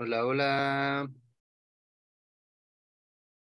Hola, 0.00 0.24
hola. 0.26 1.10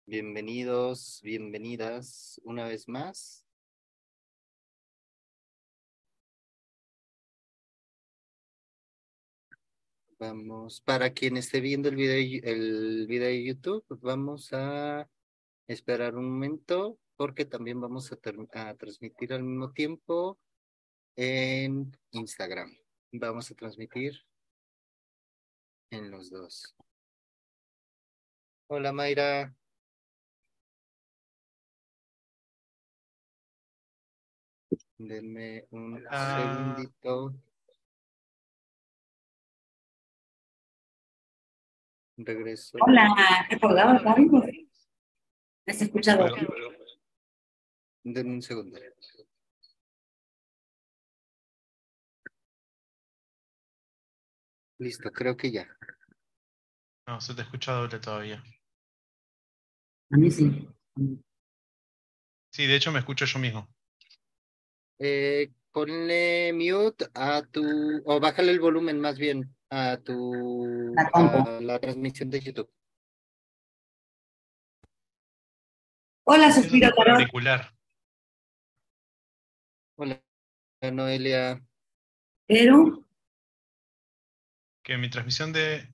Bienvenidos, 0.08 1.20
bienvenidas 1.24 2.42
una 2.44 2.68
vez 2.68 2.88
más. 2.88 3.46
Vamos, 10.18 10.82
para 10.82 11.14
quien 11.14 11.38
esté 11.38 11.62
viendo 11.62 11.90
el 11.90 11.96
video, 11.96 12.42
el 12.44 13.06
video 13.08 13.28
de 13.28 13.44
YouTube, 13.44 13.86
vamos 14.02 14.52
a 14.54 15.08
esperar 15.68 16.16
un 16.16 16.26
momento 16.26 16.98
porque 17.18 17.46
también 17.46 17.80
vamos 17.80 18.12
a, 18.12 18.18
a 18.70 18.76
transmitir 18.76 19.34
al 19.34 19.44
mismo 19.44 19.72
tiempo 19.74 20.40
en 21.16 21.96
Instagram. 22.12 22.76
Vamos 23.12 23.52
a 23.52 23.56
transmitir 23.56 24.26
en 25.92 26.10
los 26.10 26.32
dos. 26.32 26.76
Hola 28.68 28.92
Mayra. 28.92 29.54
Denme 34.98 35.68
un 35.72 36.02
segundito. 36.10 37.34
Regreso. 42.18 42.78
Hola, 42.82 43.14
¿te 43.50 43.56
acordabas, 43.56 44.04
Gaby? 44.04 44.70
¿Has 45.66 45.82
escuchado? 45.82 46.28
Denme 48.04 48.34
un 48.36 48.42
segundo. 48.42 48.80
Listo, 54.78 55.12
creo 55.12 55.38
que 55.38 55.52
ya. 55.52 55.68
No, 57.12 57.20
se 57.20 57.36
te 57.36 57.42
escucha 57.42 57.74
doble 57.74 58.00
todavía. 58.00 58.42
A 60.12 60.16
mí 60.16 60.32
sí. 60.32 60.66
Sí, 62.54 62.68
de 62.68 62.76
hecho 62.78 62.90
me 62.94 63.00
escucho 63.00 63.26
yo 63.26 63.38
mismo. 63.38 63.68
Eh, 64.98 65.52
ponle 65.74 66.54
mute 66.54 67.10
a 67.14 67.42
tu, 67.42 68.02
o 68.06 68.20
bájale 68.22 68.54
el 68.54 68.62
volumen 68.62 69.02
más 69.02 69.18
bien 69.18 69.54
a 69.70 69.98
tu, 69.98 70.94
La 70.96 71.10
a 71.12 71.60
la 71.60 71.80
transmisión 71.80 72.30
de 72.30 72.40
YouTube. 72.40 72.72
Hola, 76.24 76.50
Suspiro 76.54 76.92
auricular. 76.96 77.76
Hola, 79.98 80.24
Noelia. 80.94 81.62
Pero, 82.48 83.06
Que 84.82 84.98
mi 84.98 85.10
transmisión 85.10 85.52
de 85.52 85.91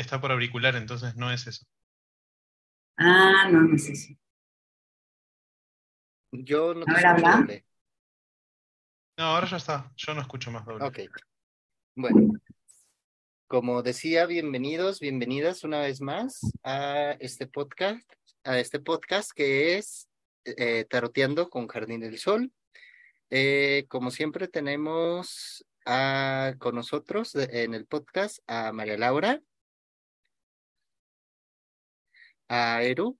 está 0.00 0.20
por 0.20 0.32
auricular, 0.32 0.76
entonces 0.76 1.16
no 1.16 1.30
es 1.30 1.46
eso. 1.46 1.66
ah, 2.98 3.48
no, 3.50 3.62
no 3.62 3.78
sé 3.78 3.94
si. 3.94 4.18
Yo 6.32 6.74
no 6.74 6.84
te 6.84 6.92
escucho 6.92 7.08
habla. 7.08 7.36
doble. 7.38 7.66
No, 9.18 9.24
ahora 9.24 9.46
ya 9.46 9.56
está. 9.56 9.92
Yo 9.96 10.14
no 10.14 10.20
escucho 10.20 10.50
más 10.50 10.64
doble. 10.66 10.84
Ok. 10.84 10.98
Bueno, 11.94 12.38
como 13.46 13.82
decía, 13.82 14.26
bienvenidos, 14.26 15.00
bienvenidas 15.00 15.64
una 15.64 15.80
vez 15.80 16.00
más 16.00 16.40
a 16.62 17.12
este 17.20 17.46
podcast, 17.46 18.12
a 18.44 18.58
este 18.58 18.80
podcast 18.80 19.30
que 19.32 19.78
es 19.78 20.08
eh, 20.44 20.84
Taroteando 20.90 21.48
con 21.48 21.68
Jardín 21.68 22.00
del 22.00 22.18
Sol. 22.18 22.52
Eh, 23.30 23.86
como 23.88 24.10
siempre 24.10 24.48
tenemos 24.48 25.64
a, 25.86 26.54
con 26.58 26.74
nosotros 26.74 27.34
en 27.34 27.72
el 27.72 27.86
podcast 27.86 28.38
a 28.46 28.72
María 28.72 28.98
Laura, 28.98 29.40
a 32.48 32.82
Eru 32.82 33.18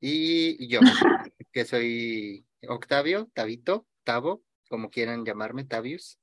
y 0.00 0.68
yo, 0.68 0.80
que 1.52 1.64
soy 1.64 2.46
Octavio, 2.68 3.30
Tabito, 3.34 3.86
Tavo, 4.04 4.42
como 4.68 4.90
quieran 4.90 5.24
llamarme, 5.24 5.64
Tavius. 5.64 6.18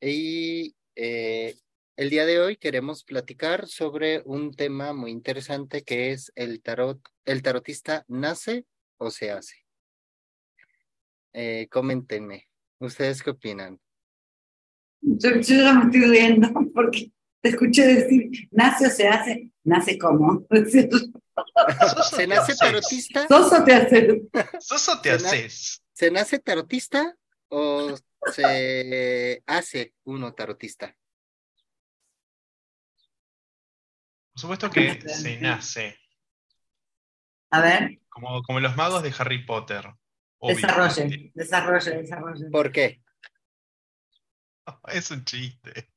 Y 0.00 0.76
eh, 0.94 1.56
el 1.96 2.10
día 2.10 2.26
de 2.26 2.40
hoy 2.40 2.56
queremos 2.56 3.02
platicar 3.02 3.66
sobre 3.66 4.22
un 4.24 4.54
tema 4.54 4.92
muy 4.92 5.10
interesante 5.10 5.82
que 5.82 6.12
es 6.12 6.30
el 6.36 6.62
tarot. 6.62 7.00
¿El 7.24 7.42
tarotista 7.42 8.04
nace 8.06 8.66
o 8.98 9.10
se 9.10 9.30
hace? 9.32 9.56
Eh, 11.32 11.66
coméntenme, 11.70 12.48
¿ustedes 12.78 13.22
qué 13.22 13.30
opinan? 13.30 13.80
Yo, 15.00 15.30
yo 15.34 15.40
ya 15.40 15.72
me 15.74 15.84
estoy 15.86 16.10
riendo 16.10 16.48
porque 16.74 17.12
te 17.46 17.50
escuché 17.50 17.86
decir, 17.86 18.48
nace 18.50 18.86
o 18.88 18.90
se 18.90 19.06
hace, 19.06 19.50
nace 19.64 19.96
como. 19.98 20.44
¿Sos 20.50 21.96
o 21.98 22.02
¿Se 22.02 22.16
te 22.16 22.26
nace 22.26 22.52
haces? 22.52 22.58
tarotista? 22.58 23.28
¿Sos 23.28 23.52
o 23.52 23.64
te 23.64 23.74
haces? 23.74 24.22
¿Sos 24.60 24.88
o 24.88 25.00
te 25.00 25.10
haces? 25.12 25.82
¿Se 25.92 26.10
nace 26.10 26.38
tarotista 26.40 27.16
o 27.48 27.94
se 28.32 29.42
hace 29.46 29.94
uno 30.04 30.34
tarotista? 30.34 30.96
Por 34.32 34.40
supuesto 34.40 34.70
que 34.70 35.00
se 35.08 35.40
nace. 35.40 35.96
A 37.50 37.60
ver, 37.60 38.00
Como, 38.08 38.42
como 38.42 38.60
los 38.60 38.76
magos 38.76 39.02
de 39.02 39.14
Harry 39.18 39.44
Potter. 39.46 39.86
Obvio. 40.38 40.56
desarrolle, 40.56 41.30
desarrolle, 41.34 41.90
desarrolle. 42.02 42.50
¿Por 42.50 42.72
qué? 42.72 43.00
Es 44.88 45.10
un 45.12 45.24
chiste. 45.24 45.92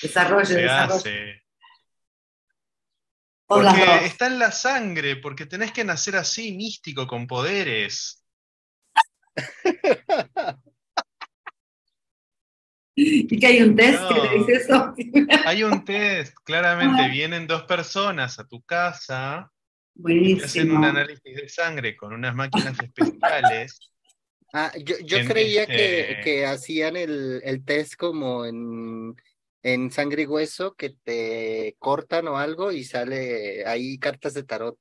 Desarrolle, 0.00 0.46
Se 0.46 0.60
desarrolle. 0.62 1.42
las 3.48 3.74
Porque 3.74 4.06
está 4.06 4.26
en 4.28 4.38
la 4.38 4.50
sangre, 4.52 5.16
porque 5.16 5.46
tenés 5.46 5.72
que 5.72 5.84
nacer 5.84 6.16
así, 6.16 6.52
místico, 6.56 7.06
con 7.06 7.26
poderes. 7.26 8.24
Y 12.94 13.26
que 13.38 13.46
hay 13.46 13.62
un 13.62 13.74
test 13.74 14.00
que 14.08 14.20
te 14.20 14.38
dice 14.38 14.52
eso. 14.52 14.94
Hay 15.46 15.62
un 15.62 15.82
test, 15.84 16.34
claramente 16.44 17.08
vienen 17.08 17.46
dos 17.46 17.62
personas 17.62 18.38
a 18.38 18.46
tu 18.46 18.62
casa 18.62 19.50
y 19.96 20.36
te 20.36 20.44
hacen 20.44 20.68
Buenísimo. 20.68 20.78
un 20.78 20.84
análisis 20.84 21.34
de 21.36 21.48
sangre 21.48 21.96
con 21.96 22.12
unas 22.12 22.34
máquinas 22.34 22.78
especiales. 22.80 23.92
Ah, 24.52 24.70
yo, 24.84 24.96
yo 25.04 25.16
En 25.18 25.26
creía 25.26 25.66
que, 25.66 26.00
este- 26.12 26.20
que 26.22 26.46
hacían 26.46 26.96
el, 26.96 27.40
el 27.42 27.64
test 27.64 27.94
como 27.94 28.44
en, 28.44 29.16
en 29.62 29.90
sangre 29.90 30.22
y 30.22 30.26
hueso, 30.26 30.74
que 30.74 30.90
te 30.90 31.76
cortan 31.78 32.28
o 32.28 32.36
algo 32.36 32.72
y 32.72 32.84
sale 32.84 33.64
ahí 33.66 33.98
cartas 33.98 34.34
de 34.34 34.42
tarot. 34.42 34.78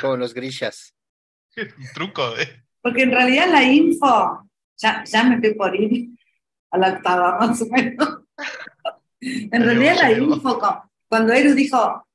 Como 0.00 0.16
los 0.16 0.34
grishas. 0.34 0.94
Un 1.56 1.66
truco 1.94 2.34
de. 2.34 2.64
Porque 2.80 3.02
en 3.02 3.10
realidad 3.10 3.48
la 3.50 3.62
info, 3.62 4.48
ya, 4.76 5.04
ya 5.04 5.24
me 5.24 5.36
estoy 5.36 5.54
por 5.54 5.74
ir 5.74 6.10
a 6.70 6.78
la 6.78 6.92
octava 6.94 7.38
más 7.40 7.62
o 7.62 7.66
menos. 7.66 8.20
En 9.20 9.62
realidad 9.62 9.96
la 9.96 10.12
info, 10.12 10.60
cuando 11.08 11.32
Eru 11.32 11.54
dijo, 11.54 12.06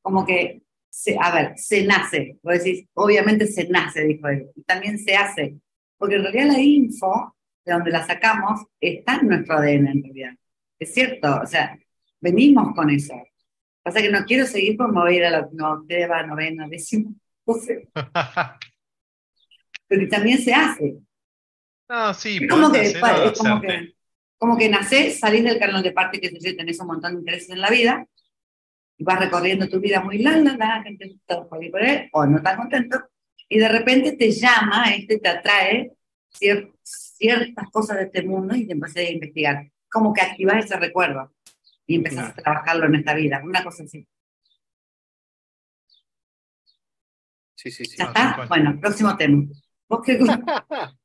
como 0.00 0.24
que, 0.24 0.62
se, 0.88 1.16
a 1.18 1.34
ver, 1.34 1.54
se 1.56 1.84
nace, 1.84 2.38
vos 2.42 2.58
decís, 2.58 2.86
obviamente 2.94 3.46
se 3.46 3.66
nace, 3.68 4.04
dijo 4.04 4.28
él, 4.28 4.50
y 4.54 4.62
también 4.62 4.98
se 4.98 5.16
hace, 5.16 5.56
porque 5.96 6.16
en 6.16 6.22
realidad 6.22 6.46
la 6.48 6.60
info, 6.60 7.34
de 7.64 7.72
donde 7.72 7.90
la 7.90 8.06
sacamos, 8.06 8.62
está 8.80 9.16
en 9.16 9.28
nuestro 9.28 9.56
ADN 9.56 9.90
en 9.90 10.02
realidad. 10.02 10.32
Es 10.78 10.94
cierto, 10.94 11.40
o 11.42 11.46
sea, 11.46 11.78
venimos 12.20 12.74
con 12.74 12.90
eso. 12.90 13.14
Pasa 13.82 14.00
que 14.00 14.10
no 14.10 14.24
quiero 14.24 14.46
seguir 14.46 14.76
porque 14.76 14.92
me 14.92 15.00
voy 15.00 15.18
a 15.18 15.30
la 15.30 15.48
no, 15.52 15.72
octava, 15.72 16.22
novena, 16.24 16.68
décima, 16.68 17.10
no 17.46 17.54
sé, 17.54 17.88
pero 19.88 20.08
también 20.08 20.38
se 20.38 20.54
hace. 20.54 20.98
no, 21.88 22.14
sí, 22.14 22.38
Es 22.40 22.48
como 22.48 22.72
que, 22.72 22.80
es 22.82 23.38
como 23.38 23.60
que, 23.60 23.94
como 24.38 24.56
que 24.56 24.68
nacés, 24.68 25.18
salís 25.18 25.44
del 25.44 25.58
canal 25.58 25.82
de 25.82 25.92
parte 25.92 26.20
que 26.20 26.30
yo, 26.30 26.56
tenés 26.56 26.80
un 26.80 26.86
montón 26.86 27.12
de 27.12 27.18
intereses 27.18 27.50
en 27.50 27.60
la 27.60 27.70
vida, 27.70 28.06
y 28.96 29.04
vas 29.04 29.18
recorriendo 29.18 29.68
tu 29.68 29.80
vida 29.80 30.00
muy 30.00 30.18
la, 30.18 30.36
la, 30.38 30.82
gente 30.82 31.16
todo 31.26 31.48
por 31.48 31.70
por 31.70 31.82
ahí, 31.82 32.08
o 32.12 32.24
no 32.24 32.40
tan 32.40 32.56
contento, 32.56 33.00
y 33.48 33.58
de 33.58 33.68
repente 33.68 34.12
te 34.12 34.30
llama, 34.30 34.84
este 34.94 35.18
te 35.18 35.28
atrae 35.28 35.92
cier- 36.32 36.72
ciertas 37.22 37.70
cosas 37.70 37.98
de 37.98 38.04
este 38.04 38.22
mundo 38.22 38.56
y 38.56 38.66
te 38.66 38.72
empezás 38.72 38.96
a 38.96 39.10
investigar. 39.10 39.70
Como 39.88 40.12
que 40.12 40.22
activás 40.22 40.64
ese 40.64 40.76
recuerdo 40.76 41.32
y 41.86 41.96
empezás 41.96 42.30
a 42.30 42.34
trabajarlo 42.34 42.86
en 42.86 42.96
esta 42.96 43.14
vida, 43.14 43.40
una 43.44 43.62
cosa 43.62 43.84
así. 43.84 44.08
Sí, 47.54 47.70
sí, 47.70 47.84
sí. 47.84 47.96
¿Ya 47.96 48.06
está? 48.06 48.44
Bueno, 48.48 48.76
próximo 48.80 49.16
tema. 49.16 49.44
¿Vos 49.88 50.00
qué 50.04 50.18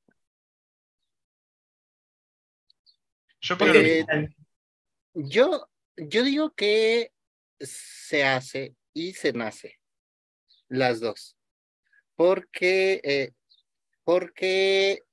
Yo 3.40 3.56
Eh, 3.62 4.06
yo 5.14 5.68
digo 6.24 6.50
que 6.56 7.12
se 7.60 8.24
hace 8.26 8.76
y 8.94 9.14
se 9.14 9.32
nace, 9.34 9.80
las 10.68 11.00
dos, 11.00 11.38
porque, 12.16 13.00
eh, 13.04 13.34
porque 14.04 15.07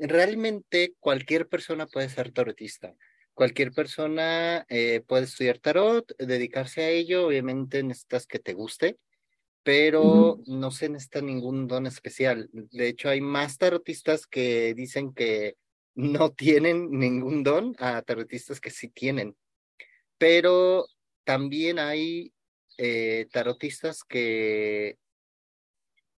realmente 0.00 0.94
cualquier 0.98 1.48
persona 1.48 1.86
puede 1.86 2.08
ser 2.08 2.32
tarotista. 2.32 2.94
Cualquier 3.34 3.72
persona 3.72 4.66
eh, 4.68 5.02
puede 5.06 5.24
estudiar 5.24 5.58
tarot, 5.58 6.14
dedicarse 6.18 6.82
a 6.82 6.90
ello, 6.90 7.26
obviamente 7.26 7.82
necesitas 7.82 8.26
que 8.26 8.38
te 8.38 8.54
guste, 8.54 8.98
pero 9.62 10.40
no 10.46 10.70
se 10.70 10.88
necesita 10.88 11.20
ningún 11.20 11.68
don 11.68 11.86
especial. 11.86 12.48
De 12.52 12.88
hecho, 12.88 13.08
hay 13.08 13.20
más 13.20 13.58
tarotistas 13.58 14.26
que 14.26 14.74
dicen 14.74 15.12
que 15.14 15.56
no 15.94 16.32
tienen 16.32 16.90
ningún 16.90 17.42
don 17.42 17.76
a 17.78 18.02
tarotistas 18.02 18.60
que 18.60 18.70
sí 18.70 18.88
tienen. 18.88 19.36
Pero 20.18 20.86
también 21.24 21.78
hay 21.78 22.32
eh, 22.78 23.26
tarotistas 23.32 24.04
que 24.04 24.98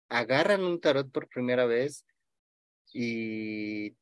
agarran 0.10 0.64
un 0.64 0.80
tarot 0.80 1.12
por 1.12 1.30
primera 1.30 1.66
vez 1.66 2.06
y 2.94 3.96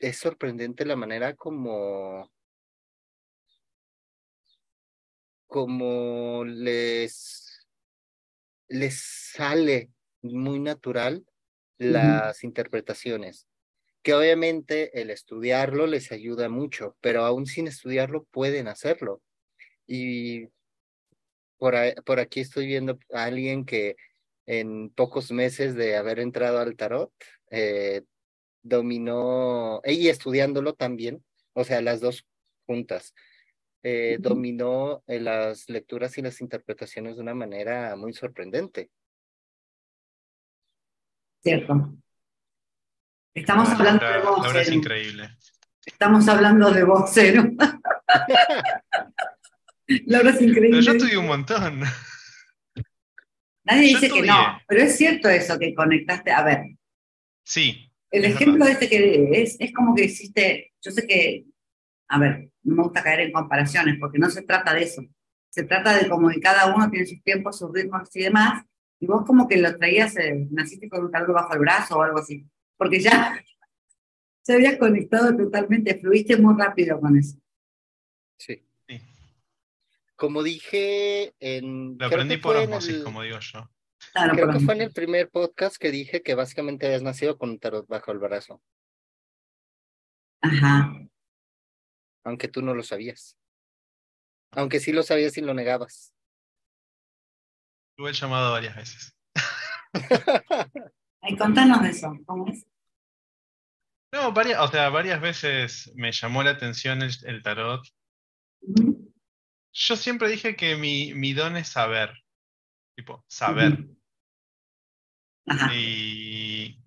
es 0.00 0.16
sorprendente 0.18 0.84
la 0.84 0.96
manera 0.96 1.34
como 1.34 2.30
como 5.46 6.44
les 6.44 7.66
les 8.68 9.00
sale 9.32 9.90
muy 10.22 10.58
natural 10.58 11.24
las 11.78 12.44
interpretaciones 12.44 13.46
que 14.04 14.12
obviamente 14.12 15.00
el 15.00 15.08
estudiarlo 15.08 15.86
les 15.86 16.12
ayuda 16.12 16.50
mucho, 16.50 16.94
pero 17.00 17.24
aún 17.24 17.46
sin 17.46 17.66
estudiarlo 17.66 18.24
pueden 18.24 18.68
hacerlo. 18.68 19.22
Y 19.86 20.48
por, 21.56 21.74
por 22.04 22.20
aquí 22.20 22.40
estoy 22.40 22.66
viendo 22.66 22.98
a 23.14 23.24
alguien 23.24 23.64
que 23.64 23.96
en 24.46 24.90
pocos 24.90 25.30
meses 25.30 25.74
de 25.74 25.96
haber 25.96 26.18
entrado 26.20 26.58
al 26.58 26.76
tarot, 26.76 27.12
eh, 27.50 28.02
dominó, 28.62 29.80
y 29.84 30.08
estudiándolo 30.08 30.74
también, 30.74 31.24
o 31.52 31.64
sea, 31.64 31.80
las 31.80 32.00
dos 32.00 32.26
juntas, 32.66 33.14
eh, 33.82 34.16
dominó 34.18 35.02
eh, 35.06 35.20
las 35.20 35.68
lecturas 35.68 36.16
y 36.16 36.22
las 36.22 36.40
interpretaciones 36.40 37.16
de 37.16 37.22
una 37.22 37.34
manera 37.34 37.94
muy 37.96 38.14
sorprendente. 38.14 38.90
Cierto. 41.42 41.94
Estamos 43.34 43.68
hablando 43.68 44.06
de 44.06 44.20
vos. 44.20 44.42
Laura 44.42 44.62
es 44.62 44.72
increíble. 44.72 45.36
Estamos 45.84 46.26
hablando 46.28 46.70
de 46.70 46.84
vos, 46.84 47.10
cero. 47.12 47.44
Laura 50.06 50.30
es 50.30 50.40
increíble. 50.40 50.70
Pero 50.70 50.80
yo 50.80 50.92
estudié 50.92 51.18
un 51.18 51.26
montón. 51.26 51.82
Nadie 53.64 53.88
dice 53.88 54.10
que 54.10 54.22
no, 54.22 54.58
pero 54.68 54.82
es 54.82 54.96
cierto 54.96 55.28
eso 55.28 55.58
que 55.58 55.74
conectaste. 55.74 56.30
A 56.32 56.42
ver. 56.44 56.76
Sí. 57.42 57.90
El 58.10 58.24
ejemplo 58.26 58.64
este 58.66 58.88
que 58.88 59.42
es, 59.42 59.56
es 59.58 59.72
como 59.72 59.94
que 59.94 60.04
hiciste, 60.04 60.72
yo 60.80 60.90
sé 60.90 61.06
que, 61.06 61.46
a 62.08 62.18
ver, 62.18 62.50
no 62.62 62.76
me 62.76 62.82
gusta 62.84 63.02
caer 63.02 63.20
en 63.20 63.32
comparaciones 63.32 63.96
porque 63.98 64.18
no 64.18 64.30
se 64.30 64.42
trata 64.42 64.74
de 64.74 64.82
eso. 64.82 65.02
Se 65.50 65.64
trata 65.64 65.96
de 65.96 66.08
como 66.08 66.28
que 66.28 66.40
cada 66.40 66.74
uno 66.74 66.90
tiene 66.90 67.06
sus 67.06 67.22
tiempos, 67.22 67.58
sus 67.58 67.72
ritmos 67.72 68.14
y 68.14 68.22
demás. 68.22 68.64
Y 69.00 69.06
vos 69.06 69.24
como 69.26 69.48
que 69.48 69.56
lo 69.56 69.76
traías, 69.76 70.16
eh, 70.16 70.46
naciste 70.50 70.88
con 70.88 71.04
un 71.04 71.10
calor 71.10 71.32
bajo 71.32 71.54
el 71.54 71.60
brazo 71.60 71.96
o 71.96 72.02
algo 72.02 72.18
así 72.18 72.46
porque 72.76 73.00
ya 73.00 73.42
se 74.42 74.54
había 74.54 74.78
conectado 74.78 75.36
totalmente, 75.36 75.98
fluiste 75.98 76.36
muy 76.36 76.54
rápido 76.56 77.00
con 77.00 77.16
eso. 77.16 77.38
Sí. 78.38 78.62
Como 80.24 80.42
dije 80.42 81.34
en... 81.38 81.98
Lo 81.98 82.06
aprendí 82.06 82.38
por 82.38 82.56
osmosis, 82.56 83.04
como 83.04 83.20
digo 83.20 83.38
yo. 83.40 83.70
creo 84.32 84.50
que 84.50 84.60
fue 84.60 84.74
en 84.74 84.80
el 84.80 84.90
primer 84.90 85.28
podcast 85.28 85.76
que 85.76 85.90
dije 85.90 86.22
que 86.22 86.34
básicamente 86.34 86.86
habías 86.86 87.02
nacido 87.02 87.36
con 87.36 87.50
un 87.50 87.58
tarot 87.58 87.86
bajo 87.86 88.10
el 88.10 88.18
brazo. 88.18 88.62
Ajá. 90.40 90.94
Aunque 92.24 92.48
tú 92.48 92.62
no 92.62 92.74
lo 92.74 92.82
sabías. 92.82 93.36
Aunque 94.52 94.80
sí 94.80 94.92
lo 94.92 95.02
sabías 95.02 95.36
y 95.36 95.42
lo 95.42 95.52
negabas. 95.52 96.14
Tuve 97.98 98.08
el 98.08 98.16
llamado 98.16 98.52
varias 98.52 98.76
veces. 98.76 99.14
Ay, 101.20 101.36
contanos 101.36 101.82
de 101.82 101.90
eso, 101.90 102.18
¿cómo 102.24 102.48
es? 102.48 102.66
No, 104.10 104.32
varias, 104.32 104.58
o 104.60 104.68
sea, 104.68 104.88
varias 104.88 105.20
veces 105.20 105.92
me 105.96 106.12
llamó 106.12 106.42
la 106.42 106.52
atención 106.52 107.02
el, 107.02 107.42
tarot. 107.42 107.84
Yo 109.74 109.96
siempre 109.96 110.28
dije 110.28 110.54
que 110.54 110.76
mi, 110.76 111.12
mi, 111.14 111.32
don 111.32 111.56
es 111.56 111.68
saber. 111.68 112.14
Tipo, 112.94 113.24
saber. 113.28 113.84
y, 115.74 116.78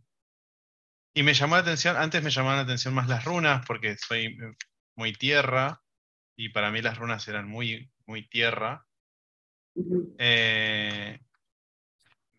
y 1.14 1.24
me 1.24 1.34
llamó 1.34 1.56
la 1.56 1.62
atención, 1.62 1.98
antes 1.98 2.24
me 2.24 2.30
llamaban 2.30 2.58
la 2.58 2.64
atención 2.64 2.94
más 2.94 3.10
las 3.10 3.26
runas, 3.26 3.66
porque 3.66 3.98
soy 3.98 4.38
muy 4.96 5.14
tierra, 5.14 5.82
y 6.38 6.50
para 6.50 6.72
mí 6.72 6.82
las 6.82 6.98
runas 6.98 7.28
eran 7.28 7.48
muy, 7.48 7.92
muy 8.06 8.28
tierra. 8.30 8.86
eh, 10.18 11.20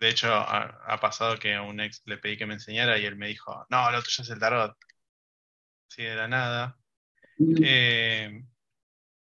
de 0.01 0.09
hecho, 0.09 0.33
ha, 0.33 1.01
pasado 1.01 1.37
que 1.39 1.55
a 1.55 1.63
un 1.63 1.81
ex 1.81 2.03
le 2.07 2.19
pedí 2.19 2.37
que 2.37 2.47
me 2.47 2.55
enseñara 2.55 2.99
y 2.99 3.05
él 3.05 3.17
me 3.17 3.27
dijo, 3.27 3.67
no, 3.69 3.91
lo 3.91 4.01
tuyo 4.03 4.23
es 4.23 4.31
el 4.31 4.39
tarot. 4.39 4.77
Así 5.91 6.05
de 6.05 6.15
la 6.15 6.29
nada. 6.29 6.79
Eh, 7.63 8.45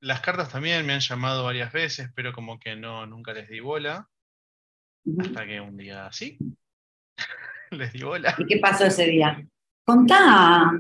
las 0.02 0.22
cartas 0.22 0.50
también 0.50 0.86
me 0.86 0.94
han 0.94 1.00
llamado 1.00 1.44
varias 1.44 1.72
veces, 1.72 2.10
pero 2.16 2.34
como 2.34 2.60
que 2.60 2.76
no, 2.76 3.06
nunca 3.06 3.34
les 3.34 3.50
di 3.50 3.60
bola. 3.60 4.10
Hasta 5.20 5.46
que 5.46 5.60
un 5.60 5.78
día 5.78 6.12
sí, 6.12 6.38
les 7.72 7.94
di 7.94 8.04
bola. 8.04 8.36
¿Y 8.38 8.46
qué 8.46 8.58
pasó 8.60 8.86
ese 8.86 9.06
día? 9.06 9.46
Contá. 9.86 10.72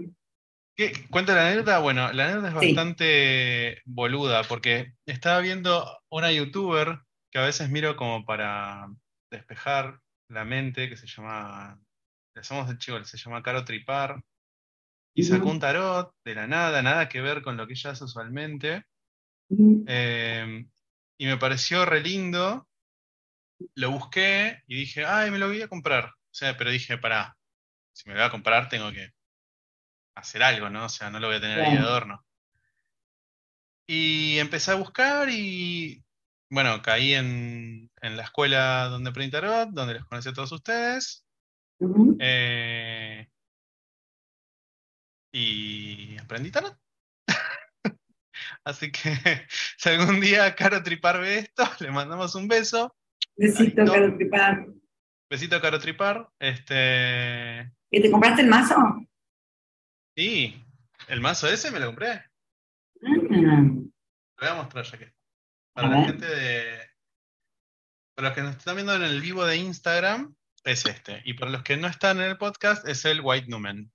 ¿Qué? 0.75 0.93
¿Cuenta 1.09 1.33
la 1.33 1.47
anécdota? 1.47 1.79
Bueno, 1.79 2.11
la 2.13 2.25
anécdota 2.25 2.49
es 2.49 2.53
bastante 2.53 3.81
boluda, 3.85 4.43
porque 4.43 4.93
estaba 5.05 5.39
viendo 5.39 5.99
una 6.09 6.31
youtuber 6.31 6.99
que 7.31 7.39
a 7.39 7.45
veces 7.45 7.69
miro 7.69 7.95
como 7.95 8.25
para 8.25 8.87
despejar 9.31 9.99
la 10.29 10.45
mente, 10.45 10.89
que 10.89 10.97
se 10.97 11.07
llama, 11.07 11.79
le 12.35 12.43
somos 12.43 12.69
el 12.69 12.77
chico, 12.77 13.03
se 13.03 13.17
llama 13.17 13.43
Caro 13.43 13.65
Tripar, 13.65 14.21
y 15.15 15.23
sacó 15.23 15.49
un 15.49 15.59
tarot 15.59 16.13
de 16.23 16.35
la 16.35 16.47
nada, 16.47 16.81
nada 16.81 17.09
que 17.09 17.21
ver 17.21 17.41
con 17.41 17.57
lo 17.57 17.67
que 17.67 17.73
ella 17.73 17.91
hace 17.91 18.05
usualmente, 18.05 18.85
em, 19.49 20.69
y 21.17 21.25
me 21.25 21.37
pareció 21.37 21.85
re 21.85 22.01
lindo, 22.01 22.67
lo 23.75 23.91
busqué 23.91 24.63
y 24.67 24.75
dije, 24.75 25.05
ay, 25.05 25.31
me 25.31 25.37
lo 25.37 25.47
voy 25.47 25.61
a 25.61 25.67
comprar. 25.67 26.05
O 26.05 26.33
sea, 26.33 26.55
pero 26.57 26.71
dije, 26.71 26.97
para 26.97 27.35
si 27.93 28.07
me 28.07 28.15
lo 28.15 28.21
voy 28.21 28.27
a 28.27 28.31
comprar 28.31 28.69
tengo 28.69 28.91
que 28.91 29.11
hacer 30.15 30.43
algo, 30.43 30.69
¿no? 30.69 30.85
O 30.85 30.89
sea, 30.89 31.09
no 31.09 31.19
lo 31.19 31.27
voy 31.27 31.37
a 31.37 31.41
tener 31.41 31.59
ahí 31.59 31.73
de 31.73 31.79
adorno. 31.79 32.25
Y 33.87 34.37
empecé 34.39 34.71
a 34.71 34.75
buscar 34.75 35.29
y 35.29 36.03
bueno, 36.49 36.81
caí 36.81 37.13
en, 37.13 37.89
la 38.01 38.23
escuela 38.23 38.85
donde 38.85 39.09
aprendí 39.09 39.31
tarot, 39.31 39.69
donde 39.71 39.95
les 39.95 40.05
conocí 40.05 40.29
a 40.29 40.33
todos 40.33 40.51
ustedes. 40.51 41.25
Eh, 42.19 43.27
y 45.31 46.17
aprendí 46.17 46.51
tarot. 46.51 46.77
Así 48.65 48.91
que 48.91 48.99
si 49.77 49.89
algún 49.89 50.19
día 50.19 50.55
Caro 50.55 50.81
Tripar 50.83 51.19
ve 51.19 51.39
esto, 51.39 51.63
le 51.79 51.91
mandamos 51.91 52.35
un 52.35 52.47
beso. 52.47 52.95
Besito, 53.35 53.85
Caro 53.85 54.15
Tripar. 54.15 54.67
Besito, 55.29 55.61
Caro 55.61 55.79
Tripar. 55.79 56.29
Este... 56.39 57.71
¿Y 57.91 58.01
te 58.01 58.11
compraste 58.11 58.41
el 58.41 58.47
mazo? 58.47 58.75
Sí, 60.15 60.63
el 61.07 61.21
mazo 61.21 61.47
ese 61.47 61.71
me 61.71 61.79
lo 61.79 61.87
compré. 61.87 62.09
Ah. 62.09 62.23
Lo 63.01 64.47
voy 64.47 64.47
a 64.47 64.55
mostrar 64.55 64.85
ya 64.85 64.97
que. 64.97 65.13
Para 65.73 65.87
la 65.87 66.03
gente 66.03 66.25
de. 66.25 66.89
Para 68.15 68.29
los 68.29 68.35
que 68.35 68.41
nos 68.41 68.57
están 68.57 68.75
viendo 68.75 68.95
en 68.95 69.03
el 69.03 69.21
vivo 69.21 69.45
de 69.45 69.57
Instagram, 69.57 70.35
es 70.65 70.85
este. 70.85 71.21
Y 71.25 71.35
para 71.35 71.51
los 71.51 71.63
que 71.63 71.77
no 71.77 71.87
están 71.87 72.17
en 72.19 72.29
el 72.29 72.37
podcast, 72.37 72.87
es 72.87 73.05
el 73.05 73.21
White 73.21 73.47
Numen. 73.47 73.91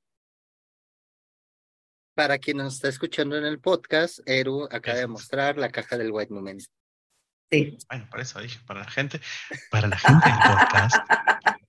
Para 2.14 2.38
quien 2.38 2.58
nos 2.58 2.74
está 2.74 2.88
escuchando 2.88 3.36
en 3.36 3.44
el 3.44 3.58
podcast, 3.58 4.20
Eru 4.24 4.68
acaba 4.70 4.98
de 4.98 5.06
mostrar 5.08 5.58
la 5.58 5.68
caja 5.68 5.98
del 5.98 6.12
White 6.12 6.32
Numen. 6.32 6.60
Sí. 7.50 7.76
Bueno, 7.88 8.06
para 8.10 8.22
eso 8.22 8.40
dije, 8.40 8.60
para 8.66 8.80
la 8.80 8.90
gente, 8.90 9.20
para 9.70 9.88
la 9.88 9.98
gente 9.98 10.28
del 10.28 10.38
podcast. 10.38 10.96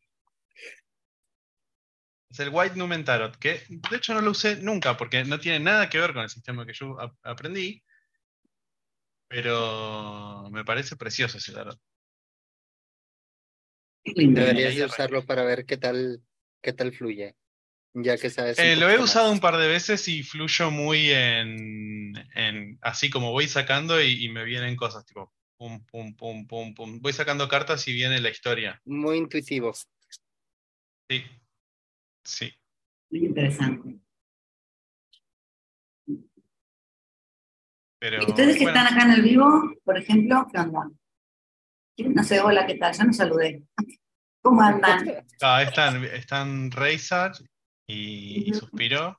es 2.29 2.39
el 2.39 2.49
White 2.51 2.75
Numen 2.75 3.03
Tarot, 3.03 3.37
que 3.37 3.63
de 3.69 3.97
hecho 3.97 4.13
no 4.13 4.21
lo 4.21 4.31
usé 4.31 4.57
nunca 4.57 4.97
porque 4.97 5.23
no 5.23 5.39
tiene 5.39 5.59
nada 5.59 5.89
que 5.89 5.99
ver 5.99 6.13
con 6.13 6.23
el 6.23 6.29
sistema 6.29 6.65
que 6.65 6.73
yo 6.73 6.97
aprendí. 7.23 7.83
Pero 9.27 10.47
me 10.51 10.63
parece 10.63 10.95
precioso 10.95 11.39
ese 11.39 11.53
tarot. 11.53 11.79
Deberías 14.03 14.75
de 14.75 14.85
usarlo 14.85 15.25
para 15.25 15.43
ver 15.43 15.65
qué 15.65 15.77
tal, 15.77 16.21
qué 16.61 16.73
tal 16.73 16.93
fluye. 16.93 17.35
Ya 17.97 18.17
que 18.17 18.29
sabes. 18.29 18.59
Eh, 18.59 18.75
lo 18.75 18.89
he 18.89 18.99
usado 18.99 19.31
un 19.31 19.39
par 19.39 19.55
de 19.55 19.69
veces 19.69 20.05
y 20.09 20.21
fluyo 20.21 20.69
muy 20.69 21.11
en, 21.11 22.13
en 22.35 22.77
así 22.81 23.09
como 23.09 23.31
voy 23.31 23.47
sacando 23.47 24.01
y, 24.01 24.27
me 24.27 24.43
vienen 24.43 24.75
cosas 24.75 25.05
tipo 25.05 25.33
pum, 25.57 25.81
pum, 25.85 26.13
pum, 26.13 26.45
pum, 26.45 26.73
pum. 26.73 26.99
Voy 27.01 27.13
sacando 27.13 27.47
cartas 27.47 27.87
y 27.87 27.93
viene 27.93 28.19
la 28.19 28.29
historia. 28.29 28.81
Muy 28.83 29.17
intuitivo. 29.17 29.73
Sí. 31.09 31.23
Sí. 32.25 32.51
Muy 33.11 33.27
interesante. 33.27 33.95
Pero, 37.97 38.23
¿Y 38.23 38.25
ustedes 38.25 38.57
que 38.57 38.63
bueno, 38.63 38.77
están 38.77 38.93
acá 38.93 39.05
en 39.05 39.11
el 39.11 39.21
vivo, 39.21 39.73
por 39.85 39.97
ejemplo, 39.97 40.45
qué 40.51 40.59
onda? 40.59 40.91
No 41.97 42.23
sé, 42.25 42.41
hola, 42.41 42.67
¿qué 42.67 42.75
tal? 42.75 42.93
Ya 42.93 43.05
no 43.05 43.13
saludé. 43.13 43.63
¿Cómo 44.41 44.61
andan? 44.61 45.25
ah, 45.41 45.63
están, 45.63 46.03
están 46.03 46.71
Reisar 46.71 47.31
y, 47.87 48.47
y 48.47 48.51
Ujú. 48.51 48.59
Suspiro, 48.61 49.17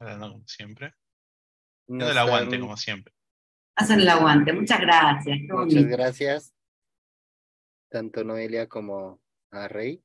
hablando 0.00 0.32
como 0.32 0.46
siempre. 0.48 0.94
No 1.88 2.08
el 2.08 2.18
aguante, 2.18 2.60
como 2.60 2.76
siempre. 2.76 3.12
Hacen 3.76 4.00
el 4.00 4.08
aguante. 4.08 4.52
Muchas 4.52 4.80
gracias. 4.80 5.38
Muchas 5.48 5.84
gracias. 5.86 6.54
Tanto 7.90 8.22
Noelia 8.22 8.68
como 8.68 9.20
a 9.50 9.66
Rey. 9.68 10.02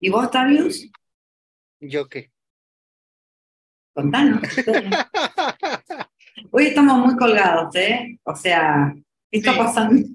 ¿Y 0.00 0.08
vos, 0.10 0.30
Tavius? 0.30 0.90
¿Yo 1.80 2.08
qué? 2.08 2.32
Contanos. 3.94 4.40
Hoy 6.52 6.66
estamos 6.68 6.98
muy 7.06 7.16
colgados, 7.16 7.74
¿eh? 7.74 8.18
O 8.22 8.34
sea, 8.34 8.94
¿qué 9.30 9.38
está 9.38 9.52
Sí. 9.52 9.58
pasando? 9.58 10.08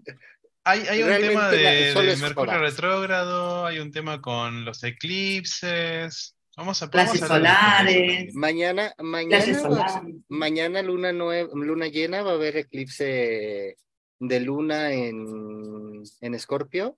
Hay, 0.67 0.79
hay 0.87 1.03
un 1.03 1.09
tema 1.21 1.49
de, 1.51 1.93
de 1.93 2.15
Mercurio 2.17 2.57
retrógrado, 2.59 3.67
hay 3.67 3.77
un 3.79 3.91
tema 3.91 4.19
con 4.19 4.65
los 4.65 4.83
eclipses. 4.83 6.35
Vamos 6.57 6.81
a 6.81 6.89
Clases 6.89 7.19
solares. 7.19 8.33
Mañana, 8.33 8.93
mañana, 8.97 10.01
mañana 10.27 10.81
luna 10.81 11.11
nue- 11.11 11.49
luna 11.53 11.87
llena 11.87 12.23
va 12.23 12.31
a 12.31 12.35
haber 12.35 12.57
eclipse 12.57 13.77
de 14.19 14.39
luna 14.39 14.91
en, 14.91 16.01
en 16.21 16.33
Escorpio. 16.33 16.97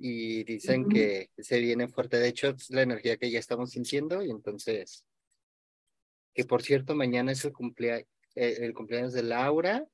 Y 0.00 0.42
dicen 0.42 0.80
Ujú. 0.82 0.90
que 0.90 1.30
se 1.38 1.60
viene 1.60 1.86
fuerte. 1.86 2.18
De 2.18 2.26
hecho, 2.26 2.48
es 2.48 2.70
la 2.70 2.82
energía 2.82 3.18
que 3.18 3.30
ya 3.30 3.38
estamos 3.38 3.70
sintiendo. 3.70 4.20
Y 4.24 4.30
entonces, 4.30 5.04
que 6.34 6.44
por 6.44 6.62
cierto, 6.62 6.96
mañana 6.96 7.30
es 7.30 7.44
el 7.44 7.52
cumplea- 7.52 8.04
eh, 8.34 8.56
el 8.62 8.74
cumpleaños 8.74 9.12
de 9.12 9.22
Laura. 9.22 9.84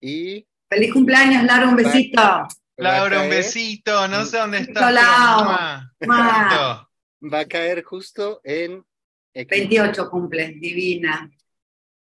Y 0.00 0.46
Feliz 0.68 0.92
cumpleaños, 0.92 1.44
Laura, 1.44 1.68
un 1.68 1.76
besito. 1.76 2.48
Laura, 2.76 3.22
un 3.22 3.30
besito, 3.30 4.08
no 4.08 4.24
sé 4.24 4.38
dónde. 4.38 4.66
¡mua! 4.72 5.92
¡Mua! 6.00 6.00
Besito. 6.00 6.90
Va 7.32 7.40
a 7.40 7.46
caer 7.46 7.84
justo 7.84 8.40
en 8.44 8.84
eclipse. 9.32 9.68
28 9.68 10.10
cumple, 10.10 10.48
divina. 10.58 11.30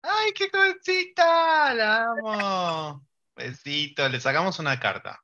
¡Ay, 0.02 0.32
qué 0.34 0.50
cosita! 0.50 1.74
La 1.74 2.06
amo. 2.06 3.06
Besito, 3.36 4.08
le 4.08 4.20
sacamos 4.20 4.60
una 4.60 4.80
carta. 4.80 5.20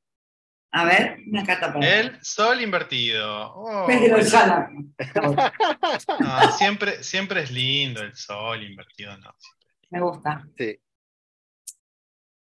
A 0.71 0.85
ver, 0.85 1.17
una 1.25 1.43
carta 1.43 1.73
para 1.73 1.99
El 1.99 2.23
sol 2.23 2.61
invertido. 2.61 3.53
Oh, 3.55 3.87
no, 6.19 6.51
siempre, 6.51 7.03
siempre 7.03 7.41
es 7.41 7.51
lindo 7.51 8.01
el 8.01 8.15
sol 8.15 8.63
invertido, 8.63 9.17
no. 9.17 9.33
Me 9.89 9.99
gusta. 9.99 10.47
Sí. 10.55 10.79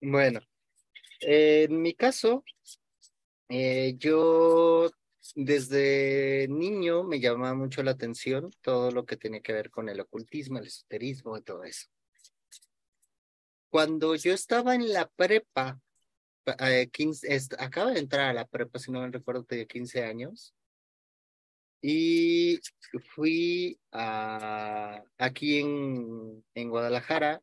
Bueno, 0.00 0.40
en 1.26 1.80
mi 1.82 1.94
caso, 1.94 2.44
eh, 3.48 3.94
yo 3.98 4.90
desde 5.34 6.46
niño 6.48 7.04
me 7.04 7.20
llamaba 7.20 7.54
mucho 7.54 7.82
la 7.82 7.92
atención 7.92 8.50
todo 8.60 8.90
lo 8.90 9.04
que 9.06 9.16
tenía 9.16 9.40
que 9.40 9.52
ver 9.52 9.70
con 9.70 9.88
el 9.88 10.00
ocultismo, 10.00 10.58
el 10.58 10.66
esoterismo 10.66 11.36
y 11.36 11.42
todo 11.42 11.64
eso. 11.64 11.88
Cuando 13.70 14.14
yo 14.14 14.32
estaba 14.32 14.74
en 14.74 14.92
la 14.92 15.08
prepa, 15.08 15.80
pa- 16.44 16.56
eh, 16.70 16.88
15, 16.90 17.34
est- 17.34 17.54
acaba 17.58 17.90
de 17.92 17.98
entrar 18.00 18.28
a 18.30 18.32
la 18.34 18.46
prepa, 18.46 18.78
si 18.78 18.90
no 18.92 19.00
me 19.00 19.10
recuerdo, 19.10 19.44
tenía 19.44 19.66
15 19.66 20.04
años. 20.04 20.54
Y 21.82 22.60
fui 23.14 23.78
a, 23.92 25.02
aquí 25.18 25.58
en, 25.58 26.44
en 26.54 26.70
Guadalajara, 26.70 27.42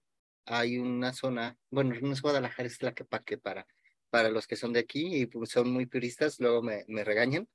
hay 0.51 0.77
una 0.77 1.13
zona, 1.13 1.57
bueno, 1.69 1.95
no 2.01 2.11
es 2.11 2.21
Guadalajara, 2.21 2.67
es 2.67 2.77
Tlaquepaque 2.77 3.37
para, 3.37 3.65
para 4.09 4.29
los 4.29 4.47
que 4.47 4.57
son 4.57 4.73
de 4.73 4.81
aquí 4.81 5.21
y 5.21 5.25
pues, 5.25 5.49
son 5.49 5.71
muy 5.71 5.85
turistas, 5.85 6.39
luego 6.39 6.61
me, 6.61 6.83
me 6.89 7.05
regañan. 7.05 7.47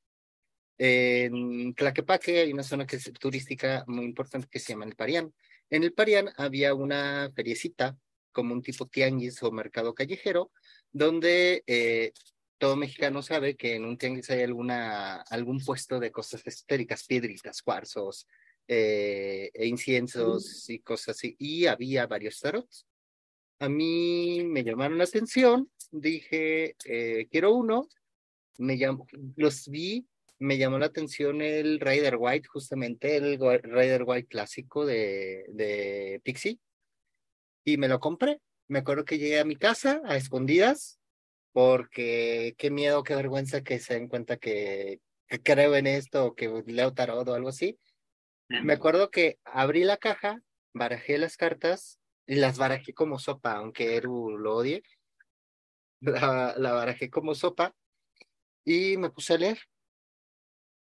En 0.79 1.75
Tlaquepaque 1.75 2.41
hay 2.41 2.53
una 2.53 2.63
zona 2.63 2.87
que 2.87 2.97
es 2.97 3.13
turística 3.21 3.85
muy 3.87 4.07
importante 4.07 4.49
que 4.51 4.59
se 4.59 4.73
llama 4.73 4.87
el 4.87 4.97
Parián. 4.97 5.35
En 5.69 5.85
el 5.85 5.93
Parián 5.93 6.31
había 6.39 6.73
una 6.75 7.31
feriecita, 7.35 7.99
como 8.33 8.55
un 8.55 8.63
tipo 8.63 8.87
tianguis 8.87 9.43
o 9.43 9.53
mercado 9.53 9.95
callejero, 9.95 10.51
donde 10.91 11.65
eh, 11.67 12.13
todo 12.57 12.77
mexicano 12.77 13.23
sabe 13.23 13.57
que 13.57 13.75
en 13.75 13.85
un 13.85 13.99
tianguis 13.99 14.31
hay 14.31 14.43
alguna, 14.43 15.17
algún 15.21 15.63
puesto 15.63 16.01
de 16.01 16.11
cosas 16.11 16.47
esotéricas, 16.47 17.05
piedritas, 17.05 17.61
cuarzos, 17.61 18.27
eh, 18.69 19.51
e 19.55 19.67
inciensos 19.67 20.69
y 20.69 20.81
cosas 20.81 21.17
así. 21.17 21.37
Y 21.39 21.67
había 21.67 22.07
varios 22.07 22.41
tarots. 22.41 22.87
A 23.59 23.69
mí 23.69 24.43
me 24.45 24.65
llamaron 24.65 24.99
la 24.99 25.05
atención, 25.05 25.71
dije, 25.91 26.77
eh, 26.85 27.27
quiero 27.31 27.55
uno, 27.55 27.89
me 28.59 28.79
los 29.37 29.69
vi, 29.69 30.07
me 30.39 30.59
llamó 30.59 30.79
la 30.79 30.87
atención 30.87 31.41
el 31.41 31.81
Rider 31.81 32.17
White, 32.19 32.49
justamente 32.49 33.17
el 33.17 33.39
Rider 33.39 34.03
White 34.05 34.29
clásico 34.29 34.85
de, 34.85 35.47
de 35.49 36.21
Pixie, 36.23 36.59
y 37.65 37.79
me 37.79 37.89
lo 37.89 37.99
compré. 37.99 38.41
Me 38.69 38.81
acuerdo 38.81 39.05
que 39.05 39.19
llegué 39.19 39.39
a 39.39 39.45
mi 39.45 39.57
casa 39.57 40.03
a 40.05 40.17
escondidas, 40.17 40.99
porque 41.53 42.55
qué 42.59 42.71
miedo, 42.71 43.03
qué 43.03 43.15
vergüenza 43.15 43.63
que 43.63 43.79
se 43.79 43.95
den 43.95 44.09
cuenta 44.09 44.37
que, 44.37 45.01
que 45.29 45.43
creo 45.43 45.75
en 45.77 45.87
esto 45.87 46.27
o 46.27 46.35
que 46.35 46.63
leo 46.67 46.93
tarot 46.93 47.27
o 47.27 47.35
algo 47.35 47.49
así. 47.49 47.79
Me 48.49 48.75
acuerdo 48.75 49.11
que 49.11 49.39
abrí 49.45 49.85
la 49.85 49.97
caja, 49.97 50.43
barajé 50.73 51.19
las 51.19 51.37
cartas 51.37 51.99
y 52.27 52.37
las 52.37 52.59
barajé 52.59 52.95
como 52.95 53.19
sopa, 53.19 53.53
aunque 53.53 53.97
Eru 53.97 54.39
lo 54.39 54.57
odie. 54.57 54.83
La, 56.01 56.55
la 56.59 56.73
barajé 56.73 57.09
como 57.09 57.35
sopa 57.35 57.75
y 58.65 58.99
me 58.99 59.11
puse 59.11 59.35
a 59.35 59.39
leer. 59.39 59.59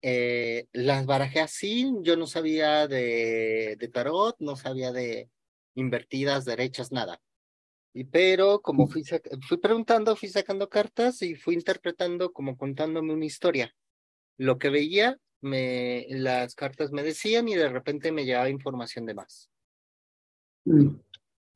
Eh, 0.01 0.67
las 0.73 1.07
barajé 1.07 1.41
así, 1.41 1.93
yo 2.01 2.17
no 2.17 2.27
sabía 2.27 2.89
de, 2.89 3.77
de 3.79 3.89
tarot, 3.89 4.37
no 4.41 4.57
sabía 4.57 4.91
de 4.91 5.31
invertidas, 5.75 6.45
derechas, 6.45 6.91
nada. 6.91 7.21
Y 7.95 8.05
pero 8.05 8.63
como 8.63 8.89
fui, 8.89 9.05
fui 9.47 9.59
preguntando, 9.59 10.17
fui 10.17 10.29
sacando 10.29 10.69
cartas 10.69 11.23
y 11.23 11.37
fui 11.37 11.55
interpretando 11.55 12.33
como 12.33 12.57
contándome 12.57 13.13
una 13.13 13.27
historia. 13.27 13.77
Lo 14.39 14.59
que 14.59 14.71
veía, 14.71 15.19
me, 15.43 16.07
las 16.09 16.55
cartas 16.55 16.93
me 16.93 17.03
decían 17.03 17.49
y 17.49 17.55
de 17.55 17.69
repente 17.69 18.13
me 18.13 18.25
llevaba 18.25 18.49
información 18.49 19.05
de 19.05 19.15
más. 19.15 19.51
Mm. 20.65 20.95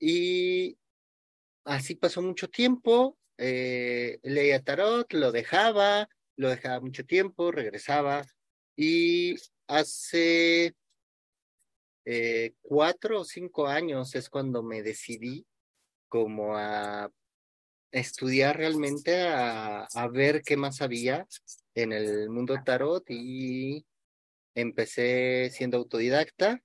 Y 0.00 0.76
así 1.64 1.95
pasó 1.95 2.21
mucho 2.21 2.49
tiempo, 2.50 3.16
eh, 3.38 4.19
leía 4.23 4.62
tarot, 4.62 5.11
lo 5.12 5.33
dejaba, 5.33 6.09
lo 6.37 6.50
dejaba 6.50 6.81
mucho 6.81 7.07
tiempo, 7.07 7.52
regresaba. 7.52 8.26
Y 8.76 9.37
hace 9.69 10.75
eh, 12.05 12.55
cuatro 12.61 13.21
o 13.21 13.25
cinco 13.25 13.69
años 13.69 14.14
es 14.14 14.28
cuando 14.28 14.62
me 14.62 14.83
decidí 14.83 15.47
como 16.09 16.57
a 16.57 17.11
estudiar 17.93 18.57
realmente, 18.57 19.28
a, 19.28 19.85
a 19.85 20.09
ver 20.09 20.43
qué 20.43 20.57
más 20.57 20.83
había 20.83 21.26
en 21.76 21.92
el 21.92 22.28
mundo 22.30 22.56
tarot 22.64 23.04
y 23.11 23.87
empecé 24.54 25.50
siendo 25.52 25.76
autodidacta 25.76 26.62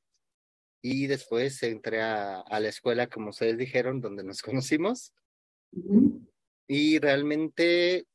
y 0.82 1.08
después 1.08 1.62
entré 1.64 2.02
a, 2.02 2.40
a 2.40 2.60
la 2.60 2.70
escuela, 2.70 3.08
como 3.08 3.30
ustedes 3.30 3.58
dijeron, 3.58 4.02
donde 4.02 4.24
nos 4.24 4.42
conocimos. 4.42 5.14
Y 6.68 7.00
realmente 7.00 8.06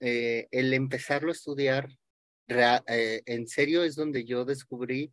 eh, 0.00 0.48
el 0.50 0.74
empezarlo 0.74 1.30
a 1.30 1.32
estudiar 1.32 1.88
rea- 2.48 2.82
eh, 2.88 3.22
en 3.26 3.46
serio 3.46 3.84
es 3.84 3.94
donde 3.94 4.24
yo 4.24 4.44
descubrí 4.44 5.12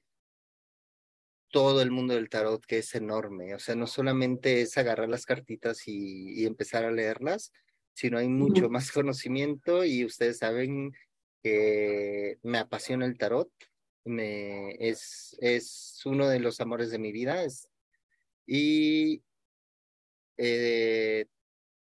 todo 1.50 1.82
el 1.82 1.92
mundo 1.92 2.16
del 2.16 2.30
tarot, 2.30 2.66
que 2.66 2.80
es 2.80 2.94
enorme. 2.96 3.54
O 3.56 3.60
sea, 3.60 3.76
no 3.76 3.88
solamente 3.88 4.62
es 4.62 4.78
agarrar 4.78 5.08
las 5.10 5.26
cartitas 5.26 5.88
y, 5.88 6.42
y 6.42 6.46
empezar 6.46 6.84
a 6.86 6.92
leerlas, 6.92 7.52
sino 7.98 8.20
hay 8.20 8.28
mucho 8.28 8.70
más 8.70 8.92
conocimiento 8.92 9.84
y 9.84 10.06
ustedes 10.06 10.38
saben 10.38 10.94
que 11.42 12.38
me 12.44 12.60
apasiona 12.60 13.08
el 13.08 13.18
tarot. 13.18 13.52
Me, 14.06 14.76
es, 14.76 15.36
es 15.42 16.00
uno 16.06 16.30
de 16.30 16.40
los 16.40 16.62
amores 16.62 16.92
de 16.92 17.00
mi 17.00 17.12
vida. 17.12 17.44
Es, 17.44 17.68
y 18.46 19.24
eh, 20.38 21.26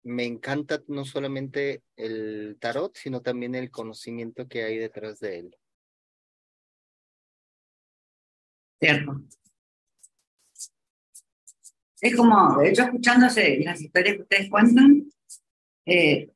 me 0.03 0.25
encanta 0.25 0.83
no 0.89 1.05
solamente 1.05 1.85
el 1.95 2.57
tarot, 2.59 2.97
sino 2.97 3.23
también 3.23 3.55
el 3.55 3.71
conocimiento 3.71 4.49
que 4.49 4.65
hay 4.65 4.79
detrás 4.79 5.21
de 5.21 5.39
él. 5.39 5.57
Cierto. 8.81 9.23
Es 12.01 12.17
como, 12.17 12.59
de 12.59 12.71
hecho, 12.71 12.83
escuchándose 12.83 13.61
las 13.61 13.81
historias 13.81 14.17
que 14.17 14.23
ustedes 14.23 14.51
cuentan, 14.51 15.13
eh, 15.87 16.31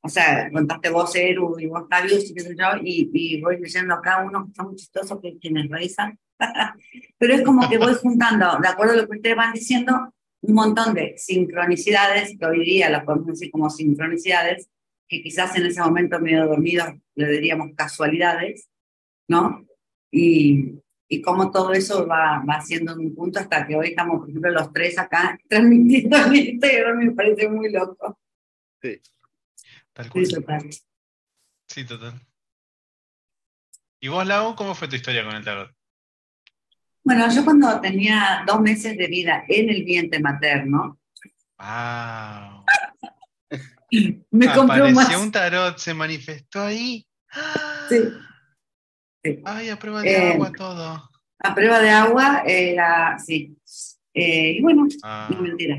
o 0.00 0.08
sea, 0.08 0.50
contaste 0.50 0.90
vos, 0.90 1.14
Eru, 1.16 1.58
y 1.58 1.66
vos, 1.66 1.88
Tavius, 1.88 2.30
y 2.30 2.34
y, 2.82 3.10
y 3.12 3.40
voy 3.40 3.58
leyendo 3.60 3.94
acá 3.94 4.24
uno 4.24 4.44
que 4.44 4.50
está 4.50 4.62
muy 4.62 4.76
chistoso, 4.76 5.20
que 5.20 5.38
quienes 5.38 5.68
revisan. 5.68 6.18
Pero 7.18 7.34
es 7.34 7.42
como 7.42 7.68
que 7.68 7.78
voy 7.78 7.94
juntando, 7.94 8.58
de 8.60 8.68
acuerdo 8.68 8.94
a 8.94 8.96
lo 8.96 9.08
que 9.08 9.16
ustedes 9.16 9.36
van 9.36 9.52
diciendo, 9.52 10.14
un 10.40 10.54
montón 10.54 10.94
de 10.94 11.14
sincronicidades, 11.18 12.36
que 12.38 12.46
hoy 12.46 12.64
día 12.64 12.88
las 12.88 13.04
podemos 13.04 13.26
decir 13.26 13.50
como 13.50 13.68
sincronicidades, 13.70 14.70
que 15.08 15.22
quizás 15.22 15.56
en 15.56 15.66
ese 15.66 15.80
momento 15.80 16.20
medio 16.20 16.46
dormido 16.46 16.84
le 17.14 17.28
diríamos 17.28 17.70
casualidades, 17.74 18.68
¿no? 19.26 19.66
Y, 20.12 20.80
y 21.08 21.22
cómo 21.22 21.50
todo 21.50 21.72
eso 21.72 22.06
va, 22.06 22.42
va 22.48 22.54
haciendo 22.54 22.94
un 22.94 23.14
punto 23.14 23.40
hasta 23.40 23.66
que 23.66 23.74
hoy 23.76 23.88
estamos, 23.88 24.20
por 24.20 24.28
ejemplo, 24.28 24.50
los 24.50 24.72
tres 24.72 24.98
acá 24.98 25.38
transmitiendo 25.48 26.16
en 26.18 26.36
Instagram, 26.36 26.98
me 26.98 27.10
parece 27.12 27.48
muy 27.48 27.70
loco. 27.72 28.18
Sí. 28.82 29.00
Tal 29.92 30.04
Sí, 30.04 30.10
cual. 30.10 30.28
total. 30.28 30.70
Sí, 31.66 31.84
total. 31.84 32.20
¿Y 34.00 34.08
vos, 34.08 34.26
Lau, 34.26 34.54
cómo 34.54 34.74
fue 34.74 34.86
tu 34.88 34.96
historia 34.96 35.24
con 35.24 35.34
el 35.34 35.44
tarot? 35.44 35.72
Bueno, 37.02 37.28
yo 37.34 37.44
cuando 37.44 37.80
tenía 37.80 38.44
dos 38.46 38.60
meses 38.60 38.96
de 38.96 39.06
vida 39.06 39.44
en 39.48 39.70
el 39.70 39.82
vientre 39.84 40.20
materno, 40.20 40.98
¡Wow! 41.58 42.64
me 44.30 44.52
compré 44.54 44.82
un 44.82 44.90
Apareció 44.92 45.20
un 45.20 45.32
tarot, 45.32 45.78
se 45.78 45.94
manifestó 45.94 46.62
ahí. 46.62 47.04
¡Ah! 47.32 47.86
Sí. 47.88 47.96
Sí. 49.36 49.42
Ay, 49.44 49.68
a 49.70 49.78
prueba 49.78 50.02
de 50.02 50.10
Eh, 50.10 50.32
agua 50.32 50.52
todo. 50.52 51.10
A 51.40 51.54
prueba 51.54 51.80
de 51.80 51.90
agua 51.90 52.42
era, 52.46 53.18
sí. 53.18 53.56
Eh, 54.14 54.52
y 54.58 54.62
bueno, 54.62 54.86
Ah, 55.02 55.28
no 55.32 55.42
mentira. 55.42 55.76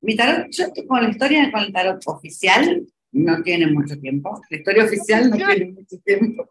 Mi 0.00 0.16
tarot, 0.16 0.48
yo 0.50 0.66
con 0.86 1.02
la 1.02 1.08
historia 1.10 1.50
con 1.50 1.62
el 1.62 1.72
tarot 1.72 2.02
oficial 2.06 2.86
no 3.12 3.42
tiene 3.42 3.66
mucho 3.68 3.98
tiempo. 3.98 4.40
La 4.50 4.56
historia 4.58 4.84
oficial 4.84 5.30
no 5.30 5.36
tiene 5.36 5.72
mucho 5.72 5.98
tiempo. 6.04 6.50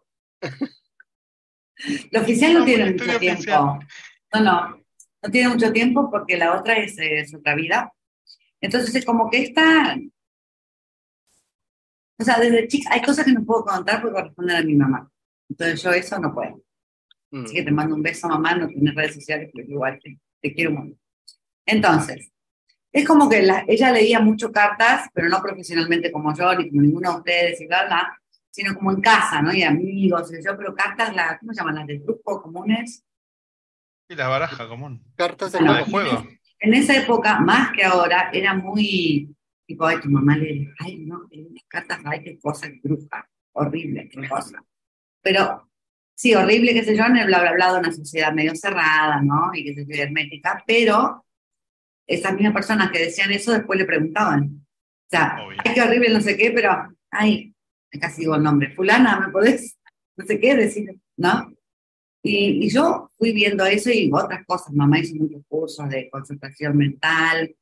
La 2.10 2.20
oficial 2.22 2.54
no 2.54 2.64
tiene 2.64 2.92
mucho 2.92 3.18
tiempo. 3.18 3.36
oficial. 3.36 3.78
No, 4.34 4.40
no. 4.40 4.82
No 5.22 5.30
tiene 5.30 5.48
mucho 5.48 5.72
tiempo 5.72 6.10
porque 6.10 6.36
la 6.36 6.54
otra 6.56 6.74
es, 6.78 6.98
eh, 6.98 7.20
es 7.20 7.34
otra 7.34 7.54
vida. 7.54 7.92
Entonces 8.60 8.94
es 8.94 9.04
como 9.04 9.28
que 9.30 9.42
esta. 9.42 9.96
O 12.18 12.24
sea, 12.24 12.38
desde 12.38 12.66
chica 12.68 12.90
hay 12.92 13.02
cosas 13.02 13.26
que 13.26 13.32
no 13.32 13.44
puedo 13.44 13.64
contar 13.64 14.00
porque 14.00 14.14
corresponden 14.14 14.56
a 14.56 14.62
mi 14.62 14.74
mamá. 14.74 15.10
Entonces 15.48 15.82
yo 15.82 15.90
eso 15.92 16.18
no 16.18 16.34
puedo. 16.34 16.62
Mm. 17.30 17.44
Así 17.44 17.54
que 17.54 17.62
te 17.62 17.70
mando 17.70 17.94
un 17.94 18.02
beso, 18.02 18.28
mamá, 18.28 18.54
no 18.56 18.68
tienes 18.68 18.94
redes 18.94 19.14
sociales, 19.14 19.50
pero 19.54 19.68
igual 19.68 19.98
te, 20.02 20.18
te 20.40 20.54
quiero 20.54 20.70
mucho. 20.72 20.96
Entonces, 21.64 22.30
es 22.92 23.06
como 23.06 23.28
que 23.28 23.42
la- 23.42 23.64
ella 23.68 23.90
leía 23.92 24.20
mucho 24.20 24.52
cartas, 24.52 25.08
pero 25.12 25.28
no 25.28 25.42
profesionalmente 25.42 26.10
como 26.12 26.34
yo, 26.34 26.54
ni 26.54 26.68
como 26.70 26.82
ninguno 26.82 27.10
de 27.12 27.16
ustedes, 27.18 27.60
y 27.60 27.66
bla, 27.66 27.86
bla, 27.86 28.20
sino 28.50 28.74
como 28.74 28.92
en 28.92 29.00
casa, 29.00 29.42
¿no? 29.42 29.52
Y 29.52 29.62
amigos, 29.62 30.32
y 30.32 30.42
yo, 30.44 30.56
pero 30.56 30.74
cartas, 30.74 31.14
la, 31.14 31.36
¿cómo 31.38 31.52
se 31.52 31.58
llaman? 31.60 31.74
Las 31.76 31.86
de 31.88 31.98
truco 32.00 32.40
comunes. 32.42 33.04
y 34.08 34.14
la 34.14 34.28
baraja 34.28 34.68
común. 34.68 35.02
Cartas 35.16 35.52
de 35.52 35.58
Bueno, 35.58 35.72
La 35.74 35.78
de 35.80 35.84
juego. 35.90 36.26
En 36.60 36.72
esa 36.74 36.96
época, 36.96 37.40
más 37.40 37.72
que 37.72 37.84
ahora, 37.84 38.30
era 38.32 38.54
muy, 38.54 39.34
tipo, 39.66 39.84
ay, 39.84 40.00
tu 40.00 40.08
mamá 40.08 40.36
le, 40.38 40.72
ay, 40.78 40.98
no, 41.00 41.28
las 41.30 41.64
cartas, 41.68 42.00
ay, 42.04 42.22
qué 42.22 42.38
cosa, 42.38 42.68
qué 42.68 42.80
bruja, 42.82 43.28
horrible, 43.52 44.08
qué 44.08 44.26
cosa. 44.28 44.62
Pero, 45.26 45.68
sí, 46.14 46.36
horrible, 46.36 46.72
qué 46.72 46.84
sé 46.84 46.96
yo, 46.96 47.04
en 47.04 47.16
el 47.16 47.26
bla, 47.26 47.40
bla, 47.40 47.52
bla 47.54 47.72
de 47.72 47.78
una 47.80 47.92
sociedad 47.92 48.32
medio 48.32 48.54
cerrada, 48.54 49.20
¿no? 49.22 49.50
Y 49.52 49.64
que 49.64 49.74
se 49.74 49.84
yo, 49.84 50.02
hermética, 50.04 50.62
pero 50.64 51.26
esas 52.06 52.32
mismas 52.34 52.52
personas 52.52 52.92
que 52.92 53.00
decían 53.00 53.32
eso 53.32 53.50
después 53.50 53.76
le 53.76 53.86
preguntaban. 53.86 54.64
O 54.64 55.08
sea, 55.10 55.44
Obvio. 55.44 55.58
ay, 55.64 55.74
qué 55.74 55.82
horrible, 55.82 56.10
no 56.10 56.20
sé 56.20 56.36
qué, 56.36 56.52
pero, 56.52 56.70
ay, 57.10 57.52
casi 58.00 58.20
digo 58.20 58.36
el 58.36 58.44
nombre, 58.44 58.72
fulana, 58.76 59.18
¿me 59.18 59.32
podés, 59.32 59.76
no 60.16 60.24
sé 60.24 60.38
qué, 60.38 60.54
decir, 60.54 60.96
¿no? 61.16 61.52
Y, 62.22 62.64
y 62.64 62.70
yo 62.70 63.10
fui 63.18 63.32
viendo 63.32 63.66
eso 63.66 63.90
y 63.90 64.08
otras 64.12 64.46
cosas. 64.46 64.72
Mamá 64.74 65.00
hizo 65.00 65.16
muchos 65.16 65.42
cursos 65.48 65.88
de 65.88 66.08
concentración 66.08 66.76
mental, 66.76 67.52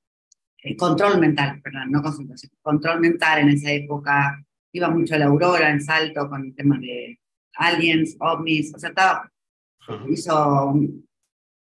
eh, 0.59 0.77
control 0.77 1.19
mental, 1.19 1.63
perdón, 1.63 1.91
no 1.91 2.03
concentración, 2.03 2.53
control 2.61 3.01
mental 3.01 3.39
en 3.39 3.49
esa 3.49 3.73
época. 3.73 4.39
Iba 4.71 4.91
mucho 4.91 5.15
a 5.15 5.19
la 5.19 5.27
Aurora 5.27 5.71
en 5.71 5.81
Salto 5.81 6.29
con 6.29 6.45
el 6.45 6.55
tema 6.55 6.79
de 6.79 7.19
aliens, 7.57 8.17
ovnis, 8.21 8.75
o 8.75 8.79
sea, 8.79 8.91
estaba, 8.91 9.31
hizo 10.09 10.67
un- 10.67 11.09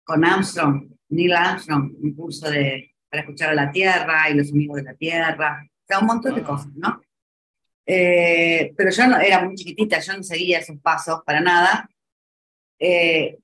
con 0.03 0.25
Armstrong, 0.25 0.89
Neil 1.09 1.33
Armstrong, 1.33 1.93
un 2.01 2.13
curso 2.13 2.49
de, 2.49 2.95
para 3.09 3.21
escuchar 3.23 3.49
a 3.49 3.55
la 3.55 3.71
Tierra 3.71 4.29
y 4.29 4.35
los 4.35 4.51
amigos 4.51 4.77
de 4.77 4.83
la 4.83 4.93
Tierra, 4.95 5.61
o 5.63 5.85
sea, 5.87 5.99
un 5.99 6.05
montón 6.07 6.35
de 6.35 6.41
Ah. 6.41 6.45
cosas, 6.45 6.73
¿no? 6.75 7.01
Eh, 7.85 8.71
pero 8.77 8.91
yo 8.91 9.07
no, 9.07 9.17
era 9.19 9.43
muy 9.43 9.55
chiquitita, 9.55 9.99
yo 9.99 10.15
no 10.17 10.23
seguía 10.23 10.59
esos 10.59 10.77
pasos 10.79 11.21
para 11.25 11.41
nada. 11.41 11.89
Eh, 12.79 13.37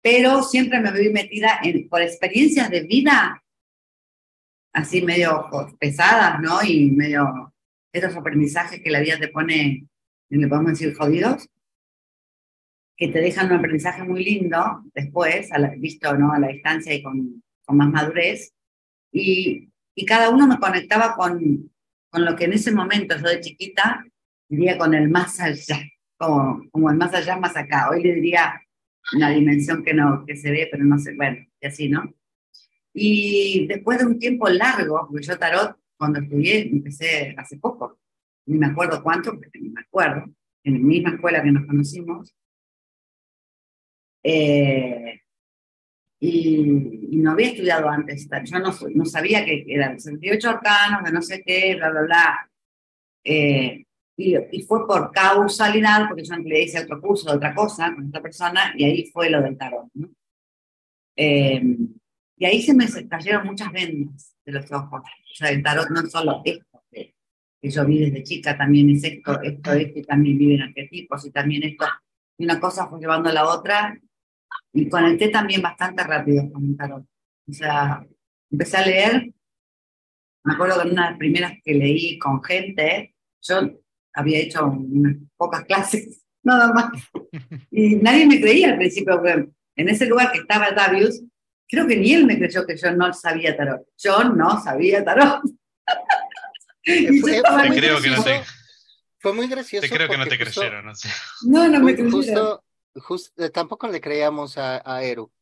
pero 0.00 0.42
siempre 0.44 0.80
me 0.80 0.92
vi 0.92 1.10
metida 1.10 1.58
en, 1.62 1.88
por 1.88 2.00
experiencias 2.00 2.70
de 2.70 2.82
vida, 2.82 3.42
así 4.72 5.02
medio 5.02 5.48
pesadas, 5.78 6.40
¿no? 6.40 6.62
Y 6.62 6.90
medio 6.92 7.52
esos 7.92 8.14
aprendizajes 8.16 8.80
que 8.80 8.90
la 8.90 9.00
vida 9.00 9.18
te 9.18 9.28
pone, 9.28 9.86
le 10.28 10.46
podemos 10.48 10.72
decir 10.72 10.94
jodidos, 10.96 11.48
que 12.98 13.08
te 13.08 13.20
dejan 13.20 13.46
un 13.46 13.58
aprendizaje 13.58 14.02
muy 14.02 14.24
lindo 14.24 14.82
después, 14.92 15.52
a 15.52 15.58
la- 15.58 15.70
visto 15.76 16.14
¿no? 16.18 16.32
a 16.32 16.38
la 16.40 16.48
distancia 16.48 16.92
y 16.92 17.02
con, 17.02 17.42
con 17.64 17.76
más 17.76 17.90
madurez. 17.90 18.52
Y, 19.12 19.70
y 19.94 20.04
cada 20.04 20.30
uno 20.30 20.46
me 20.48 20.58
conectaba 20.58 21.14
con, 21.14 21.70
con 22.10 22.24
lo 22.24 22.34
que 22.36 22.44
en 22.46 22.54
ese 22.54 22.72
momento 22.72 23.16
yo 23.16 23.28
de 23.28 23.40
chiquita 23.40 24.04
diría 24.48 24.76
con 24.76 24.94
el 24.94 25.08
más 25.08 25.38
allá, 25.40 25.80
como, 26.18 26.68
como 26.72 26.90
el 26.90 26.96
más 26.96 27.14
allá, 27.14 27.36
más 27.36 27.56
acá. 27.56 27.88
Hoy 27.90 28.02
le 28.02 28.14
diría 28.14 28.60
una 29.14 29.30
dimensión 29.30 29.84
que 29.84 29.94
no 29.94 30.24
que 30.26 30.36
se 30.36 30.50
ve, 30.50 30.68
pero 30.70 30.84
no 30.84 30.98
sé, 30.98 31.14
bueno, 31.14 31.38
y 31.60 31.66
así, 31.66 31.88
¿no? 31.88 32.12
Y 32.92 33.66
después 33.68 33.98
de 33.98 34.06
un 34.06 34.18
tiempo 34.18 34.48
largo, 34.48 35.06
porque 35.08 35.24
yo 35.24 35.38
tarot, 35.38 35.76
cuando 35.96 36.18
estudié, 36.20 36.62
empecé 36.68 37.34
hace 37.38 37.58
poco, 37.58 38.00
ni 38.46 38.58
me 38.58 38.66
acuerdo 38.66 39.02
cuánto, 39.02 39.32
porque 39.32 39.60
ni 39.60 39.68
me 39.70 39.82
acuerdo, 39.82 40.24
en 40.64 40.72
la 40.74 40.78
misma 40.80 41.10
escuela 41.10 41.42
que 41.42 41.52
nos 41.52 41.66
conocimos, 41.66 42.34
eh, 44.22 45.20
y, 46.20 46.98
y 47.10 47.16
no 47.18 47.32
había 47.32 47.48
estudiado 47.48 47.88
antes, 47.88 48.28
yo 48.44 48.58
no, 48.58 48.74
no 48.94 49.04
sabía 49.04 49.44
que 49.44 49.64
eran 49.68 50.00
68 50.00 50.50
arcanos, 50.50 51.04
de 51.04 51.12
no 51.12 51.22
sé 51.22 51.42
qué, 51.44 51.76
bla, 51.76 51.90
bla, 51.90 52.02
bla. 52.02 52.50
Eh, 53.24 53.84
y, 54.16 54.36
y, 54.50 54.62
fue 54.62 54.86
por 54.86 55.12
causalidad, 55.12 56.08
porque 56.08 56.24
yo 56.24 56.36
le 56.36 56.62
hice 56.62 56.80
otro 56.80 57.00
curso 57.00 57.30
de 57.30 57.36
otra 57.36 57.54
cosa 57.54 57.94
con 57.94 58.06
esta 58.06 58.20
persona, 58.20 58.74
y 58.76 58.84
ahí 58.84 59.06
fue 59.06 59.30
lo 59.30 59.40
del 59.40 59.56
tarot. 59.56 59.88
¿no? 59.94 60.08
Eh, 61.14 61.76
y 62.36 62.44
ahí 62.44 62.62
se 62.62 62.74
me 62.74 62.86
cayeron 63.08 63.46
muchas 63.46 63.70
vendas 63.72 64.34
de 64.44 64.52
los 64.52 64.70
ojos. 64.72 65.02
O 65.02 65.34
sea, 65.34 65.50
el 65.50 65.62
tarot 65.62 65.88
no 65.90 66.00
es 66.00 66.10
solo 66.10 66.42
esto 66.44 66.82
que, 66.90 67.14
que 67.60 67.70
yo 67.70 67.84
vi 67.86 67.98
desde 67.98 68.24
chica, 68.24 68.58
también 68.58 68.90
es 68.90 69.04
esto, 69.04 69.40
esto, 69.40 69.72
esto, 69.72 69.98
y 70.00 70.02
también 70.02 70.36
viven 70.36 70.62
arquetipos, 70.62 71.24
y 71.26 71.30
también 71.30 71.62
esto. 71.62 71.86
Y 72.38 72.44
una 72.44 72.58
cosa 72.58 72.88
fue 72.88 72.98
llevando 72.98 73.28
a 73.28 73.32
la 73.32 73.46
otra, 73.46 74.00
y 74.72 74.88
conecté 74.88 75.28
también 75.28 75.62
bastante 75.62 76.02
rápido 76.04 76.50
con 76.52 76.64
el 76.64 76.76
tarot. 76.76 77.04
O 77.48 77.52
sea, 77.52 78.04
empecé 78.50 78.76
a 78.76 78.86
leer, 78.86 79.32
me 80.44 80.54
acuerdo 80.54 80.82
que 80.82 80.88
una 80.88 81.04
de 81.04 81.10
las 81.10 81.18
primeras 81.18 81.52
que 81.64 81.74
leí 81.74 82.18
con 82.18 82.42
gente, 82.42 83.14
yo 83.42 83.80
había 84.14 84.38
hecho 84.38 84.66
unas 84.66 85.16
pocas 85.36 85.64
clases, 85.64 86.24
nada 86.42 86.72
más. 86.72 86.90
Y 87.70 87.96
nadie 87.96 88.26
me 88.26 88.40
creía 88.40 88.70
al 88.70 88.78
principio, 88.78 89.16
porque 89.16 89.48
en 89.76 89.88
ese 89.88 90.06
lugar 90.06 90.32
que 90.32 90.38
estaba 90.38 90.70
Davius, 90.70 91.22
creo 91.68 91.86
que 91.86 91.96
ni 91.96 92.12
él 92.14 92.26
me 92.26 92.38
creyó 92.38 92.66
que 92.66 92.76
yo 92.76 92.90
no 92.92 93.12
sabía 93.12 93.56
tarot. 93.56 93.86
Yo 93.98 94.24
no 94.24 94.62
sabía 94.62 95.04
tarot. 95.04 95.42
Fue, 97.20 97.42
te 97.42 97.80
creo 97.80 98.00
que 98.00 98.10
no 98.10 98.24
te, 98.24 98.42
fue 99.18 99.32
muy 99.32 99.48
gracioso. 99.48 99.86
Te 99.86 99.94
creo 99.94 100.08
que 100.08 100.16
no 100.16 100.26
te 100.26 100.38
justo, 100.38 100.60
creyeron, 100.60 100.86
no 100.86 100.94
sé. 100.94 101.08
No, 101.42 101.68
no 101.68 101.80
me 101.80 101.94
creyeron. 101.94 102.12
Justo, 102.12 102.64
eh, 103.36 103.50
tampoco 103.50 103.88
le 103.88 104.00
creíamos 104.00 104.58
a, 104.58 104.82
a 104.84 105.02
Eru. 105.02 105.32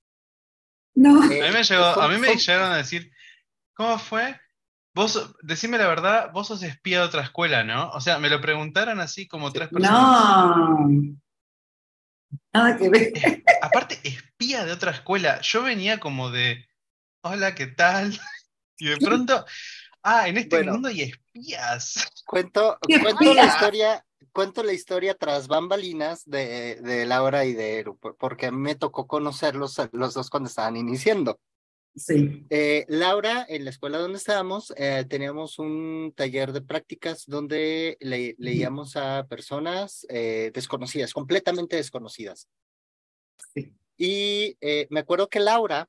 No. 0.95 1.31
Eh, 1.31 1.43
a 1.43 1.49
mí 1.49 1.53
me, 1.53 1.63
llegó, 1.63 1.85
a 1.85 2.09
mí 2.09 2.19
me 2.19 2.35
llegaron 2.35 2.73
a 2.73 2.79
decir, 2.79 3.13
¿cómo 3.75 3.99
fue? 3.99 4.41
Vos, 4.95 5.37
decime 5.43 5.77
la 5.77 5.89
verdad, 5.89 6.31
vos 6.33 6.47
sos 6.49 6.63
espía 6.63 7.01
de 7.01 7.05
otra 7.05 7.23
escuela, 7.23 7.63
¿no? 7.65 7.91
O 7.91 8.01
sea, 8.01 8.19
me 8.19 8.31
lo 8.31 8.41
preguntaron 8.41 8.99
así 8.99 9.29
como 9.29 9.53
tres 9.53 9.69
personas. 9.69 9.93
No. 9.93 10.89
Nada 12.55 12.79
que 12.79 12.89
ver. 12.89 13.13
Aparte, 13.61 14.01
espía 14.03 14.65
de 14.65 14.73
otra 14.73 14.93
escuela. 14.93 15.39
Yo 15.43 15.63
venía 15.63 16.01
como 16.01 16.31
de, 16.31 16.67
hola, 17.23 17.55
¿qué 17.55 17.67
tal? 17.67 18.19
Y 18.79 18.89
de 18.89 18.99
pronto, 18.99 19.47
ah, 20.03 20.29
en 20.29 20.37
este 20.37 20.57
bueno, 20.57 20.73
mundo 20.73 20.89
hay 20.89 21.01
espías. 21.01 22.13
Cuento, 22.27 22.79
cuento 22.83 23.33
la 23.33 23.47
historia, 23.47 24.06
cuento 24.37 24.63
la 24.63 24.75
historia 24.75 25.15
tras 25.15 25.49
bambalinas 25.49 26.23
de, 26.27 26.75
de 26.83 27.07
Laura 27.07 27.47
y 27.47 27.55
de 27.55 27.79
Eru, 27.79 27.99
porque 27.99 28.51
me 28.51 28.75
tocó 28.75 29.07
conocerlos 29.07 29.81
los 29.93 30.13
dos 30.13 30.29
cuando 30.29 30.49
estaban 30.51 30.77
iniciando. 30.77 31.41
Sí. 31.95 32.45
Eh, 32.51 32.85
Laura, 32.89 33.47
en 33.49 33.65
la 33.65 33.71
escuela 33.71 33.97
donde 33.97 34.19
estábamos, 34.19 34.75
eh, 34.77 35.07
teníamos 35.09 35.59
un 35.59 36.13
taller 36.15 36.53
de 36.53 36.61
prácticas 36.61 37.25
donde 37.27 37.97
leíamos 37.99 38.97
a 38.97 39.27
personas 39.27 40.07
eh, 40.11 40.51
desconocidas, 40.53 41.15
completamente 41.15 41.77
desconocidas. 41.77 42.47
Sí. 43.55 43.73
Y 43.97 44.59
me 44.91 45.01
acuerdo 45.01 45.31
que 45.31 45.41
Laura 45.41 45.89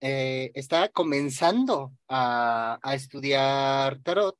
estaba 0.00 0.88
comenzando 0.88 1.92
a, 2.08 2.78
a 2.82 2.94
estudiar 2.94 3.98
tarot 4.02 4.38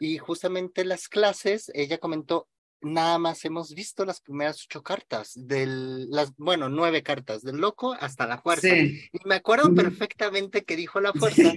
y 0.00 0.18
justamente 0.18 0.80
en 0.80 0.88
las 0.88 1.08
clases 1.08 1.70
ella 1.72 1.98
comentó, 1.98 2.48
nada 2.84 3.18
más 3.18 3.44
hemos 3.44 3.74
visto 3.74 4.04
las 4.04 4.20
primeras 4.20 4.62
ocho 4.64 4.82
cartas, 4.82 5.32
del, 5.34 6.10
las, 6.10 6.32
bueno, 6.36 6.68
nueve 6.68 7.02
cartas, 7.02 7.42
del 7.42 7.56
loco 7.56 7.96
hasta 7.98 8.26
la 8.26 8.38
fuerza. 8.38 8.76
Y 8.76 9.10
me 9.24 9.36
acuerdo 9.36 9.74
perfectamente 9.74 10.64
que 10.64 10.76
dijo 10.76 11.00
la 11.00 11.12
fuerza, 11.12 11.52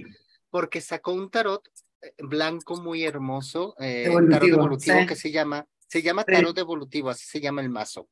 porque 0.50 0.80
sacó 0.80 1.12
un 1.12 1.30
tarot 1.30 1.62
eh, 2.02 2.12
blanco 2.18 2.80
muy 2.80 3.04
hermoso, 3.04 3.74
eh, 3.78 4.10
tarot 4.30 4.48
evolutivo 4.48 5.06
que 5.06 5.16
se 5.16 5.30
llama, 5.30 5.66
se 5.86 6.02
llama 6.02 6.24
tarot 6.24 6.56
evolutivo, 6.58 7.10
así 7.10 7.26
se 7.26 7.40
llama 7.40 7.62
el 7.62 7.70
mazo. 7.70 8.08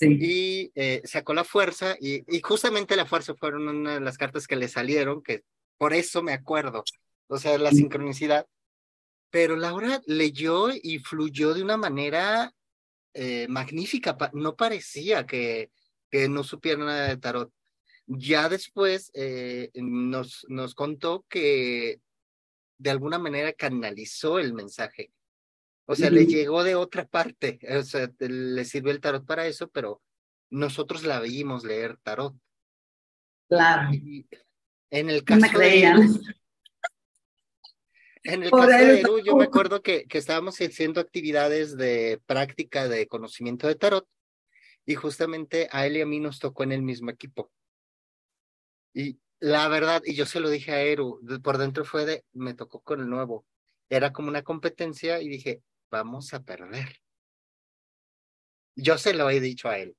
Y 0.00 0.72
eh, 0.74 1.00
sacó 1.04 1.32
la 1.32 1.44
fuerza, 1.44 1.96
y, 2.00 2.24
y 2.26 2.40
justamente 2.40 2.96
la 2.96 3.06
fuerza 3.06 3.34
fueron 3.34 3.68
una 3.68 3.94
de 3.94 4.00
las 4.00 4.18
cartas 4.18 4.46
que 4.46 4.56
le 4.56 4.68
salieron, 4.68 5.22
que 5.22 5.42
por 5.78 5.94
eso 5.94 6.22
me 6.22 6.32
acuerdo, 6.32 6.84
o 7.28 7.38
sea, 7.38 7.56
la 7.58 7.70
sincronicidad 7.70 8.46
pero 9.32 9.56
Laura 9.56 10.02
leyó 10.06 10.68
y 10.70 10.98
fluyó 10.98 11.54
de 11.54 11.62
una 11.62 11.78
manera 11.78 12.52
eh, 13.14 13.48
magnífica. 13.48 14.14
No 14.34 14.56
parecía 14.56 15.24
que, 15.24 15.70
que 16.10 16.28
no 16.28 16.44
supiera 16.44 16.84
nada 16.84 17.08
de 17.08 17.16
tarot. 17.16 17.50
Ya 18.06 18.50
después 18.50 19.10
eh, 19.14 19.70
nos, 19.74 20.44
nos 20.50 20.74
contó 20.74 21.24
que 21.30 22.02
de 22.76 22.90
alguna 22.90 23.18
manera 23.18 23.54
canalizó 23.54 24.38
el 24.38 24.52
mensaje. 24.52 25.10
O 25.86 25.96
sea, 25.96 26.10
le 26.10 26.26
llegó 26.26 26.62
de 26.62 26.74
otra 26.74 27.06
parte. 27.06 27.58
O 27.78 27.82
sea, 27.84 28.12
le 28.18 28.64
sirvió 28.66 28.92
el 28.92 29.00
tarot 29.00 29.24
para 29.24 29.46
eso, 29.46 29.68
pero 29.68 30.02
nosotros 30.50 31.04
la 31.04 31.20
veíamos 31.20 31.64
leer 31.64 31.96
tarot. 32.02 32.36
Claro. 33.48 33.90
en 34.90 35.10
el 35.10 35.24
caso 35.24 35.58
de 35.58 36.06
en 38.24 38.42
el 38.42 38.50
caso 38.50 38.66
de 38.66 39.00
Eru, 39.00 39.18
yo 39.20 39.36
me 39.36 39.44
acuerdo 39.44 39.82
que, 39.82 40.06
que 40.06 40.18
estábamos 40.18 40.58
haciendo 40.58 41.00
actividades 41.00 41.76
de 41.76 42.20
práctica 42.26 42.88
de 42.88 43.06
conocimiento 43.06 43.66
de 43.66 43.74
tarot 43.74 44.08
y 44.84 44.94
justamente 44.94 45.68
a 45.70 45.86
él 45.86 45.96
y 45.96 46.00
a 46.00 46.06
mí 46.06 46.20
nos 46.20 46.38
tocó 46.38 46.62
en 46.64 46.72
el 46.72 46.82
mismo 46.82 47.10
equipo. 47.10 47.50
Y 48.94 49.18
la 49.40 49.66
verdad, 49.68 50.02
y 50.04 50.14
yo 50.14 50.26
se 50.26 50.40
lo 50.40 50.50
dije 50.50 50.72
a 50.72 50.82
Eru, 50.82 51.20
por 51.42 51.58
dentro 51.58 51.84
fue 51.84 52.04
de, 52.04 52.24
me 52.32 52.54
tocó 52.54 52.80
con 52.80 53.00
el 53.00 53.08
nuevo. 53.08 53.46
Era 53.88 54.12
como 54.12 54.28
una 54.28 54.42
competencia 54.42 55.20
y 55.20 55.28
dije, 55.28 55.62
vamos 55.90 56.32
a 56.32 56.42
perder. 56.42 56.96
Yo 58.76 58.98
se 58.98 59.14
lo 59.14 59.28
he 59.28 59.40
dicho 59.40 59.68
a 59.68 59.78
él. 59.78 59.96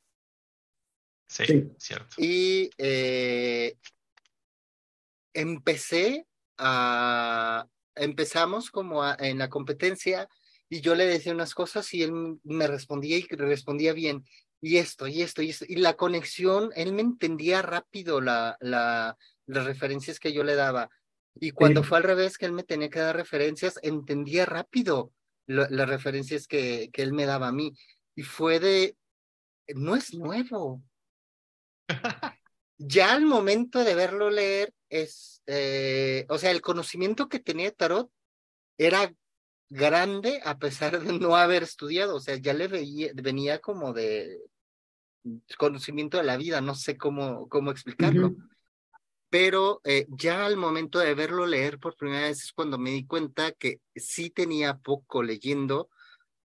Sí, 1.27 1.71
cierto. 1.77 2.15
Y 2.17 2.69
eh, 2.77 3.75
empecé 5.33 6.25
a, 6.57 7.67
empezamos 7.95 8.71
como 8.71 9.03
en 9.19 9.37
la 9.37 9.49
competencia 9.49 10.27
y 10.69 10.81
yo 10.81 10.95
le 10.95 11.05
decía 11.05 11.33
unas 11.33 11.53
cosas 11.53 11.93
y 11.93 12.03
él 12.03 12.39
me 12.43 12.67
respondía 12.67 13.17
y 13.17 13.27
respondía 13.27 13.93
bien. 13.93 14.25
Y 14.61 14.77
esto, 14.77 15.07
y 15.07 15.21
esto, 15.21 15.41
y 15.41 15.49
esto. 15.49 15.65
Y 15.67 15.75
la 15.75 15.95
conexión, 15.95 16.71
él 16.75 16.93
me 16.93 17.01
entendía 17.01 17.61
rápido 17.61 18.21
la, 18.21 18.57
la, 18.61 19.17
las 19.45 19.65
referencias 19.65 20.19
que 20.19 20.33
yo 20.33 20.43
le 20.43 20.55
daba. 20.55 20.89
Y 21.35 21.51
cuando 21.51 21.83
fue 21.83 21.97
al 21.97 22.03
revés, 22.03 22.37
que 22.37 22.45
él 22.45 22.53
me 22.53 22.63
tenía 22.63 22.89
que 22.89 22.99
dar 22.99 23.15
referencias, 23.15 23.79
entendía 23.83 24.45
rápido 24.45 25.11
las 25.45 25.89
referencias 25.89 26.47
que, 26.47 26.89
que 26.93 27.01
él 27.01 27.13
me 27.13 27.25
daba 27.25 27.49
a 27.49 27.51
mí. 27.51 27.73
Y 28.15 28.23
fue 28.23 28.59
de, 28.59 28.95
no 29.75 29.95
es 29.95 30.13
nuevo. 30.13 30.81
ya 32.85 33.13
al 33.13 33.25
momento 33.25 33.83
de 33.83 33.95
verlo 33.95 34.29
leer, 34.29 34.73
es, 34.89 35.41
eh, 35.47 36.25
o 36.29 36.37
sea, 36.37 36.51
el 36.51 36.61
conocimiento 36.61 37.29
que 37.29 37.39
tenía 37.39 37.71
Tarot 37.71 38.11
era 38.77 39.13
grande 39.69 40.41
a 40.43 40.57
pesar 40.57 41.01
de 41.01 41.13
no 41.19 41.35
haber 41.35 41.63
estudiado, 41.63 42.15
o 42.15 42.19
sea, 42.19 42.35
ya 42.35 42.53
le 42.53 42.67
veía, 42.67 43.11
venía 43.15 43.59
como 43.59 43.93
de 43.93 44.39
conocimiento 45.57 46.17
de 46.17 46.23
la 46.23 46.37
vida, 46.37 46.59
no 46.61 46.75
sé 46.75 46.97
cómo, 46.97 47.47
cómo 47.47 47.71
explicarlo. 47.71 48.35
Pero 49.29 49.81
eh, 49.83 50.05
ya 50.09 50.45
al 50.45 50.57
momento 50.57 50.99
de 50.99 51.15
verlo 51.15 51.47
leer 51.47 51.79
por 51.79 51.95
primera 51.95 52.27
vez 52.27 52.43
es 52.43 52.51
cuando 52.51 52.77
me 52.77 52.91
di 52.91 53.05
cuenta 53.05 53.51
que 53.53 53.79
sí 53.95 54.29
tenía 54.29 54.77
poco 54.77 55.23
leyendo, 55.23 55.89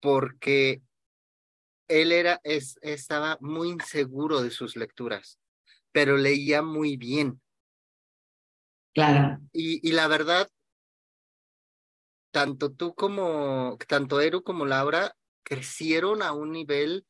porque 0.00 0.82
él 1.88 2.12
era, 2.12 2.40
es, 2.44 2.78
estaba 2.82 3.38
muy 3.40 3.70
inseguro 3.70 4.42
de 4.42 4.50
sus 4.50 4.76
lecturas, 4.76 5.40
pero 5.96 6.18
leía 6.18 6.60
muy 6.60 6.98
bien. 6.98 7.40
Claro. 8.92 9.40
Y, 9.50 9.80
y 9.88 9.92
la 9.92 10.08
verdad, 10.08 10.46
tanto 12.30 12.70
tú 12.70 12.94
como, 12.94 13.78
tanto 13.88 14.20
Eru 14.20 14.42
como 14.42 14.66
Laura 14.66 15.16
crecieron 15.42 16.20
a 16.20 16.32
un 16.32 16.52
nivel 16.52 17.06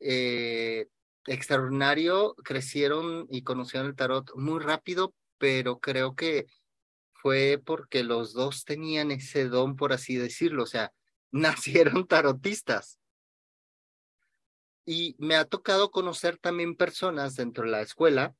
eh, 0.00 0.88
extraordinario, 1.24 2.34
crecieron 2.44 3.26
y 3.30 3.42
conocieron 3.42 3.88
el 3.88 3.96
tarot 3.96 4.36
muy 4.36 4.60
rápido, 4.60 5.14
pero 5.38 5.80
creo 5.80 6.14
que 6.14 6.44
fue 7.14 7.58
porque 7.64 8.04
los 8.04 8.34
dos 8.34 8.66
tenían 8.66 9.12
ese 9.12 9.48
don, 9.48 9.76
por 9.76 9.94
así 9.94 10.16
decirlo, 10.16 10.64
o 10.64 10.66
sea, 10.66 10.92
nacieron 11.30 12.06
tarotistas. 12.06 12.98
Y 14.90 15.16
me 15.18 15.36
ha 15.36 15.44
tocado 15.44 15.90
conocer 15.90 16.38
también 16.38 16.74
personas 16.74 17.36
dentro 17.36 17.64
de 17.64 17.70
la 17.70 17.82
escuela 17.82 18.34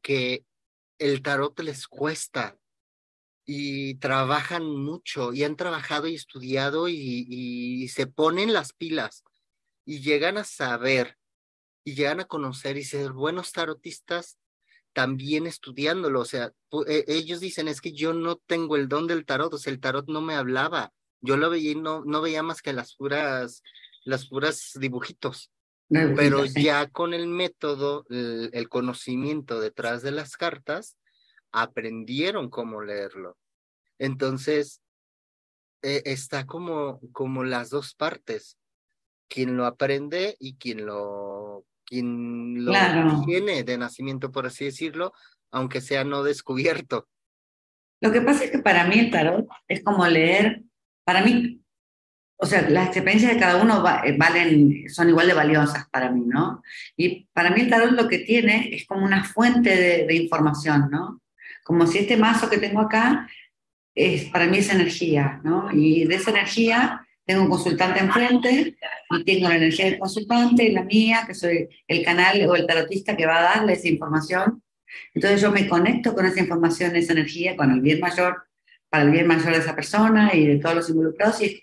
que 0.00 0.46
el 0.98 1.20
tarot 1.20 1.60
les 1.60 1.88
cuesta 1.88 2.56
y 3.44 3.96
trabajan 3.96 4.64
mucho 4.64 5.34
y 5.34 5.44
han 5.44 5.56
trabajado 5.56 6.06
y 6.06 6.14
estudiado 6.14 6.88
y, 6.88 7.86
se 7.88 8.06
ponen 8.06 8.54
las 8.54 8.72
pilas 8.72 9.24
y 9.84 10.00
llegan 10.00 10.38
a 10.38 10.44
saber 10.44 11.18
y 11.84 11.96
llegan 11.96 12.20
a 12.20 12.24
conocer 12.24 12.78
y 12.78 12.84
ser 12.84 13.12
buenos 13.12 13.52
tarotistas 13.52 14.38
también 14.94 15.46
estudiándolo. 15.46 16.20
O 16.20 16.24
sea, 16.24 16.54
e, 16.86 17.04
ellos 17.08 17.40
dicen, 17.40 17.68
es 17.68 17.82
que 17.82 17.92
yo 17.92 18.14
no 18.14 18.36
tengo 18.36 18.76
el 18.76 18.88
don 18.88 19.06
del 19.06 19.26
tarot, 19.26 19.52
o 19.52 19.58
sea, 19.58 19.70
el 19.70 19.80
tarot 19.80 20.08
no 20.08 20.22
me 20.22 20.34
hablaba. 20.34 20.94
Yo 21.20 21.36
lo 21.36 21.50
veía 21.50 21.72
y 21.72 21.74
no, 21.74 22.06
no 22.06 22.22
veía 22.22 22.42
más 22.42 22.62
que 22.62 22.72
las 22.72 22.96
puras, 22.96 23.62
las 24.04 24.26
puras 24.28 24.72
dibujitos. 24.78 25.50
Pero 25.88 26.46
ya 26.46 26.88
con 26.88 27.12
el 27.12 27.26
método, 27.26 28.06
el, 28.08 28.68
conocimiento 28.70 29.60
detrás 29.60 30.02
de 30.02 30.10
las 30.10 30.36
cartas, 30.38 30.96
aprendieron 31.52 32.48
cómo 32.48 32.80
leerlo. 32.80 33.36
Entonces, 33.98 34.80
eh, 35.82 36.02
está 36.06 36.46
como, 36.46 36.98
como 37.12 37.44
las 37.44 37.68
dos 37.68 37.94
partes, 37.94 38.56
quien 39.28 39.56
lo 39.56 39.66
aprende 39.66 40.36
y 40.38 40.54
quien 40.54 40.86
lo, 40.86 41.66
quien 41.84 42.64
lo 42.64 42.72
tiene 43.26 43.62
de 43.64 43.76
nacimiento, 43.76 44.32
por 44.32 44.46
así 44.46 44.64
decirlo, 44.64 45.12
aunque 45.50 45.82
sea 45.82 46.04
no 46.04 46.22
descubierto. 46.22 47.06
Lo 48.00 48.10
que 48.12 48.22
pasa 48.22 48.44
es 48.44 48.50
que 48.50 48.58
para 48.60 48.86
mí 48.86 48.98
el 48.98 49.10
tarot 49.10 49.46
es 49.68 49.84
como 49.84 50.06
leer, 50.06 50.62
para 51.04 51.22
mí 51.22 51.61
o 52.42 52.46
sea, 52.46 52.68
las 52.68 52.88
experiencias 52.88 53.34
de 53.34 53.38
cada 53.38 53.62
uno 53.62 53.84
eh, 54.02 54.16
valen, 54.18 54.88
son 54.88 55.08
igual 55.08 55.28
de 55.28 55.32
valiosas 55.32 55.88
para 55.90 56.10
mí, 56.10 56.24
¿no? 56.26 56.60
Y 56.96 57.28
para 57.32 57.50
mí 57.50 57.60
el 57.60 57.70
tarot 57.70 57.92
lo 57.92 58.08
que 58.08 58.18
tiene 58.18 58.74
es 58.74 58.84
como 58.84 59.04
una 59.04 59.22
fuente 59.22 60.04
de, 60.04 60.14
información, 60.16 60.88
¿no? 60.90 61.22
Como 61.62 61.86
si 61.86 61.98
este 61.98 62.16
mazo 62.16 62.50
que 62.50 62.58
tengo 62.58 62.80
acá, 62.80 63.28
es, 63.94 64.24
para 64.24 64.46
mí 64.46 64.58
es 64.58 64.70
energía, 64.70 65.40
¿no? 65.44 65.68
Y 65.72 66.04
de 66.04 66.16
esa 66.16 66.30
energía 66.30 67.06
tengo 67.24 67.42
un 67.42 67.48
consultante 67.48 68.00
enfrente 68.00 68.74
y 69.10 69.24
tengo 69.24 69.48
la 69.48 69.58
energía 69.58 69.84
del 69.84 70.00
consultante 70.00 70.64
y 70.64 70.72
la 70.72 70.82
mía, 70.82 71.22
que 71.24 71.34
soy 71.34 71.68
el 71.86 72.04
canal 72.04 72.44
o 72.48 72.56
el 72.56 72.66
tarotista 72.66 73.16
que 73.16 73.24
va 73.24 73.38
a 73.38 73.56
darle 73.56 73.74
esa 73.74 73.86
información. 73.86 74.60
Entonces 75.14 75.40
yo 75.40 75.52
me 75.52 75.68
conecto 75.68 76.12
con 76.12 76.26
esa 76.26 76.40
información, 76.40 76.96
esa 76.96 77.12
energía, 77.12 77.54
con 77.54 77.70
el 77.70 77.80
bien 77.80 78.00
mayor, 78.00 78.42
para 78.90 79.04
el 79.04 79.12
bien 79.12 79.28
mayor 79.28 79.52
de 79.52 79.58
esa 79.58 79.76
persona 79.76 80.34
y 80.34 80.44
de 80.44 80.56
todos 80.56 80.74
los 80.74 80.90
involucrados 80.90 81.40
y 81.40 81.62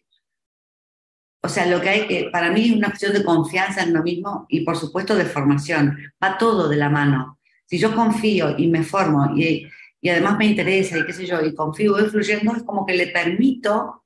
o 1.42 1.48
sea, 1.48 1.66
lo 1.66 1.80
que 1.80 1.90
hay 1.90 2.08
que, 2.08 2.30
para 2.32 2.52
mí 2.52 2.66
es 2.66 2.72
una 2.72 2.90
cuestión 2.90 3.14
de 3.14 3.24
confianza 3.24 3.84
en 3.84 3.94
lo 3.94 4.04
mismo 4.04 4.46
y 4.50 4.62
por 4.62 4.76
supuesto 4.76 5.16
de 5.16 5.26
formación. 5.26 5.98
Va 6.22 6.38
todo 6.38 6.68
de 6.68 6.76
la 6.76 6.90
mano. 6.90 7.40
Si 7.66 7.78
yo 7.78 7.96
confío 7.96 8.58
y 8.58 8.68
me 8.68 8.84
formo 8.84 9.34
y, 9.36 9.68
y 10.02 10.10
además 10.10 10.38
me 10.38 10.46
interesa 10.46 10.98
y 10.98 11.06
qué 11.06 11.14
sé 11.14 11.26
yo, 11.26 11.42
y 11.42 11.56
confío 11.56 12.00
y 12.00 12.10
fluyendo, 12.10 12.54
es 12.56 12.64
como 12.64 12.86
que 12.86 12.96
le 12.96 13.08
permito 13.08 14.04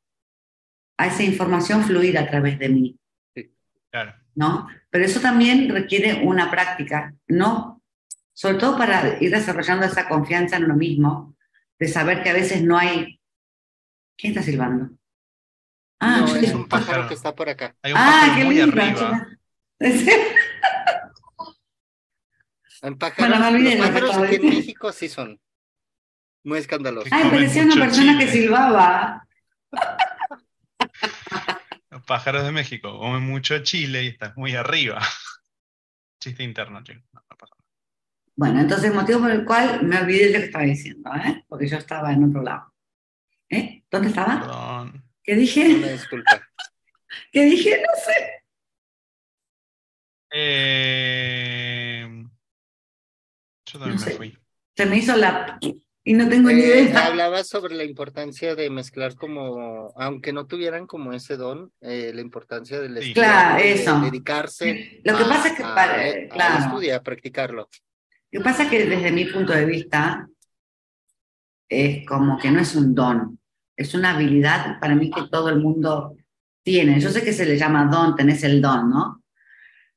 a 0.98 1.08
esa 1.08 1.24
información 1.24 1.84
fluir 1.84 2.18
a 2.18 2.30
través 2.30 2.60
de 2.60 2.70
mí. 2.70 3.00
claro. 3.90 4.14
¿No? 4.36 4.68
Pero 4.90 5.06
eso 5.06 5.20
también 5.20 5.70
requiere 5.70 6.26
una 6.26 6.50
práctica. 6.50 7.14
No, 7.28 7.84
sobre 8.34 8.58
todo 8.58 8.78
para 8.78 9.22
ir 9.22 9.32
desarrollando 9.32 9.86
esa 9.86 10.08
confianza 10.08 10.58
en 10.58 10.66
uno 10.66 10.76
mismo, 10.76 11.36
de 11.80 11.88
saber 11.88 12.24
que 12.24 12.30
a 12.30 12.34
veces 12.34 12.64
no 12.64 12.78
hay... 12.78 13.20
¿Quién 14.18 14.34
está 14.34 14.44
silbando? 14.44 14.92
Ah, 16.06 16.20
no, 16.20 16.36
es 16.36 16.54
un 16.54 16.68
pájaro 16.68 17.08
que 17.08 17.14
está 17.14 17.34
por 17.34 17.48
acá. 17.48 17.76
Hay 17.82 17.94
un 17.94 17.98
ah, 17.98 18.34
qué 18.36 18.44
muy 18.44 18.60
arriba. 18.60 19.28
En 22.82 22.98
pájaros, 22.98 23.40
bueno, 23.40 23.60
los 23.62 23.76
pájaros 23.76 24.18
aquí 24.18 24.36
en 24.36 24.50
México 24.50 24.92
sí 24.92 25.08
son 25.08 25.40
muy 26.44 26.60
escandalosos. 26.60 27.10
Ay, 27.14 27.30
parecía 27.30 27.64
una 27.64 27.76
persona 27.76 28.20
que 28.20 28.28
silbaba. 28.28 29.26
Los 31.90 32.04
pájaros 32.06 32.44
de 32.44 32.52
México 32.52 33.00
comen 33.00 33.24
mucho 33.24 33.60
chile 33.60 34.04
y 34.04 34.08
estás 34.08 34.36
muy 34.36 34.56
arriba. 34.56 35.00
Chiste 36.20 36.44
interno, 36.44 36.84
chicos. 36.84 37.06
No, 37.14 37.22
pasa 37.38 37.56
nada. 37.58 37.70
Bueno, 38.36 38.60
entonces 38.60 38.90
el 38.90 38.96
motivo 38.96 39.22
por 39.22 39.32
el 39.32 39.46
cual 39.46 39.84
me 39.84 40.00
olvidé 40.00 40.26
de 40.26 40.34
lo 40.34 40.40
que 40.40 40.46
estaba 40.48 40.66
diciendo, 40.66 41.10
¿eh? 41.16 41.46
porque 41.48 41.70
yo 41.70 41.78
estaba 41.78 42.12
en 42.12 42.26
otro 42.26 42.42
lado. 42.42 42.74
¿Eh? 43.50 43.86
¿Dónde 43.90 44.10
estaba? 44.10 44.42
Perdón. 44.42 45.03
¿Qué 45.24 45.36
dije? 45.36 45.74
Una 45.76 45.88
disculpa. 45.88 46.48
¿Qué 47.32 47.44
dije? 47.46 47.82
No 47.82 48.02
sé. 48.04 48.44
Eh... 50.32 52.08
Yo 53.66 53.80
también 53.80 54.00
me 54.00 54.12
fui. 54.12 54.38
Se 54.76 54.86
me 54.86 54.98
hizo 54.98 55.16
la 55.16 55.60
y 56.06 56.14
no 56.14 56.28
tengo 56.28 56.50
ni 56.50 56.62
eh, 56.62 56.82
idea. 56.82 57.08
Hablaba 57.08 57.44
sobre 57.44 57.76
la 57.76 57.86
importancia 57.86 58.56
de 58.56 58.70
mezclar 58.70 59.16
como, 59.16 59.94
aunque 59.96 60.34
no 60.34 60.48
tuvieran 60.48 60.86
como 60.86 61.14
ese 61.14 61.38
don, 61.38 61.72
eh, 61.80 62.12
la 62.14 62.22
importancia 62.22 62.80
del 62.82 62.98
estudio, 62.98 64.02
dedicarse. 64.04 65.02
Lo 65.04 65.18
que 65.18 65.24
pasa 65.24 65.48
es 65.48 65.54
que 65.54 65.64
para, 65.64 66.28
claro. 66.28 66.66
estudiar, 66.66 67.04
practicarlo. 67.04 67.70
Lo 68.32 68.40
que 68.40 68.44
pasa 68.44 68.64
es 68.64 68.70
que 68.70 68.86
desde 68.86 69.12
mi 69.12 69.26
punto 69.26 69.54
de 69.54 69.66
vista 69.66 70.28
es 71.70 72.06
como 72.06 72.38
que 72.38 72.52
no 72.52 72.60
es 72.60 72.76
un 72.76 72.94
don, 72.94 73.40
es 73.76 73.94
una 73.94 74.12
habilidad 74.12 74.80
para 74.80 74.96
mí 74.96 75.10
que 75.10 75.24
todo 75.32 75.50
el 75.50 75.60
mundo 75.60 76.16
tiene. 76.64 77.00
Yo 77.00 77.10
sé 77.10 77.24
que 77.24 77.34
se 77.34 77.46
le 77.46 77.58
llama 77.58 77.86
don, 77.86 78.16
tenés 78.16 78.44
el 78.44 78.62
don, 78.62 78.90
¿no? 78.90 79.24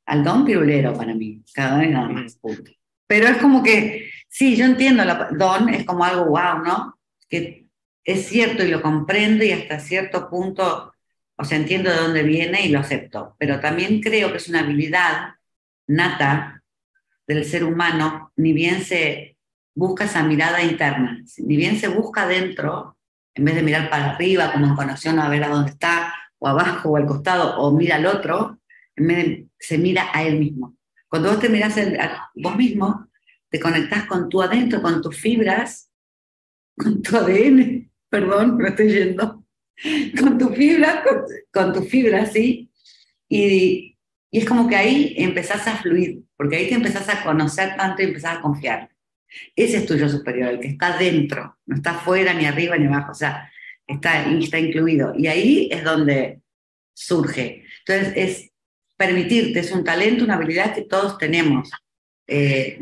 Al 0.07 0.23
don 0.23 0.45
pirulero 0.45 0.95
para 0.95 1.15
mí, 1.15 1.43
cada 1.53 1.79
vez 1.79 1.91
nada 1.91 2.09
más. 2.09 2.37
Punto. 2.37 2.71
Pero 3.07 3.29
es 3.29 3.37
como 3.39 3.63
que, 3.63 4.11
sí, 4.29 4.57
yo 4.57 4.65
entiendo, 4.65 5.05
la, 5.05 5.29
don 5.33 5.69
es 5.69 5.85
como 5.85 6.05
algo 6.05 6.27
wow, 6.27 6.63
¿no? 6.65 6.99
Que 7.29 7.67
es 8.05 8.27
cierto 8.27 8.65
y 8.65 8.69
lo 8.69 8.83
comprendo 8.83 9.45
y 9.45 9.53
hasta 9.53 9.81
cierto 9.81 10.29
punto, 10.29 10.93
o 11.37 11.45
sea, 11.45 11.59
entiendo 11.59 11.91
de 11.91 11.97
dónde 11.97 12.23
viene 12.23 12.65
y 12.65 12.69
lo 12.69 12.79
acepto, 12.79 13.35
pero 13.39 13.61
también 13.61 14.01
creo 14.01 14.31
que 14.31 14.39
es 14.39 14.49
una 14.49 14.61
habilidad 14.61 15.35
nata 15.89 16.63
del 17.27 17.45
ser 17.45 17.65
humano, 17.65 18.33
ni 18.37 18.53
bien 18.53 18.83
se 18.83 19.37
busca 19.75 20.05
esa 20.05 20.23
mirada 20.23 20.63
interna, 20.63 21.23
ni 21.39 21.57
bien 21.57 21.79
se 21.79 21.89
busca 21.89 22.27
dentro, 22.27 22.96
en 23.37 23.45
vez 23.45 23.55
de 23.55 23.63
mirar 23.63 23.91
para 23.91 24.13
arriba 24.13 24.51
como 24.53 24.67
en 24.67 24.75
conexión 24.75 25.19
a 25.19 25.29
ver 25.29 25.45
a 25.45 25.49
dónde 25.49 25.73
está, 25.73 26.13
o 26.39 26.49
abajo 26.49 26.91
o 26.91 26.97
al 26.97 27.07
costado, 27.07 27.59
o 27.59 27.71
mira 27.71 27.97
al 27.97 28.07
otro, 28.07 28.59
en 28.97 29.07
vez 29.07 29.17
de, 29.19 29.47
se 29.59 29.79
mira 29.79 30.09
a 30.13 30.25
él 30.25 30.39
mismo. 30.39 30.75
Cuando 31.09 31.31
vos 31.31 31.39
te 31.39 31.51
mirás 31.51 31.77
a 31.77 32.31
vos 32.35 32.57
mismo, 32.57 33.09
te 33.51 33.61
conectás 33.61 34.07
con 34.07 34.29
tu 34.29 34.43
adentro, 34.43 34.81
con 34.81 35.03
tus 35.03 35.17
fibras, 35.17 35.91
con 36.77 37.03
tu 37.03 37.17
ADN, 37.17 37.91
perdón, 38.09 38.57
me 38.57 38.71
estoy 38.71 38.89
yendo, 38.89 39.45
con 40.19 40.39
tu 40.39 40.49
fibra, 40.51 41.05
con, 41.53 41.73
tu 41.75 41.83
fibra, 41.83 42.25
¿sí? 42.27 42.71
Y, 43.29 43.99
y, 44.31 44.39
es 44.39 44.47
como 44.47 44.67
que 44.67 44.77
ahí 44.77 45.15
empezás 45.19 45.67
a 45.67 45.77
fluir, 45.77 46.23
porque 46.37 46.57
ahí 46.57 46.69
te 46.69 46.75
empezás 46.75 47.09
a 47.11 47.23
conocer 47.23 47.77
tanto 47.77 48.03
y 48.03 48.07
empezás 48.07 48.39
a 48.39 48.41
confiar. 48.41 48.96
Ese 49.55 49.79
es 49.79 49.87
tuyo 49.87 50.09
superior, 50.09 50.51
el 50.51 50.61
que 50.61 50.69
está 50.69 50.97
dentro, 50.97 51.59
no 51.67 51.77
está 51.77 51.93
afuera, 51.93 52.33
ni 52.35 52.47
arriba, 52.47 52.77
ni 52.77 52.87
abajo, 52.87 53.13
o 53.13 53.15
sea, 53.15 53.51
está, 53.87 54.25
está 54.31 54.59
incluido. 54.59 55.15
Y 55.17 55.27
ahí 55.27 55.69
es 55.71 55.85
donde 55.85 56.41
surge. 56.95 57.65
Entonces, 57.87 58.13
es 58.17 58.51
permitirte, 58.97 59.61
es 59.61 59.73
un 59.73 59.85
talento, 59.85 60.25
una 60.25 60.35
habilidad 60.35 60.75
que 60.75 60.83
todos 60.83 61.19
tenemos 61.19 61.71
eh, 62.27 62.81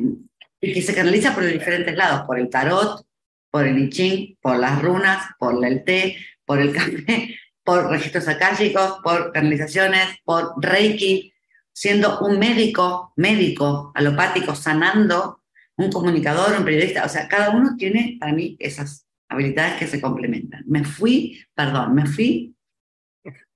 y 0.60 0.72
que 0.72 0.82
se 0.82 0.94
canaliza 0.94 1.34
por 1.34 1.44
diferentes 1.44 1.94
lados, 1.96 2.22
por 2.26 2.38
el 2.38 2.48
tarot, 2.48 3.04
por 3.50 3.66
el 3.66 3.90
I 3.92 4.38
por 4.40 4.58
las 4.58 4.80
runas, 4.82 5.26
por 5.38 5.64
el 5.64 5.84
té, 5.84 6.16
por 6.44 6.60
el 6.60 6.72
café, 6.74 7.36
por 7.62 7.90
registros 7.90 8.28
akáshicos, 8.28 8.98
por 9.02 9.32
canalizaciones, 9.32 10.18
por 10.24 10.54
Reiki, 10.60 11.32
siendo 11.72 12.20
un 12.20 12.38
médico, 12.38 13.12
médico, 13.16 13.92
alopático, 13.94 14.54
sanando, 14.54 15.43
un 15.76 15.90
comunicador, 15.90 16.56
un 16.58 16.64
periodista, 16.64 17.04
o 17.04 17.08
sea, 17.08 17.28
cada 17.28 17.50
uno 17.50 17.76
tiene 17.76 18.16
para 18.20 18.32
mí 18.32 18.56
esas 18.58 19.06
habilidades 19.28 19.78
que 19.78 19.86
se 19.86 20.00
complementan. 20.00 20.64
Me 20.66 20.84
fui, 20.84 21.44
perdón, 21.54 21.94
me 21.94 22.06
fui 22.06 22.54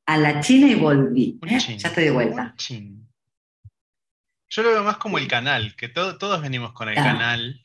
a 0.06 0.16
la 0.16 0.40
China 0.40 0.68
y 0.68 0.74
volví. 0.74 1.38
¿eh? 1.46 1.58
Ya 1.58 1.88
estoy 1.88 2.04
de 2.04 2.10
vuelta. 2.10 2.54
Yo 4.50 4.62
lo 4.62 4.70
veo 4.70 4.82
más 4.82 4.96
como 4.96 5.18
el 5.18 5.28
canal, 5.28 5.76
que 5.76 5.88
todos 5.88 6.42
venimos 6.42 6.72
con 6.72 6.88
el 6.88 6.94
canal. 6.94 7.64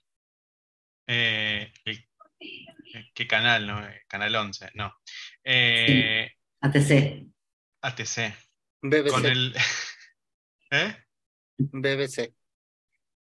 Eh, 1.07 1.71
¿Qué 3.13 3.27
canal? 3.27 3.65
No? 3.65 3.87
Eh, 3.87 4.03
canal 4.07 4.35
11, 4.35 4.71
no. 4.75 4.93
ATC. 6.61 7.27
ATC. 7.81 8.33
BBC. 8.81 9.11
Con 9.11 9.25
el... 9.25 9.55
¿Eh? 10.71 10.95
BBC. 11.57 12.33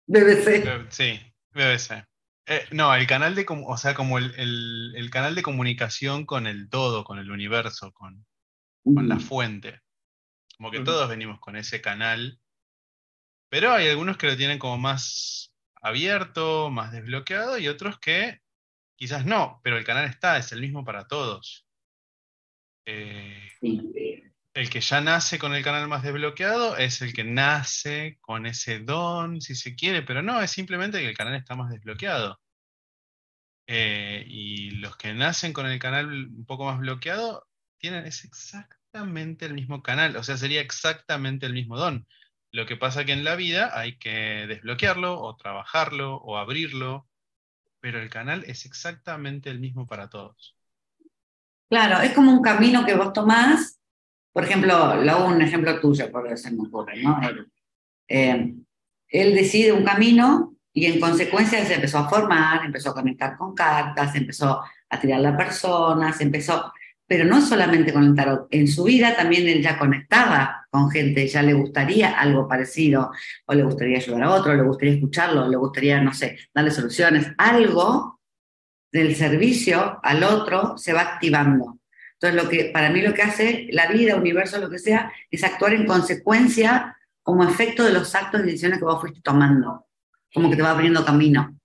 BBC. 0.07 0.89
Sí, 0.89 1.19
BBC. 1.51 2.05
no, 2.71 2.95
el 2.95 3.05
canal 3.07 3.35
de, 3.35 3.45
o 3.47 3.77
sea, 3.77 3.93
como 3.93 4.17
el, 4.17 4.33
el, 4.95 5.09
canal 5.11 5.35
de 5.35 5.43
comunicación 5.43 6.25
con 6.25 6.47
el 6.47 6.69
todo, 6.69 7.03
con 7.03 7.19
el 7.19 7.29
universo, 7.29 7.91
con, 7.93 8.25
con 8.83 9.07
la 9.07 9.19
fuente. 9.19 9.81
Como 10.57 10.71
que 10.71 10.79
todos 10.79 11.07
venimos 11.07 11.39
con 11.39 11.55
ese 11.55 11.81
canal, 11.81 12.39
pero 13.49 13.71
hay 13.73 13.87
algunos 13.89 14.17
que 14.17 14.27
lo 14.27 14.37
tienen 14.37 14.59
como 14.59 14.77
más 14.77 15.53
abierto, 15.81 16.69
más 16.71 16.91
desbloqueado, 16.91 17.57
y 17.57 17.67
otros 17.67 17.99
que 17.99 18.41
quizás 18.95 19.25
no, 19.25 19.61
pero 19.63 19.77
el 19.77 19.83
canal 19.83 20.05
está, 20.05 20.37
es 20.37 20.51
el 20.51 20.61
mismo 20.61 20.83
para 20.83 21.07
todos. 21.07 21.67
Eh, 22.85 23.49
el 24.57 24.69
que 24.69 24.81
ya 24.81 25.01
nace 25.01 25.39
con 25.39 25.53
el 25.55 25.63
canal 25.63 25.87
más 25.87 26.03
desbloqueado 26.03 26.77
es 26.77 27.01
el 27.01 27.13
que 27.13 27.23
nace 27.23 28.17
con 28.21 28.45
ese 28.45 28.79
don, 28.79 29.41
si 29.41 29.55
se 29.55 29.75
quiere, 29.75 30.01
pero 30.03 30.21
no, 30.21 30.41
es 30.41 30.51
simplemente 30.51 30.99
que 30.99 31.09
el 31.09 31.17
canal 31.17 31.35
está 31.35 31.55
más 31.55 31.69
desbloqueado. 31.71 32.39
Eh, 33.67 34.23
y 34.27 34.71
los 34.71 34.97
que 34.97 35.13
nacen 35.13 35.53
con 35.53 35.65
el 35.67 35.77
canal 35.79 36.07
un 36.07 36.45
poco 36.45 36.65
más 36.65 36.79
bloqueado 36.79 37.47
tienen 37.77 38.05
exacto 38.05 38.77
exactamente 38.97 39.45
el 39.45 39.53
mismo 39.53 39.83
canal, 39.83 40.15
o 40.15 40.23
sea, 40.23 40.37
sería 40.37 40.61
exactamente 40.61 41.45
el 41.45 41.53
mismo 41.53 41.77
don. 41.77 42.07
Lo 42.51 42.65
que 42.65 42.77
pasa 42.77 43.05
que 43.05 43.11
en 43.11 43.23
la 43.23 43.35
vida 43.35 43.77
hay 43.77 43.97
que 43.99 44.45
desbloquearlo 44.47 45.19
o 45.21 45.35
trabajarlo 45.35 46.15
o 46.15 46.37
abrirlo, 46.37 47.07
pero 47.79 48.01
el 48.01 48.09
canal 48.09 48.43
es 48.47 48.65
exactamente 48.65 49.49
el 49.51 49.59
mismo 49.59 49.85
para 49.85 50.09
todos. 50.09 50.55
Claro, 51.69 52.01
es 52.01 52.13
como 52.13 52.31
un 52.31 52.41
camino 52.41 52.85
que 52.85 52.95
vos 52.95 53.13
tomás, 53.13 53.76
por 54.37 54.43
ejemplo, 54.43 55.01
lo 55.01 55.25
un 55.25 55.41
ejemplo 55.41 55.79
tuyo, 55.79 56.11
por 56.11 56.31
eso 56.31 56.51
me 56.51 56.67
ocurre, 56.67 57.01
¿no? 57.01 57.19
Él, 57.27 57.47
eh, 58.07 58.53
él 59.07 59.33
decide 59.33 59.71
un 59.71 59.83
camino 59.83 60.53
y 60.71 60.85
en 60.85 60.99
consecuencia 60.99 61.65
se 61.65 61.73
empezó 61.73 61.97
a 61.97 62.07
formar, 62.07 62.63
empezó 62.63 62.91
a 62.91 62.93
conectar 62.93 63.35
con 63.35 63.55
cartas, 63.55 64.13
empezó 64.13 64.61
a 64.89 64.99
tirar 64.99 65.25
a 65.25 65.35
personas, 65.35 66.21
empezó 66.21 66.71
pero 67.07 67.25
no 67.25 67.41
solamente 67.41 67.91
con 67.91 68.15
en 68.51 68.67
su 68.67 68.83
vida 68.83 69.15
también 69.15 69.47
él 69.47 69.63
ya 69.63 69.79
conectaba 69.79 70.67
con 70.69 70.91
gente, 70.91 71.27
ya 71.27 71.41
le 71.41 71.53
gustaría 71.53 72.11
algo 72.11 72.47
parecido, 72.47 73.09
o 73.47 73.55
le 73.55 73.63
gustaría 73.63 73.97
ayudar 73.97 74.21
a 74.21 74.33
otro, 74.35 74.53
le 74.53 74.61
gustaría 74.61 74.93
escucharlo, 74.93 75.47
le 75.47 75.57
gustaría, 75.57 75.99
no 75.99 76.13
sé, 76.13 76.37
darle 76.53 76.69
soluciones, 76.69 77.25
algo 77.39 78.19
del 78.91 79.15
servicio 79.15 79.99
al 80.03 80.23
otro 80.23 80.77
se 80.77 80.93
va 80.93 81.01
activando. 81.01 81.76
Entonces, 82.19 82.43
lo 82.43 82.49
que, 82.49 82.65
para 82.65 82.89
mí 82.89 83.01
lo 83.01 83.13
que 83.13 83.21
hace 83.21 83.67
la 83.71 83.87
vida, 83.87 84.15
universo, 84.15 84.57
lo 84.59 84.69
que 84.69 84.79
sea, 84.79 85.11
es 85.29 85.43
actuar 85.43 85.73
en 85.73 85.85
consecuencia 85.85 86.97
como 87.21 87.43
efecto 87.43 87.83
de 87.83 87.93
los 87.93 88.15
actos 88.15 88.41
y 88.41 88.45
decisiones 88.45 88.79
que 88.79 88.85
vos 88.85 88.99
fuiste 88.99 89.21
tomando, 89.21 89.85
como 90.33 90.49
que 90.49 90.55
te 90.55 90.63
va 90.63 90.71
abriendo 90.71 91.05
camino. 91.05 91.59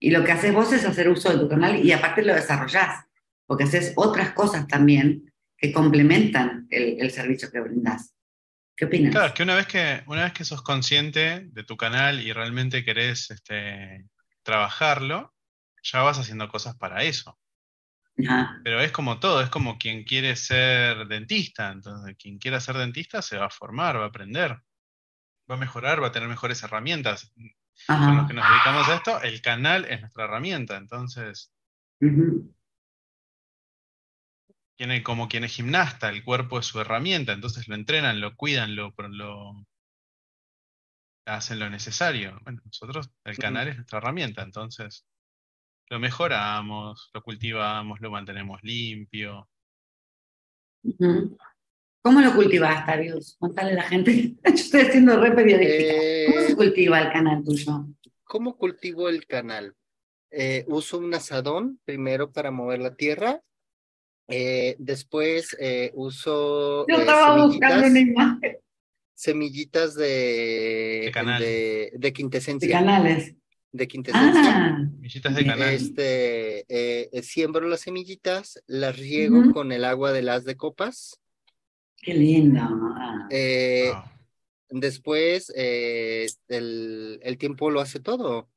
Y 0.00 0.10
lo 0.10 0.24
que 0.24 0.32
haces 0.32 0.52
vos 0.52 0.72
es 0.72 0.84
hacer 0.84 1.08
uso 1.08 1.30
de 1.30 1.38
tu 1.38 1.48
canal 1.48 1.84
y 1.84 1.92
aparte 1.92 2.22
lo 2.22 2.34
desarrollás, 2.34 3.04
porque 3.46 3.64
haces 3.64 3.92
otras 3.96 4.32
cosas 4.32 4.66
también 4.66 5.32
que 5.56 5.72
complementan 5.72 6.66
el, 6.70 7.10
servicio 7.12 7.50
que 7.52 7.60
brindás. 7.60 8.14
¿Qué 8.76 8.86
opinas? 8.86 9.12
Claro, 9.12 9.32
que 9.32 9.42
una 9.44 9.54
vez 9.54 9.66
que, 9.66 10.02
una 10.06 10.24
vez 10.24 10.32
que 10.32 10.44
sos 10.44 10.62
consciente 10.62 11.46
de 11.46 11.64
tu 11.64 11.76
canal 11.76 12.20
y 12.20 12.32
realmente 12.32 12.84
querés 12.84 13.30
este, 13.30 14.06
trabajarlo, 14.42 15.34
ya 15.82 16.02
vas 16.02 16.18
haciendo 16.18 16.48
cosas 16.48 16.76
para 16.76 17.04
eso. 17.04 17.38
Pero 18.64 18.80
es 18.80 18.92
como 18.92 19.20
todo, 19.20 19.42
es 19.42 19.50
como 19.50 19.78
quien 19.78 20.04
quiere 20.04 20.36
ser 20.36 21.06
dentista. 21.06 21.70
Entonces, 21.70 22.16
quien 22.18 22.38
quiera 22.38 22.60
ser 22.60 22.76
dentista 22.76 23.20
se 23.22 23.36
va 23.36 23.46
a 23.46 23.50
formar, 23.50 23.98
va 23.98 24.04
a 24.04 24.08
aprender. 24.08 24.56
va 25.50 25.54
a 25.56 25.58
mejorar, 25.58 26.02
va 26.02 26.08
a 26.08 26.12
tener 26.12 26.28
mejores 26.28 26.62
herramientas. 26.62 27.32
Con 27.86 28.16
los 28.16 28.26
que 28.26 28.34
nos 28.34 28.48
dedicamos 28.48 28.88
a 28.88 28.94
esto, 28.96 29.20
el 29.22 29.40
canal 29.42 29.84
es 29.84 30.00
nuestra 30.00 30.24
herramienta, 30.24 30.76
entonces. 30.76 31.52
tiene 34.76 35.02
como 35.02 35.28
quien 35.28 35.44
es 35.44 35.54
gimnasta, 35.54 36.10
el 36.10 36.22
cuerpo 36.22 36.58
es 36.58 36.66
su 36.66 36.80
herramienta, 36.80 37.32
entonces 37.32 37.66
lo 37.68 37.74
entrenan, 37.74 38.20
lo 38.20 38.36
cuidan, 38.36 38.76
lo, 38.76 38.94
lo 39.08 39.66
hacen 41.26 41.58
lo 41.58 41.70
necesario. 41.70 42.38
Bueno, 42.44 42.60
nosotros, 42.64 43.10
el 43.24 43.38
canal 43.38 43.68
es 43.68 43.76
nuestra 43.76 43.98
herramienta, 43.98 44.42
entonces 44.42 45.06
lo 45.88 46.00
mejoramos, 46.00 47.10
lo 47.12 47.22
cultivamos, 47.22 48.00
lo 48.00 48.10
mantenemos 48.10 48.62
limpio. 48.62 49.48
¿Cómo 52.02 52.20
lo 52.20 52.34
cultivas, 52.34 52.86
Darius? 52.86 53.36
Contale 53.38 53.72
a 53.72 53.74
la 53.74 53.82
gente. 53.82 54.34
Yo 54.44 54.54
estoy 54.54 54.82
haciendo 54.82 55.20
re 55.20 55.32
periodística. 55.32 55.94
¿Cómo 56.26 56.46
se 56.46 56.52
eh, 56.52 56.56
cultiva 56.56 57.00
el 57.00 57.12
canal 57.12 57.44
tuyo? 57.44 57.86
¿Cómo 58.24 58.56
cultivo 58.56 59.08
el 59.08 59.26
canal? 59.26 59.74
Eh, 60.30 60.64
uso 60.68 60.98
un 60.98 61.14
asadón 61.14 61.80
primero 61.84 62.32
para 62.32 62.50
mover 62.50 62.80
la 62.80 62.94
tierra. 62.94 63.40
Eh, 64.28 64.74
después 64.78 65.56
uso. 65.94 66.84
Yo 66.88 66.96
estaba 66.98 67.46
buscando 67.46 67.86
una 67.86 68.00
imagen. 68.00 68.58
Semillitas 69.14 69.94
de, 69.94 71.10
de, 71.38 71.90
de, 71.94 72.12
quintesencia. 72.12 72.68
De 72.68 72.72
canales 72.72 73.34
de 73.76 73.88
quintesencia. 73.88 74.56
Ah. 74.56 74.78
Semillitas 74.94 75.34
de 75.34 75.46
canal. 75.46 75.74
Este, 75.74 77.22
siembro 77.22 77.68
las 77.68 77.80
semillitas, 77.80 78.62
las 78.66 78.96
riego 78.96 79.52
con 79.52 79.72
el 79.72 79.84
agua 79.84 80.12
de 80.12 80.22
las 80.22 80.44
de 80.44 80.56
copas 80.56 81.20
Qué 82.06 82.14
lindo. 82.14 82.60
Eh, 83.30 83.92
después, 84.70 85.52
eh, 85.56 86.26
el, 86.46 87.18
el, 87.20 87.36
tiempo 87.36 87.68
lo 87.68 87.80
hace 87.80 87.98
todo. 87.98 88.48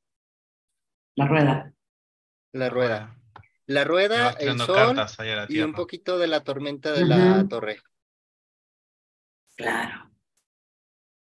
La 1.15 1.27
rueda. 1.27 1.73
La 2.51 2.69
rueda. 2.69 3.15
La 3.65 3.83
rueda, 3.83 4.31
el 4.39 4.59
sol 4.59 4.97
y 5.49 5.59
un 5.61 5.73
poquito 5.73 6.17
de 6.17 6.27
la 6.27 6.43
tormenta 6.43 6.91
de 6.91 7.05
la 7.05 7.47
torre. 7.47 7.79
Claro. 9.55 10.11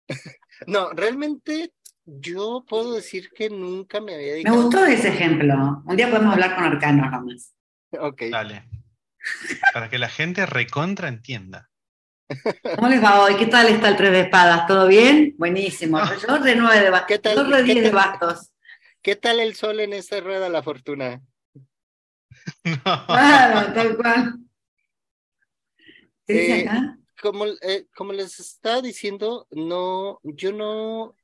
no, 0.66 0.90
realmente 0.90 1.72
yo 2.18 2.64
puedo 2.68 2.94
decir 2.94 3.30
que 3.30 3.50
nunca 3.50 4.00
me 4.00 4.14
había 4.14 4.32
dedicado. 4.32 4.56
Me 4.56 4.62
gustó 4.62 4.84
ese 4.84 5.08
ejemplo. 5.08 5.82
Un 5.84 5.96
día 5.96 6.10
podemos 6.10 6.32
hablar 6.32 6.54
con 6.56 6.64
Arcano 6.64 7.10
nomás. 7.10 7.54
Ok. 7.92 8.22
Dale. 8.30 8.68
Para 9.72 9.88
que 9.88 9.98
la 9.98 10.08
gente 10.08 10.46
recontra 10.46 11.08
entienda. 11.08 11.70
¿Cómo 12.76 12.88
les 12.88 13.02
va 13.02 13.22
hoy? 13.22 13.36
¿Qué 13.36 13.46
tal 13.46 13.68
está 13.68 13.88
el 13.88 13.96
tres 13.96 14.12
de 14.12 14.20
espadas? 14.20 14.66
¿Todo 14.66 14.86
bien? 14.86 15.34
Buenísimo. 15.38 16.00
Yo 16.26 16.38
de 16.38 16.56
nueve 16.56 16.80
de 16.80 16.90
bastos. 16.90 17.08
¿Qué 17.08 17.18
tal, 17.18 17.50
de 17.50 17.62
diez 17.62 17.82
de 17.82 17.90
bastos. 17.90 18.52
¿Qué 19.02 19.16
tal 19.16 19.40
el 19.40 19.54
sol 19.54 19.80
en 19.80 19.92
esta 19.92 20.20
rueda 20.20 20.48
la 20.48 20.62
fortuna? 20.62 21.20
Claro, 22.62 23.72
tal 23.72 23.96
cual. 23.96 24.38
¿Qué 26.26 26.32
dice 26.32 26.60
eh, 26.60 26.68
acá? 26.68 26.98
Como, 27.20 27.46
eh, 27.46 27.86
como 27.94 28.12
les 28.12 28.38
estaba 28.40 28.80
diciendo, 28.80 29.46
no, 29.50 30.20
yo 30.22 30.52
no, 30.52 31.16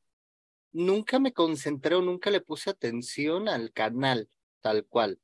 nunca 0.77 1.19
me 1.19 1.33
concentré 1.33 1.95
o 1.95 2.03
nunca 2.03 2.31
le 2.31 2.41
puse 2.41 2.71
atención 2.71 3.49
al 3.49 3.73
canal, 3.73 4.29
tal 4.61 4.85
cual. 4.87 5.19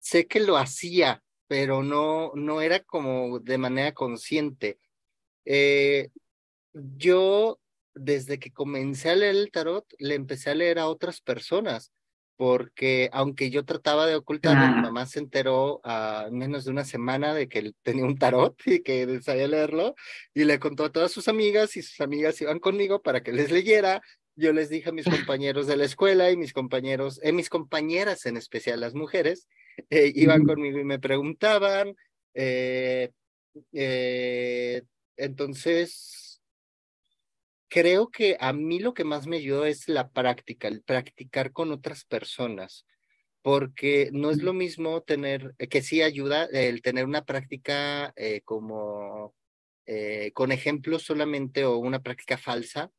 Sé 0.00 0.26
que 0.26 0.40
lo 0.40 0.56
hacía, 0.56 1.22
pero 1.46 1.82
no, 1.82 2.32
no 2.34 2.60
era 2.60 2.80
como 2.80 3.38
de 3.38 3.58
manera 3.58 3.92
consciente. 3.92 4.78
Eh, 5.44 6.10
yo, 6.72 7.60
desde 7.94 8.38
que 8.38 8.52
comencé 8.52 9.10
a 9.10 9.16
leer 9.16 9.36
el 9.36 9.50
tarot, 9.50 9.86
le 9.98 10.14
empecé 10.14 10.50
a 10.50 10.54
leer 10.54 10.78
a 10.78 10.88
otras 10.88 11.20
personas, 11.20 11.92
porque 12.36 13.10
aunque 13.12 13.50
yo 13.50 13.64
trataba 13.64 14.06
de 14.06 14.14
ocultarlo, 14.14 14.76
mi 14.76 14.82
mamá 14.82 15.06
se 15.06 15.18
enteró 15.18 15.80
a 15.82 16.28
menos 16.30 16.64
de 16.64 16.70
una 16.70 16.84
semana 16.84 17.34
de 17.34 17.48
que 17.48 17.58
él 17.58 17.76
tenía 17.82 18.04
un 18.04 18.16
tarot 18.16 18.54
y 18.66 18.82
que 18.82 19.20
sabía 19.22 19.48
leerlo, 19.48 19.94
y 20.34 20.44
le 20.44 20.58
contó 20.58 20.84
a 20.84 20.92
todas 20.92 21.10
sus 21.10 21.28
amigas, 21.28 21.76
y 21.76 21.82
sus 21.82 22.00
amigas 22.00 22.40
iban 22.40 22.60
conmigo 22.60 23.02
para 23.02 23.22
que 23.22 23.32
les 23.32 23.50
leyera. 23.50 24.02
Yo 24.38 24.52
les 24.52 24.68
dije 24.68 24.90
a 24.90 24.92
mis 24.92 25.04
compañeros 25.04 25.66
de 25.66 25.76
la 25.76 25.84
escuela 25.84 26.30
y 26.30 26.36
mis 26.36 26.52
compañeros, 26.52 27.18
eh, 27.24 27.32
mis 27.32 27.50
compañeras 27.50 28.24
en 28.24 28.36
especial 28.36 28.78
las 28.78 28.94
mujeres, 28.94 29.48
eh, 29.90 30.12
iban 30.14 30.44
conmigo 30.44 30.78
y 30.78 30.84
me 30.84 31.00
preguntaban, 31.00 31.96
eh, 32.34 33.10
eh, 33.72 34.82
entonces, 35.16 36.40
creo 37.68 38.10
que 38.10 38.36
a 38.38 38.52
mí 38.52 38.78
lo 38.78 38.94
que 38.94 39.02
más 39.02 39.26
me 39.26 39.38
ayudó 39.38 39.64
es 39.64 39.88
la 39.88 40.08
práctica, 40.08 40.68
el 40.68 40.82
practicar 40.82 41.50
con 41.50 41.72
otras 41.72 42.04
personas, 42.04 42.86
porque 43.42 44.10
no 44.12 44.30
es 44.30 44.40
lo 44.40 44.52
mismo 44.52 45.02
tener, 45.02 45.56
que 45.68 45.82
sí 45.82 46.00
ayuda 46.00 46.44
el 46.44 46.80
tener 46.80 47.06
una 47.06 47.24
práctica 47.24 48.14
como 48.44 49.34
con 50.34 50.52
ejemplos 50.52 51.02
solamente 51.02 51.64
o 51.64 51.78
una 51.78 52.02
práctica 52.02 52.38
falsa, 52.38 52.92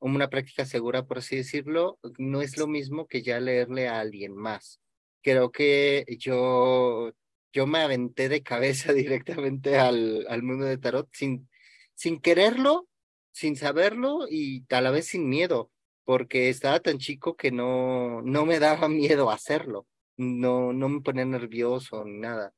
una 0.00 0.28
práctica 0.30 0.64
segura, 0.64 1.06
por 1.06 1.18
así 1.18 1.36
decirlo, 1.36 1.98
no 2.18 2.42
es 2.42 2.56
lo 2.56 2.66
mismo 2.66 3.06
que 3.06 3.22
ya 3.22 3.40
leerle 3.40 3.88
a 3.88 4.00
alguien 4.00 4.34
más. 4.34 4.80
Creo 5.22 5.50
que 5.50 6.04
yo 6.18 7.12
yo 7.52 7.66
me 7.66 7.80
aventé 7.80 8.28
de 8.28 8.42
cabeza 8.42 8.92
directamente 8.92 9.78
al, 9.78 10.26
al 10.28 10.42
mundo 10.42 10.64
de 10.64 10.78
tarot 10.78 11.08
sin, 11.12 11.48
sin 11.94 12.20
quererlo, 12.20 12.88
sin 13.32 13.56
saberlo 13.56 14.26
y 14.28 14.64
a 14.70 14.80
la 14.80 14.90
vez 14.90 15.06
sin 15.06 15.28
miedo, 15.28 15.70
porque 16.04 16.48
estaba 16.48 16.80
tan 16.80 16.98
chico 16.98 17.36
que 17.36 17.50
no, 17.50 18.22
no 18.22 18.46
me 18.46 18.58
daba 18.58 18.88
miedo 18.88 19.30
hacerlo, 19.30 19.86
no, 20.16 20.72
no 20.72 20.88
me 20.88 21.00
ponía 21.00 21.24
nervioso 21.24 22.04
ni 22.04 22.18
nada. 22.18 22.54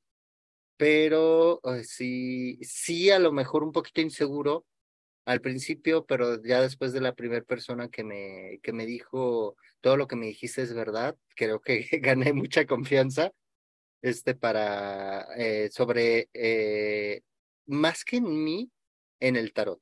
Pero 0.76 1.60
eh, 1.64 1.84
sí, 1.84 2.58
sí, 2.62 3.10
a 3.10 3.18
lo 3.18 3.32
mejor 3.32 3.62
un 3.64 3.72
poquito 3.72 4.00
inseguro 4.00 4.64
al 5.30 5.40
principio, 5.40 6.06
pero 6.06 6.42
ya 6.42 6.60
después 6.60 6.92
de 6.92 7.00
la 7.00 7.14
primera 7.14 7.44
persona 7.44 7.88
que 7.88 8.02
me, 8.02 8.58
que 8.64 8.72
me 8.72 8.84
dijo 8.84 9.56
todo 9.80 9.96
lo 9.96 10.08
que 10.08 10.16
me 10.16 10.26
dijiste 10.26 10.62
es 10.62 10.74
verdad, 10.74 11.16
creo 11.36 11.60
que 11.60 11.86
gané 12.02 12.32
mucha 12.32 12.66
confianza 12.66 13.32
este, 14.02 14.34
para, 14.34 15.28
eh, 15.36 15.70
sobre, 15.70 16.28
eh, 16.34 17.22
más 17.66 18.04
que 18.04 18.16
en 18.16 18.44
mí, 18.44 18.70
en 19.20 19.36
el 19.36 19.52
tarot. 19.52 19.80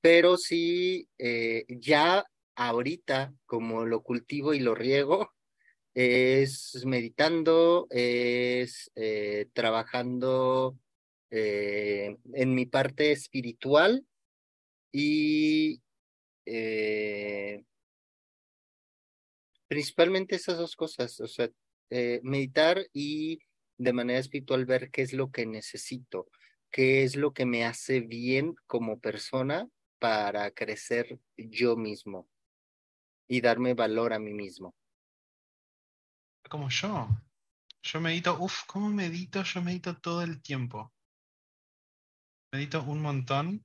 Pero 0.00 0.36
sí, 0.36 1.08
eh, 1.18 1.64
ya 1.68 2.24
ahorita, 2.54 3.34
como 3.46 3.84
lo 3.84 4.02
cultivo 4.02 4.54
y 4.54 4.60
lo 4.60 4.76
riego, 4.76 5.34
es 5.94 6.84
meditando, 6.86 7.88
es 7.90 8.92
trabajando 9.52 10.78
en 11.30 12.54
mi 12.54 12.66
parte 12.66 13.12
espiritual 13.12 14.06
y 14.92 15.82
Principalmente 19.68 20.36
esas 20.36 20.56
dos 20.56 20.74
cosas, 20.74 21.20
o 21.20 21.26
sea, 21.26 21.50
eh, 21.90 22.20
meditar 22.22 22.86
y 22.94 23.38
de 23.76 23.92
manera 23.92 24.18
espiritual 24.18 24.64
ver 24.64 24.90
qué 24.90 25.02
es 25.02 25.12
lo 25.12 25.30
que 25.30 25.44
necesito, 25.44 26.30
qué 26.70 27.04
es 27.04 27.16
lo 27.16 27.34
que 27.34 27.44
me 27.44 27.66
hace 27.66 28.00
bien 28.00 28.56
como 28.66 28.98
persona 28.98 29.68
para 29.98 30.50
crecer 30.52 31.20
yo 31.36 31.76
mismo 31.76 32.26
y 33.28 33.42
darme 33.42 33.74
valor 33.74 34.14
a 34.14 34.18
mí 34.18 34.32
mismo. 34.32 34.74
Como 36.48 36.70
yo. 36.70 37.08
Yo 37.82 38.00
medito, 38.00 38.38
uff, 38.40 38.64
¿cómo 38.66 38.88
medito? 38.88 39.42
Yo 39.42 39.60
medito 39.60 39.98
todo 39.98 40.22
el 40.22 40.40
tiempo. 40.40 40.94
Un 42.86 43.02
montón. 43.02 43.64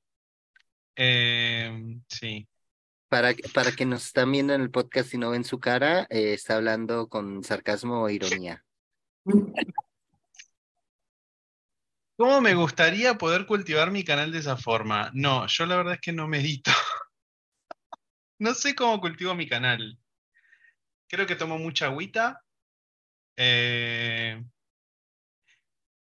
Eh, 0.96 2.00
sí, 2.08 2.48
para, 3.14 3.36
para 3.54 3.72
que 3.72 3.86
nos 3.86 4.08
están 4.08 4.32
viendo 4.32 4.56
en 4.56 4.62
el 4.62 4.72
podcast 4.72 5.14
y 5.14 5.20
no 5.20 5.30
ven 5.30 5.44
su 5.44 5.60
cara, 5.60 6.08
eh, 6.10 6.34
está 6.34 6.56
hablando 6.56 7.08
con 7.10 7.44
sarcasmo 7.44 8.02
o 8.02 8.10
ironía. 8.10 8.66
¿Cómo 12.18 12.42
me 12.42 12.56
gustaría 12.56 13.14
poder 13.16 13.46
cultivar 13.46 13.92
mi 13.92 14.04
canal 14.04 14.32
de 14.32 14.40
esa 14.40 14.58
forma? 14.58 15.12
No, 15.14 15.46
yo 15.46 15.68
la 15.68 15.76
verdad 15.76 15.94
es 15.94 16.02
que 16.02 16.12
no 16.12 16.28
medito. 16.28 16.72
no 18.40 18.56
sé 18.56 18.74
cómo 18.74 19.00
cultivo 19.00 19.36
mi 19.36 19.48
canal. 19.48 20.00
Creo 21.08 21.28
que 21.28 21.36
tomo 21.36 21.60
mucha 21.60 21.86
agüita. 21.86 22.42
Eh, 23.38 24.44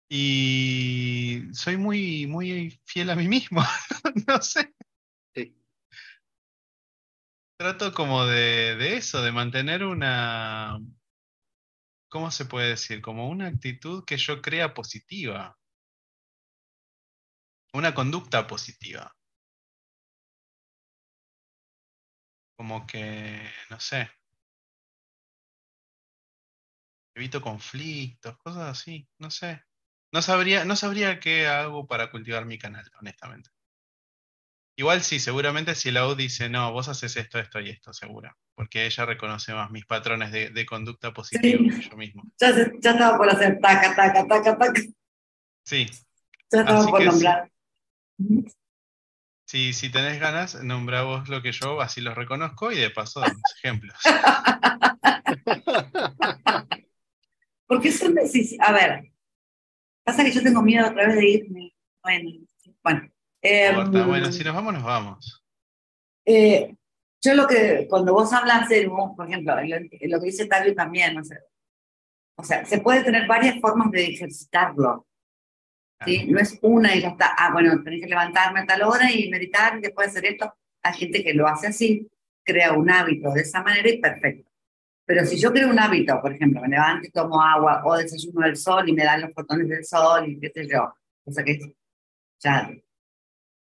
y 0.10 1.44
soy 1.54 1.78
muy, 1.78 2.26
muy 2.28 2.82
fiel 2.84 3.12
a 3.12 3.16
mí 3.16 3.28
mismo. 3.28 3.62
no 4.28 4.42
sé. 4.42 4.74
Trato 7.58 7.94
como 7.94 8.26
de, 8.26 8.98
eso, 8.98 9.22
de 9.22 9.32
mantener 9.32 9.84
una, 9.84 10.80
¿cómo 12.10 12.32
se 12.32 12.46
puede 12.46 12.70
decir? 12.70 13.02
Como 13.02 13.30
una 13.30 13.48
actitud 13.48 14.06
que 14.06 14.18
yo 14.18 14.42
crea 14.42 14.74
positiva. 14.74 15.58
una 17.74 17.94
conducta 17.94 18.48
positiva. 18.48 19.16
Como 22.58 22.86
que, 22.86 23.42
no 23.70 23.80
sé, 23.80 24.10
evito 27.16 27.42
conflictos, 27.42 28.38
cosas 28.38 28.70
así, 28.70 29.08
no 29.20 29.30
sé. 29.30 29.69
No 30.12 30.22
sabría, 30.22 30.66
no 30.66 30.76
sabría 30.76 31.20
qué 31.20 31.48
hago 31.48 31.88
para 31.88 32.10
cultivar 32.10 32.46
mi 32.46 32.58
canal, 32.58 32.90
honestamente. 33.00 33.50
Igual 34.76 35.02
sí, 35.02 35.20
seguramente 35.20 35.76
si 35.76 35.92
la 35.92 36.08
U 36.08 36.16
dice, 36.16 36.50
no, 36.50 36.72
vos 36.72 36.88
haces 36.88 37.18
esto, 37.18 37.38
esto 37.38 37.60
y 37.60 37.70
esto, 37.70 37.92
seguro. 37.92 38.34
Porque 38.56 38.86
ella 38.86 39.06
reconoce 39.06 39.54
más 39.54 39.72
mis 39.72 39.86
patrones 39.86 40.32
de, 40.32 40.66
conducta 40.66 41.14
positiva 41.14 41.64
que 41.76 41.90
yo 41.90 41.98
mismo. 41.98 42.24
Ya, 42.40 42.56
ya, 42.56 42.92
estaba 42.92 43.18
por 43.18 43.30
hacer 43.30 43.60
taca, 43.62 43.94
taca, 43.94 44.26
taca, 44.26 44.58
taca. 44.58 44.82
Sí. 45.64 45.86
Ya 46.50 46.62
estaba 46.62 46.88
por 46.88 47.04
nombrar. 47.04 47.52
Sí, 49.46 49.74
si 49.74 49.90
tenés 49.90 50.20
ganas, 50.20 50.64
nombra 50.64 51.02
vos 51.02 51.28
lo 51.28 51.42
que 51.42 51.52
yo, 51.52 51.82
así 51.82 52.00
los 52.02 52.16
reconozco 52.16 52.72
y 52.72 52.78
de 52.78 52.90
paso 52.90 53.20
damos 53.20 53.42
ejemplos. 53.58 53.98
Porque 57.68 57.92
son 57.92 58.16
A 58.60 58.72
ver, 58.72 59.12
pasa 60.10 60.24
que 60.24 60.32
yo 60.32 60.42
tengo 60.42 60.62
miedo 60.62 60.88
otra 60.88 61.08
vez 61.08 61.16
de 61.16 61.30
irme. 61.30 61.74
Bueno, 62.02 62.32
bueno. 62.84 63.10
Em, 63.42 63.92
bueno, 63.92 64.32
si 64.32 64.44
nos 64.44 64.56
vamos, 64.56 64.74
nos 64.74 64.84
vamos. 64.84 65.46
Eh, 66.26 66.76
yo 67.22 67.36
lo 67.36 67.48
que, 67.48 67.86
cuando 67.90 68.14
vos 68.14 68.34
hablas 68.34 68.68
de 68.70 68.90
por 68.90 69.28
ejemplo, 69.28 69.56
lo, 69.56 70.20
que 70.20 70.26
dice 70.26 70.48
Tabio 70.48 70.74
también, 70.74 71.18
o 71.18 71.24
sea, 71.24 71.38
o 72.36 72.44
sea, 72.44 72.66
se 72.66 72.80
puede 72.80 73.04
tener 73.04 73.28
varias 73.28 73.60
formas 73.60 73.92
de 73.92 74.08
ejercitarlo. 74.08 75.06
¿sí? 76.06 76.26
No 76.26 76.40
es 76.40 76.58
una 76.62 76.96
y 76.96 77.02
ya 77.02 77.10
está, 77.10 77.36
ah, 77.38 77.52
bueno, 77.52 77.84
tenés 77.84 78.02
que 78.02 78.08
levantarme 78.08 78.62
a 78.62 78.66
tal 78.66 78.84
hora 78.84 79.12
y 79.12 79.30
meditar 79.30 79.78
y 79.78 79.82
después 79.82 80.08
hacer 80.08 80.26
esto. 80.26 80.54
Hay 80.82 80.94
gente 80.94 81.24
que 81.24 81.34
lo 81.34 81.48
hace 81.48 81.68
así, 81.68 82.10
crea 82.44 82.74
un 82.74 82.90
hábito 82.90 83.32
de 83.32 83.42
esa 83.42 83.62
manera 83.62 83.90
y 83.90 84.00
perfecto. 84.00 84.49
Pero 85.10 85.26
si 85.26 85.40
yo 85.40 85.52
creo 85.52 85.72
un 85.72 85.80
hábito, 85.80 86.22
por 86.22 86.32
ejemplo, 86.32 86.62
me 86.62 86.68
levanto 86.68 87.08
y 87.08 87.10
tomo 87.10 87.42
agua 87.42 87.82
o 87.84 87.98
desayuno 87.98 88.46
del 88.46 88.56
sol 88.56 88.88
y 88.88 88.94
me 88.94 89.04
dan 89.04 89.22
los 89.22 89.34
fotones 89.34 89.68
del 89.68 89.84
sol 89.84 90.30
y 90.30 90.40
qué 90.40 90.52
sé 90.54 90.68
yo, 90.68 90.94
o 91.26 91.32
sea 91.32 91.44
que 91.44 91.60
ya, 92.40 92.72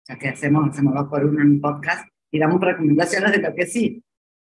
ya 0.10 0.20
que 0.20 0.28
hacemos, 0.28 0.70
hacemos 0.70 0.94
dos 0.94 1.08
por 1.08 1.24
uno 1.24 1.42
en 1.42 1.52
un 1.52 1.62
podcast 1.62 2.06
y 2.30 2.38
damos 2.38 2.60
recomendaciones 2.60 3.32
de 3.32 3.38
lo 3.38 3.56
que 3.56 3.66
sí, 3.66 4.04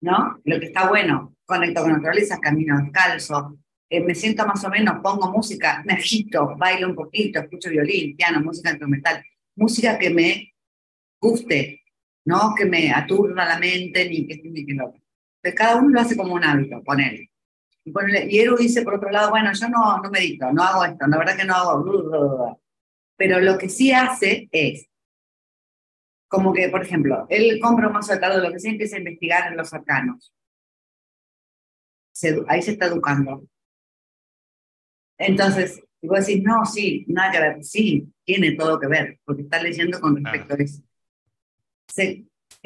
¿no? 0.01 0.39
Lo 0.43 0.59
que 0.59 0.67
está 0.67 0.87
bueno, 0.87 1.33
conecto 1.47 1.81
con 1.81 1.93
naturaleza, 1.93 2.37
camino 2.39 2.79
descalzo, 2.79 3.57
eh, 3.89 4.03
me 4.03 4.13
siento 4.13 4.45
más 4.45 4.63
o 4.63 4.69
menos, 4.69 4.99
pongo 5.01 5.31
música, 5.31 5.81
me 5.83 5.93
agito, 5.93 6.55
bailo 6.57 6.89
un 6.89 6.95
poquito, 6.95 7.39
escucho 7.39 7.71
violín, 7.71 8.15
piano, 8.15 8.39
música 8.41 8.69
instrumental, 8.69 9.25
música 9.55 9.97
que 9.97 10.11
me 10.11 10.53
guste, 11.19 11.81
no 12.25 12.53
que 12.55 12.65
me 12.65 12.91
aturda 12.91 13.45
la 13.45 13.57
mente 13.57 14.07
ni 14.07 14.27
que 14.27 14.39
ni 14.43 14.63
que 14.63 14.75
lo. 15.43 15.53
cada 15.55 15.77
uno 15.77 15.89
lo 15.89 16.01
hace 16.01 16.17
como 16.17 16.33
un 16.33 16.43
hábito, 16.43 16.83
poner. 16.83 17.13
Y, 17.83 17.93
y 18.29 18.39
Eru 18.39 18.57
dice 18.57 18.81
por 18.81 18.95
otro 18.95 19.09
lado, 19.09 19.29
bueno, 19.29 19.51
yo 19.53 19.69
no, 19.69 20.01
no 20.01 20.09
medito, 20.09 20.51
no 20.51 20.63
hago 20.63 20.85
esto, 20.85 21.07
la 21.07 21.17
verdad 21.17 21.37
que 21.37 21.45
no 21.45 21.55
hago. 21.55 22.61
Pero 23.15 23.39
lo 23.39 23.57
que 23.57 23.69
sí 23.69 23.91
hace 23.91 24.47
es, 24.51 24.87
como 26.27 26.53
que, 26.53 26.69
por 26.69 26.83
ejemplo, 26.83 27.25
él 27.29 27.59
compra 27.61 27.87
un 27.87 27.93
mazo 27.93 28.13
de 28.13 28.19
tarot, 28.19 28.43
lo 28.43 28.51
que 28.51 28.59
sea, 28.59 28.71
empieza 28.71 28.97
a 28.97 28.99
investigar 28.99 29.51
en 29.51 29.57
los 29.57 29.73
arcanos. 29.73 30.33
ahí 32.47 32.61
se 32.61 32.71
está 32.71 32.87
educando. 32.87 33.43
Entonces, 35.17 35.81
y 36.01 36.07
vos 36.07 36.25
decís, 36.25 36.43
no, 36.43 36.65
sí, 36.65 37.05
nada 37.07 37.31
que 37.31 37.39
ver. 37.39 37.63
Sí, 37.63 38.13
tiene 38.23 38.51
todo 38.51 38.79
que 38.79 38.87
ver, 38.87 39.19
porque 39.25 39.43
está 39.43 39.61
leyendo 39.61 39.99
con 39.99 40.23
respecto 40.23 40.53
a 40.53 40.57
eso. 40.57 40.81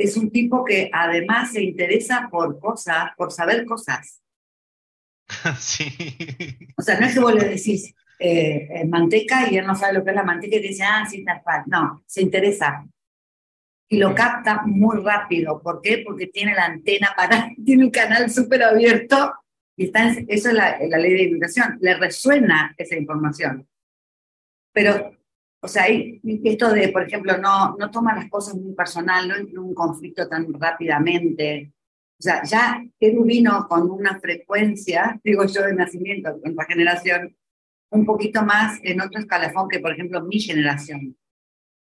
Es 0.04 0.18
un 0.18 0.32
tipo 0.32 0.64
que 0.64 0.89
además 0.93 1.52
se 1.52 1.62
interesa 1.62 2.28
por 2.32 2.60
cosas, 2.60 3.12
por 3.18 3.32
saber 3.32 3.66
cosas. 3.66 4.22
Sí. 5.60 5.88
O 6.78 6.82
sea, 6.82 6.99
no 6.99 7.06
es 7.06 7.14
que 7.14 7.20
vos 7.22 7.34
le 7.34 7.47
decís 7.47 7.95
eh, 8.20 8.68
eh, 8.70 8.86
manteca 8.86 9.49
y 9.49 9.58
él 9.58 9.66
no 9.66 9.76
sabe 9.76 9.93
lo 9.93 10.04
que 10.04 10.12
es 10.12 10.16
la 10.16 10.24
manteca 10.24 10.58
y 10.58 10.60
dice, 10.60 10.84
ah, 10.84 11.06
sí, 11.10 11.24
tal 11.24 11.41
cual. 11.41 11.64
No, 11.68 12.04
se 12.06 12.22
interesa. 12.22 12.86
Y 13.88 13.97
lo 13.97 14.14
capta 14.14 14.62
muy 14.66 15.02
rápido. 15.02 15.62
¿Por 15.62 15.82
qué? 15.82 16.04
Porque 16.06 16.28
tiene 16.28 16.54
la 16.54 16.66
antena 16.66 17.14
para, 17.16 17.49
tiene 17.66 17.86
el 17.86 17.91
canal 17.91 18.30
súper 18.30 18.64
abierto 18.64 19.34
y 19.76 19.86
está 19.86 20.12
eso 20.28 20.49
es 20.49 20.54
la, 20.54 20.78
ley 20.78 21.14
de 21.14 21.24
educación, 21.24 21.78
le 21.82 21.95
resuena 21.95 22.76
esa 22.78 22.95
información. 22.95 23.68
Pero, 24.74 25.18
o 25.64 25.68
sea, 25.68 25.86
esto 25.88 26.74
de, 26.74 26.89
por 26.89 27.03
ejemplo, 27.03 27.38
no, 27.38 27.76
no 27.78 27.91
toma 27.91 28.16
las 28.16 28.30
cosas 28.30 28.55
muy 28.55 28.74
personal, 28.74 29.28
no 29.28 29.36
entra 29.36 29.53
en 29.53 29.59
un 29.59 29.76
conflicto 29.76 30.28
tan 30.28 30.51
rápidamente. 30.53 31.72
O 32.20 32.24
sea, 32.24 32.43
ya 32.43 32.84
Edu 32.99 33.24
vino 33.24 33.68
con 33.70 33.89
una 33.89 34.20
frecuencia, 34.20 35.20
digo 35.24 35.45
yo, 35.45 35.62
de 35.62 35.74
nacimiento, 35.74 36.39
en 36.43 36.55
la 36.55 36.66
generación, 36.66 37.36
un 37.91 38.05
poquito 38.05 38.43
más 38.43 38.80
en 38.84 39.01
otro 39.01 39.20
escalafón 39.20 39.70
que, 39.70 39.80
por 39.80 39.91
ejemplo, 39.91 40.24
mi 40.24 40.39
generación. 40.39 41.16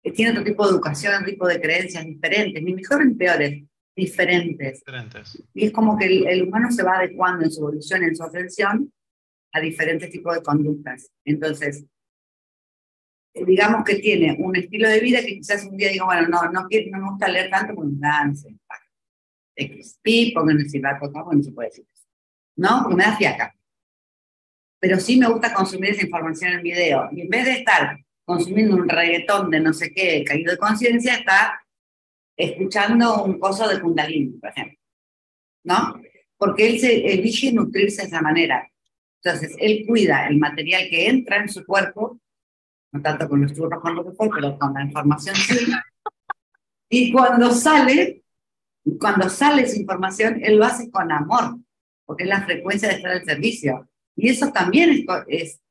Que 0.04 0.12
tiene 0.12 0.32
otro 0.32 0.44
tipo 0.44 0.66
de 0.66 0.72
educación, 0.72 1.16
otro 1.16 1.28
tipo 1.28 1.48
de 1.48 1.60
creencias 1.60 2.06
diferentes, 2.06 2.62
ni 2.62 2.74
mejores 2.76 3.08
ni 3.08 3.16
peores, 3.16 3.64
diferentes. 3.96 4.84
Y 5.56 5.66
es 5.66 5.72
como 5.72 5.98
que 5.98 6.06
el, 6.06 6.44
humano 6.44 6.72
se 6.72 6.84
va 6.84 6.98
adecuando 6.98 7.46
en 7.46 7.52
su 7.52 7.62
evolución, 7.62 8.04
en 8.04 8.16
su 8.16 8.24
ascensión, 8.24 8.94
a 9.54 9.60
diferentes 9.60 10.12
tipos 10.12 10.36
de 10.36 10.44
conductas. 10.44 11.10
Entonces, 11.24 11.86
eh, 11.86 11.95
digamos 13.46 13.84
que 13.84 13.96
tiene 13.96 14.36
un 14.40 14.56
estilo 14.56 14.88
de 14.88 15.00
vida 15.00 15.22
que 15.22 15.36
quizás 15.36 15.66
un 15.66 15.78
día 15.78 15.90
diga, 15.90 16.06
bueno, 16.06 16.28
no, 16.28 16.44
no, 16.44 16.62
no 16.62 16.68
me 16.70 17.10
gusta 17.10 17.28
leer 17.28 17.50
tanto 17.50 17.76
porque 17.76 17.92
me 17.92 18.08
da 18.08 18.32
XP, 19.58 20.68
se 20.70 20.80
va 20.80 20.92
a 20.92 21.00
tocar, 21.00 21.24
bueno, 21.24 21.44
se 21.44 21.52
puede 21.52 21.70
decir 21.70 21.86
eso. 21.92 22.06
¿No? 22.58 22.88
Me 22.90 23.04
da 23.04 23.18
fiaca. 23.18 23.56
Pero 24.80 25.00
sí 25.00 25.18
me 25.18 25.28
gusta 25.28 25.54
consumir 25.54 25.92
esa 25.92 26.06
información 26.06 26.54
en 26.54 26.64
video. 26.64 27.10
Y 27.12 27.22
en 27.22 27.30
vez 27.30 27.46
de 27.46 27.52
estar 27.54 27.98
consumiendo 28.24 28.76
un 28.76 28.88
reggaetón 28.88 29.50
de 29.50 29.60
no 29.60 29.74
sé 29.74 29.92
qué, 29.92 30.24
caído 30.24 30.52
de 30.52 30.58
conciencia, 30.58 31.16
está 31.16 31.62
escuchando 32.38 33.24
un 33.24 33.40
coso 33.40 33.68
de 33.68 33.80
Kundalini, 33.80 34.38
por 34.40 34.50
ejemplo, 34.50 34.78
¿no? 35.64 36.02
Porque 36.38 36.68
él 36.68 36.80
se 36.80 37.14
elige 37.14 37.52
nutrirse 37.54 38.02
de 38.02 38.08
esa 38.08 38.22
manera. 38.22 38.70
Entonces, 39.24 39.56
él 39.60 39.86
cuida 39.88 40.28
el 40.28 40.38
material 40.38 40.88
que 40.90 41.08
entra 41.08 41.38
en 41.38 41.50
su 41.50 41.66
cuerpo, 41.66 42.20
no 42.96 43.02
tanto 43.02 43.28
con 43.28 43.42
los 43.42 43.54
churros 43.54 43.82
con 43.82 43.96
lo 43.96 44.06
que 44.06 44.12
fue, 44.12 44.30
pero 44.34 44.58
con 44.58 44.74
la 44.74 44.84
información 44.84 45.36
sí. 45.36 45.68
Y 46.90 47.12
cuando 47.12 47.52
sale, 47.52 48.24
cuando 49.00 49.30
sale 49.30 49.64
esa 49.64 49.78
información, 49.78 50.40
él 50.42 50.58
lo 50.58 50.66
hace 50.66 50.90
con 50.90 51.12
amor, 51.12 51.58
porque 52.06 52.24
es 52.24 52.30
la 52.30 52.44
frecuencia 52.44 52.90
de 52.90 52.96
estar 52.96 53.12
al 53.12 53.26
servicio. 53.26 53.90
Y 54.16 54.30
eso 54.30 54.52
también 54.52 54.92
es, 54.92 55.06
es, 55.28 55.62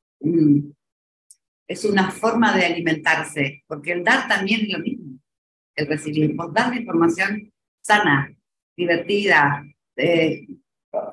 es 1.66 1.84
una 1.84 2.10
forma 2.10 2.54
de 2.56 2.66
alimentarse, 2.66 3.64
porque 3.66 3.92
el 3.92 4.04
dar 4.04 4.28
también 4.28 4.62
es 4.62 4.72
lo 4.72 4.78
mismo 4.80 5.04
el 5.76 5.86
recibir. 5.86 6.34
Vos 6.34 6.52
das 6.52 6.74
información 6.76 7.52
sana, 7.80 8.34
divertida, 8.76 9.64
eh, 9.96 10.46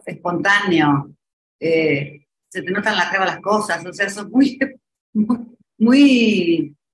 espontáneo, 0.05 1.13
eh, 1.59 2.25
se 2.47 2.61
te 2.61 2.71
notan 2.71 2.97
la 2.97 3.09
cara 3.09 3.25
las 3.25 3.41
cosas, 3.41 3.85
o 3.85 3.93
sea, 3.93 4.09
sos 4.09 4.29
muy, 4.29 4.59
muy, 5.13 5.50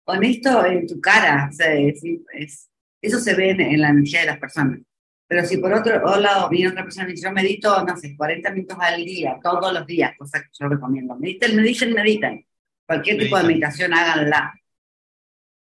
honesto 0.06 0.66
en 0.66 0.88
tu 0.88 1.00
cara. 1.02 1.50
O 1.50 1.54
sea, 1.54 1.74
es, 1.74 2.70
eso 3.02 3.20
se 3.20 3.36
ve 3.36 3.52
en, 3.52 3.82
la 3.82 3.90
energía 3.90 4.22
de 4.22 4.28
las 4.28 4.40
personas. 4.40 4.80
Pero 5.28 5.46
si 5.46 5.58
por 5.58 5.74
otro 5.74 6.18
lado 6.18 6.50
viene 6.50 6.70
otra 6.70 6.84
persona 6.84 7.08
y 7.08 7.12
dice, 7.12 7.26
yo 7.26 7.34
medito, 7.34 7.84
no 7.84 7.98
sé, 7.98 8.16
40 8.16 8.50
minutos 8.52 8.78
al 8.80 9.04
día, 9.04 9.38
todos 9.44 9.74
los 9.74 9.86
días, 9.86 10.14
cosa 10.18 10.42
que 10.42 10.48
yo 10.58 10.70
recomiendo. 10.70 11.16
Mediten, 11.18 11.56
mediten, 11.56 11.94
mediten. 11.94 12.46
Cualquier 12.86 13.18
tipo 13.18 13.38
de 13.38 13.44
meditación 13.44 13.94
háganla. 13.94 14.54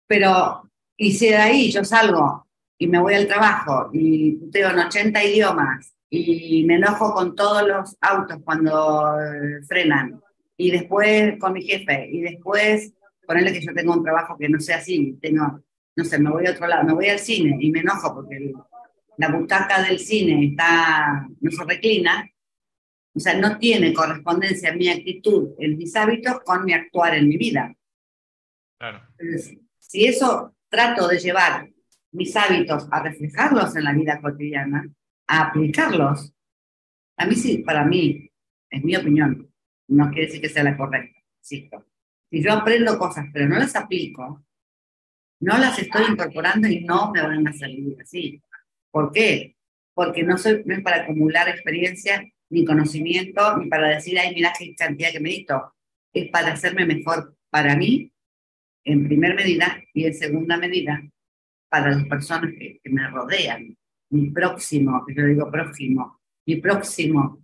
Pero 0.06 0.66
y 0.96 1.12
si 1.12 1.28
de 1.28 1.36
ahí 1.36 1.70
yo 1.70 1.84
salgo 1.84 2.46
y 2.78 2.86
me 2.86 2.98
voy 2.98 3.14
al 3.14 3.26
trabajo 3.26 3.90
y 3.92 4.50
tengo 4.50 4.70
en 4.70 4.78
80 4.78 5.24
idiomas 5.24 5.94
y 6.08 6.64
me 6.64 6.76
enojo 6.76 7.12
con 7.12 7.34
todos 7.34 7.66
los 7.66 7.96
autos 8.00 8.38
cuando 8.44 9.20
eh, 9.20 9.62
frenan 9.66 10.20
y 10.56 10.70
después 10.70 11.38
con 11.38 11.52
mi 11.52 11.62
jefe 11.62 12.08
y 12.10 12.22
después 12.22 12.94
ponerle 13.26 13.52
que 13.52 13.60
yo 13.60 13.72
tengo 13.74 13.94
un 13.94 14.02
trabajo 14.02 14.36
que 14.38 14.48
no 14.48 14.60
sea 14.60 14.78
así, 14.78 15.18
tengo, 15.20 15.62
no 15.96 16.04
sé, 16.04 16.18
me 16.18 16.30
voy 16.30 16.46
a 16.46 16.52
otro 16.52 16.66
lado, 16.66 16.84
me 16.84 16.94
voy 16.94 17.08
al 17.08 17.18
cine 17.18 17.56
y 17.60 17.70
me 17.70 17.80
enojo 17.80 18.14
porque 18.14 18.52
la 19.18 19.28
butaca 19.30 19.82
del 19.82 19.98
cine 19.98 20.46
está, 20.46 21.26
no 21.40 21.50
se 21.50 21.64
reclina, 21.64 22.28
o 23.14 23.18
sea, 23.20 23.38
no 23.38 23.58
tiene 23.58 23.94
correspondencia 23.94 24.74
mi 24.74 24.88
actitud 24.88 25.54
en 25.58 25.78
mis 25.78 25.96
hábitos 25.96 26.40
con 26.44 26.64
mi 26.64 26.74
actuar 26.74 27.14
en 27.14 27.28
mi 27.28 27.36
vida. 27.36 27.74
Claro. 28.78 29.00
si 29.78 30.04
eso 30.04 30.54
trato 30.68 31.08
de 31.08 31.18
llevar 31.18 31.66
mis 32.12 32.36
hábitos 32.36 32.86
a 32.90 33.02
reflejarlos 33.02 33.74
en 33.74 33.84
la 33.84 33.92
vida 33.94 34.20
cotidiana, 34.20 34.86
a 35.26 35.48
aplicarlos. 35.48 36.34
A 37.16 37.26
mí 37.26 37.34
sí, 37.34 37.58
para 37.58 37.84
mí, 37.84 38.30
es 38.70 38.84
mi 38.84 38.96
opinión, 38.96 39.50
no 39.88 40.10
quiere 40.10 40.26
decir 40.26 40.40
que 40.40 40.48
sea 40.48 40.64
la 40.64 40.76
correcta, 40.76 41.18
insisto. 41.38 41.86
Si 42.30 42.42
yo 42.42 42.52
aprendo 42.52 42.98
cosas 42.98 43.26
pero 43.32 43.48
no 43.48 43.58
las 43.58 43.74
aplico, 43.76 44.44
no 45.40 45.58
las 45.58 45.78
estoy 45.78 46.04
incorporando 46.10 46.68
y 46.68 46.80
no 46.80 47.12
me 47.12 47.22
van 47.22 47.46
a 47.46 47.52
salir 47.52 47.96
así. 48.00 48.42
¿Por 48.90 49.12
qué? 49.12 49.56
Porque 49.94 50.22
no, 50.22 50.38
soy, 50.38 50.62
no 50.64 50.74
es 50.74 50.82
para 50.82 51.02
acumular 51.02 51.48
experiencia 51.48 52.24
ni 52.50 52.64
conocimiento, 52.64 53.58
ni 53.58 53.68
para 53.68 53.88
decir, 53.88 54.18
ay, 54.18 54.34
mira 54.34 54.52
qué 54.58 54.74
cantidad 54.74 55.12
que 55.12 55.20
medito. 55.20 55.74
Es 56.12 56.30
para 56.30 56.52
hacerme 56.52 56.86
mejor 56.86 57.36
para 57.50 57.76
mí, 57.76 58.12
en 58.84 59.04
primer 59.04 59.34
medida, 59.34 59.82
y 59.92 60.06
en 60.06 60.14
segunda 60.14 60.56
medida, 60.56 61.02
para 61.68 61.90
las 61.90 62.04
personas 62.06 62.52
que, 62.58 62.80
que 62.82 62.90
me 62.90 63.08
rodean. 63.08 63.76
Mi 64.10 64.30
próximo, 64.30 65.04
que 65.04 65.14
yo 65.14 65.26
digo 65.26 65.50
próximo, 65.50 66.20
mi 66.46 66.56
próximo. 66.56 67.42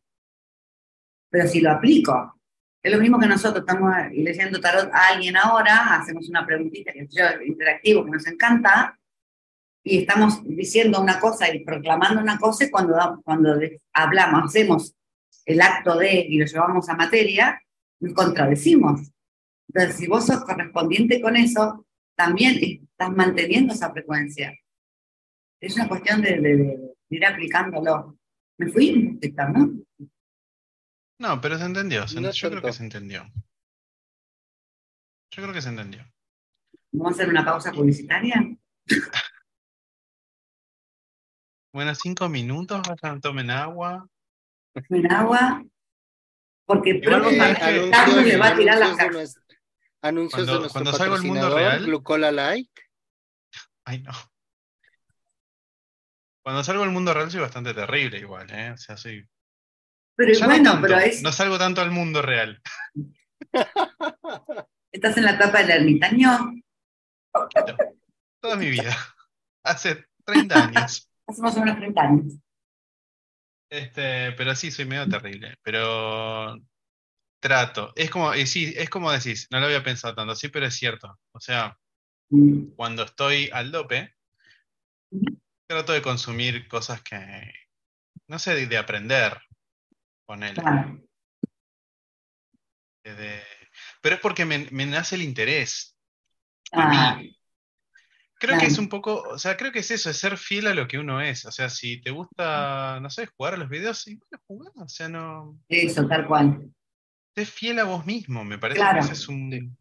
Pero 1.28 1.48
si 1.48 1.60
lo 1.60 1.72
aplico, 1.72 2.40
es 2.82 2.92
lo 2.92 2.98
mismo 2.98 3.18
que 3.18 3.28
nosotros 3.28 3.64
estamos 3.66 3.92
leyendo 4.12 4.60
tarot 4.60 4.90
a 4.92 5.08
alguien 5.08 5.36
ahora, 5.36 5.94
hacemos 5.96 6.28
una 6.28 6.44
preguntita 6.44 6.92
que 6.92 7.06
yo 7.08 7.24
interactivo 7.46 8.04
que 8.04 8.10
nos 8.10 8.26
encanta, 8.26 8.98
y 9.84 9.98
estamos 9.98 10.42
diciendo 10.44 11.00
una 11.00 11.18
cosa 11.20 11.52
y 11.52 11.64
proclamando 11.64 12.20
una 12.20 12.38
cosa, 12.38 12.64
y 12.64 12.70
cuando, 12.70 13.20
cuando 13.24 13.58
hablamos, 13.92 14.44
hacemos 14.44 14.94
el 15.44 15.60
acto 15.60 15.96
de 15.96 16.26
y 16.28 16.38
lo 16.38 16.46
llevamos 16.46 16.88
a 16.88 16.94
materia, 16.94 17.60
nos 18.00 18.14
contradecimos. 18.14 19.12
Entonces, 19.68 19.96
si 19.96 20.06
vos 20.06 20.26
sos 20.26 20.44
correspondiente 20.44 21.20
con 21.20 21.36
eso, 21.36 21.86
también 22.16 22.58
estás 22.62 23.10
manteniendo 23.10 23.74
esa 23.74 23.90
frecuencia. 23.90 24.52
Es 25.60 25.76
una 25.76 25.88
cuestión 25.88 26.20
de, 26.20 26.94
ir 27.08 27.26
aplicándolo. 27.26 28.18
Me 28.58 28.68
fui, 28.68 29.18
¿no? 29.54 29.72
No, 31.22 31.40
pero 31.40 31.56
se 31.56 31.64
entendió. 31.64 32.04
yo 32.04 32.50
creo 32.50 32.62
que 32.62 32.72
se 32.72 32.82
entendió. 32.82 33.30
Yo 35.30 35.42
creo 35.44 35.54
que 35.54 35.62
se 35.62 35.68
entendió. 35.68 36.04
¿Vamos 36.90 37.12
a 37.12 37.14
hacer 37.14 37.28
una 37.28 37.44
pausa 37.44 37.70
publicitaria? 37.70 38.42
bueno, 41.72 41.94
cinco 41.94 42.28
minutos, 42.28 42.82
vayan, 42.88 43.20
tomen 43.20 43.52
agua. 43.52 44.04
Tomen 44.88 45.12
agua. 45.12 45.64
Porque 46.66 46.96
pronto 46.96 47.30
eh, 47.30 47.90
Carlos 47.92 48.24
le 48.24 48.36
va 48.36 48.48
a 48.48 48.56
tirar 48.56 48.78
la 48.78 48.96
cara. 48.96 49.20
Anuncios 50.02 50.34
cuando, 50.34 50.52
de 50.54 50.58
nuestro 50.58 50.72
cuando 50.72 50.92
salgo 50.92 51.14
el 51.14 51.22
mundo 51.22 51.54
real. 51.54 51.84
Glucola 51.84 52.32
Light. 52.32 52.70
Ay, 53.84 54.02
no. 54.02 54.10
Cuando 56.42 56.64
salgo 56.64 56.82
al 56.82 56.90
mundo 56.90 57.14
real 57.14 57.30
soy 57.30 57.42
bastante 57.42 57.72
terrible 57.72 58.18
igual, 58.18 58.50
¿eh? 58.50 58.72
O 58.72 58.76
sea, 58.76 58.96
soy 58.96 59.24
pero 60.26 60.46
bueno, 60.46 60.78
pero 60.80 60.98
es... 60.98 61.22
No 61.22 61.32
salgo 61.32 61.58
tanto 61.58 61.80
al 61.80 61.90
mundo 61.90 62.22
real. 62.22 62.60
¿Estás 64.92 65.16
en 65.16 65.24
la 65.24 65.32
etapa 65.32 65.58
del 65.58 65.70
ermitaño? 65.70 66.54
Toda 68.40 68.56
mi 68.56 68.70
vida. 68.70 68.94
Hace 69.64 70.06
30 70.24 70.64
años. 70.64 71.08
Hace 71.26 71.42
más 71.42 71.56
o 71.56 71.60
menos 71.60 71.76
30 71.78 72.00
años. 72.00 72.34
Este, 73.70 74.32
pero 74.32 74.54
sí, 74.54 74.70
soy 74.70 74.84
medio 74.84 75.08
terrible. 75.08 75.56
Pero 75.62 76.56
trato. 77.40 77.92
Es 77.96 78.10
como, 78.10 78.32
sí, 78.34 78.74
es 78.76 78.90
como 78.90 79.10
decís, 79.10 79.48
no 79.50 79.60
lo 79.60 79.66
había 79.66 79.82
pensado 79.82 80.14
tanto, 80.14 80.34
sí, 80.34 80.48
pero 80.48 80.66
es 80.66 80.74
cierto. 80.74 81.18
O 81.32 81.40
sea, 81.40 81.78
mm. 82.30 82.74
cuando 82.76 83.04
estoy 83.04 83.48
al 83.52 83.72
dope, 83.72 84.14
trato 85.66 85.92
de 85.92 86.02
consumir 86.02 86.68
cosas 86.68 87.02
que, 87.02 87.18
no 88.28 88.38
sé, 88.38 88.66
de 88.66 88.78
aprender 88.78 89.40
con 90.32 90.42
él. 90.42 90.54
Pero 94.00 94.14
es 94.14 94.20
porque 94.20 94.44
me, 94.46 94.86
nace 94.86 95.16
el 95.16 95.22
interés. 95.22 95.96
A 96.72 97.16
mí. 97.16 97.36
Creo 98.38 98.58
que 98.58 98.66
es 98.66 98.78
un 98.78 98.88
poco, 98.88 99.22
o 99.22 99.38
sea, 99.38 99.56
creo 99.56 99.70
que 99.70 99.80
es 99.80 99.90
eso, 99.92 100.10
es 100.10 100.16
ser 100.16 100.36
fiel 100.36 100.66
a 100.66 100.74
lo 100.74 100.88
que 100.88 100.98
uno 100.98 101.20
es. 101.20 101.44
O 101.44 101.52
sea, 101.52 101.68
si 101.68 102.00
te 102.00 102.10
gusta, 102.10 102.98
no 103.00 103.08
sé, 103.08 103.26
jugar 103.26 103.54
a 103.54 103.56
los 103.56 103.68
videos, 103.68 103.98
sí, 103.98 104.18
jugar, 104.46 104.72
o 104.76 104.88
sea, 104.88 105.08
no. 105.08 105.58
Eso, 105.68 106.08
tal 106.08 106.26
cual. 106.26 106.72
Sé 107.36 107.46
fiel 107.46 107.78
a 107.78 107.84
vos 107.84 108.04
mismo, 108.04 108.44
me 108.44 108.58
parece 108.58 108.80
que 108.80 108.98
ese 108.98 109.12
es 109.12 109.28
un. 109.28 109.76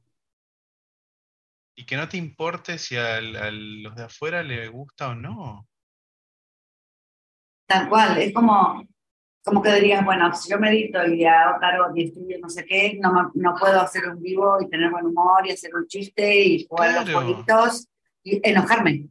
Y 1.76 1.86
que 1.86 1.96
no 1.96 2.08
te 2.08 2.18
importe 2.18 2.78
si 2.78 2.98
a, 2.98 3.16
a 3.18 3.52
los 3.52 3.96
de 3.96 4.04
afuera 4.04 4.44
le 4.44 4.68
gusta 4.68 5.08
o 5.10 5.16
no. 5.16 5.68
Tal 7.66 7.90
cual, 7.90 8.18
es 8.20 8.34
como, 8.34 8.86
como 9.44 9.62
que 9.62 9.74
dirías, 9.74 10.06
bueno, 10.06 10.34
si 10.36 10.50
yo 10.50 10.60
medito 10.60 11.06
y 11.08 11.26
hago 11.26 11.60
tarot 11.60 11.98
y 11.98 12.04
estudio 12.06 12.38
no 12.40 12.50
sé 12.50 12.66
qué, 12.66 13.00
no, 13.02 13.32
no 13.34 13.56
puedo 13.60 13.82
hacer 13.82 14.08
un 14.08 14.22
vivo 14.22 14.60
y 14.62 14.70
tener 14.70 14.92
buen 14.92 15.08
humor 15.08 15.48
y 15.48 15.52
hacer 15.52 15.74
un 15.76 15.88
chiste 15.88 16.44
y 16.44 16.68
jugar 16.68 17.06
los 17.06 17.14
jueguitos 17.14 17.88
y 18.24 18.40
enojarme. 18.48 19.08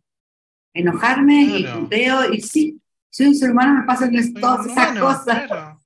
Enojarme 0.72 1.42
y 1.42 1.64
punteo 1.64 2.32
y 2.32 2.40
sí, 2.40 2.80
soy 3.10 3.26
un 3.26 3.34
ser 3.34 3.50
humano, 3.50 3.80
me 3.80 3.86
pasan 3.86 4.12
todas 4.34 4.66
esas 4.66 4.98
cosas. 4.98 5.76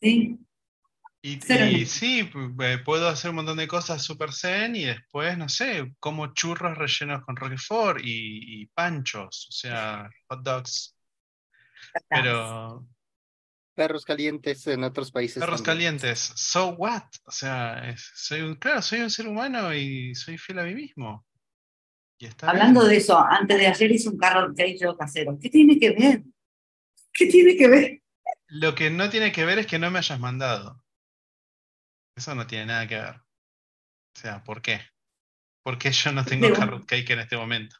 Sí. 0.00 0.38
Y, 1.20 1.86
sí, 1.86 2.30
eh, 2.60 2.78
puedo 2.84 3.08
hacer 3.08 3.30
un 3.30 3.36
montón 3.36 3.56
de 3.56 3.66
cosas 3.66 4.02
super 4.02 4.30
zen 4.30 4.76
y 4.76 4.84
después, 4.84 5.38
no 5.38 5.48
sé, 5.48 5.94
como 5.98 6.34
churros 6.34 6.76
rellenos 6.76 7.24
con 7.24 7.36
Roquefort 7.36 8.00
y, 8.02 8.62
y 8.62 8.66
panchos, 8.66 9.46
o 9.48 9.52
sea, 9.52 10.10
hot 10.28 10.42
dogs 10.42 10.93
pero. 12.08 12.86
Perros 13.74 14.04
calientes 14.04 14.66
en 14.68 14.84
otros 14.84 15.10
países. 15.10 15.40
Perros 15.40 15.62
calientes. 15.62 16.32
So 16.36 16.74
what? 16.76 17.02
O 17.24 17.32
sea, 17.32 17.94
soy 17.96 18.42
un, 18.42 18.54
claro, 18.54 18.80
soy 18.80 19.00
un 19.00 19.10
ser 19.10 19.26
humano 19.26 19.74
y 19.74 20.14
soy 20.14 20.38
fiel 20.38 20.60
a 20.60 20.64
mí 20.64 20.74
mismo. 20.74 21.26
Hablando 22.42 22.84
de 22.84 22.96
eso, 22.96 23.18
antes 23.18 23.58
de 23.58 23.66
ayer 23.66 23.90
hice 23.90 24.08
un 24.08 24.16
carro 24.16 24.52
yo 24.80 24.96
casero. 24.96 25.38
¿Qué 25.40 25.50
tiene 25.50 25.78
que 25.78 25.90
ver? 25.90 26.22
¿Qué 27.12 27.26
tiene 27.26 27.56
que 27.56 27.68
ver? 27.68 28.02
Lo 28.46 28.74
que 28.74 28.90
no 28.90 29.10
tiene 29.10 29.32
que 29.32 29.44
ver 29.44 29.58
es 29.58 29.66
que 29.66 29.78
no 29.78 29.90
me 29.90 29.98
hayas 29.98 30.20
mandado. 30.20 30.82
Eso 32.16 32.34
no 32.34 32.46
tiene 32.46 32.66
nada 32.66 32.86
que 32.86 32.96
ver. 32.96 33.16
O 33.16 34.20
sea, 34.20 34.44
¿por 34.44 34.62
qué? 34.62 34.80
¿Por 35.62 35.78
qué 35.78 35.90
yo 35.90 36.12
no 36.12 36.24
tengo 36.24 36.52
carrot 36.52 36.86
cake 36.86 37.10
en 37.10 37.20
este 37.20 37.36
momento? 37.36 37.76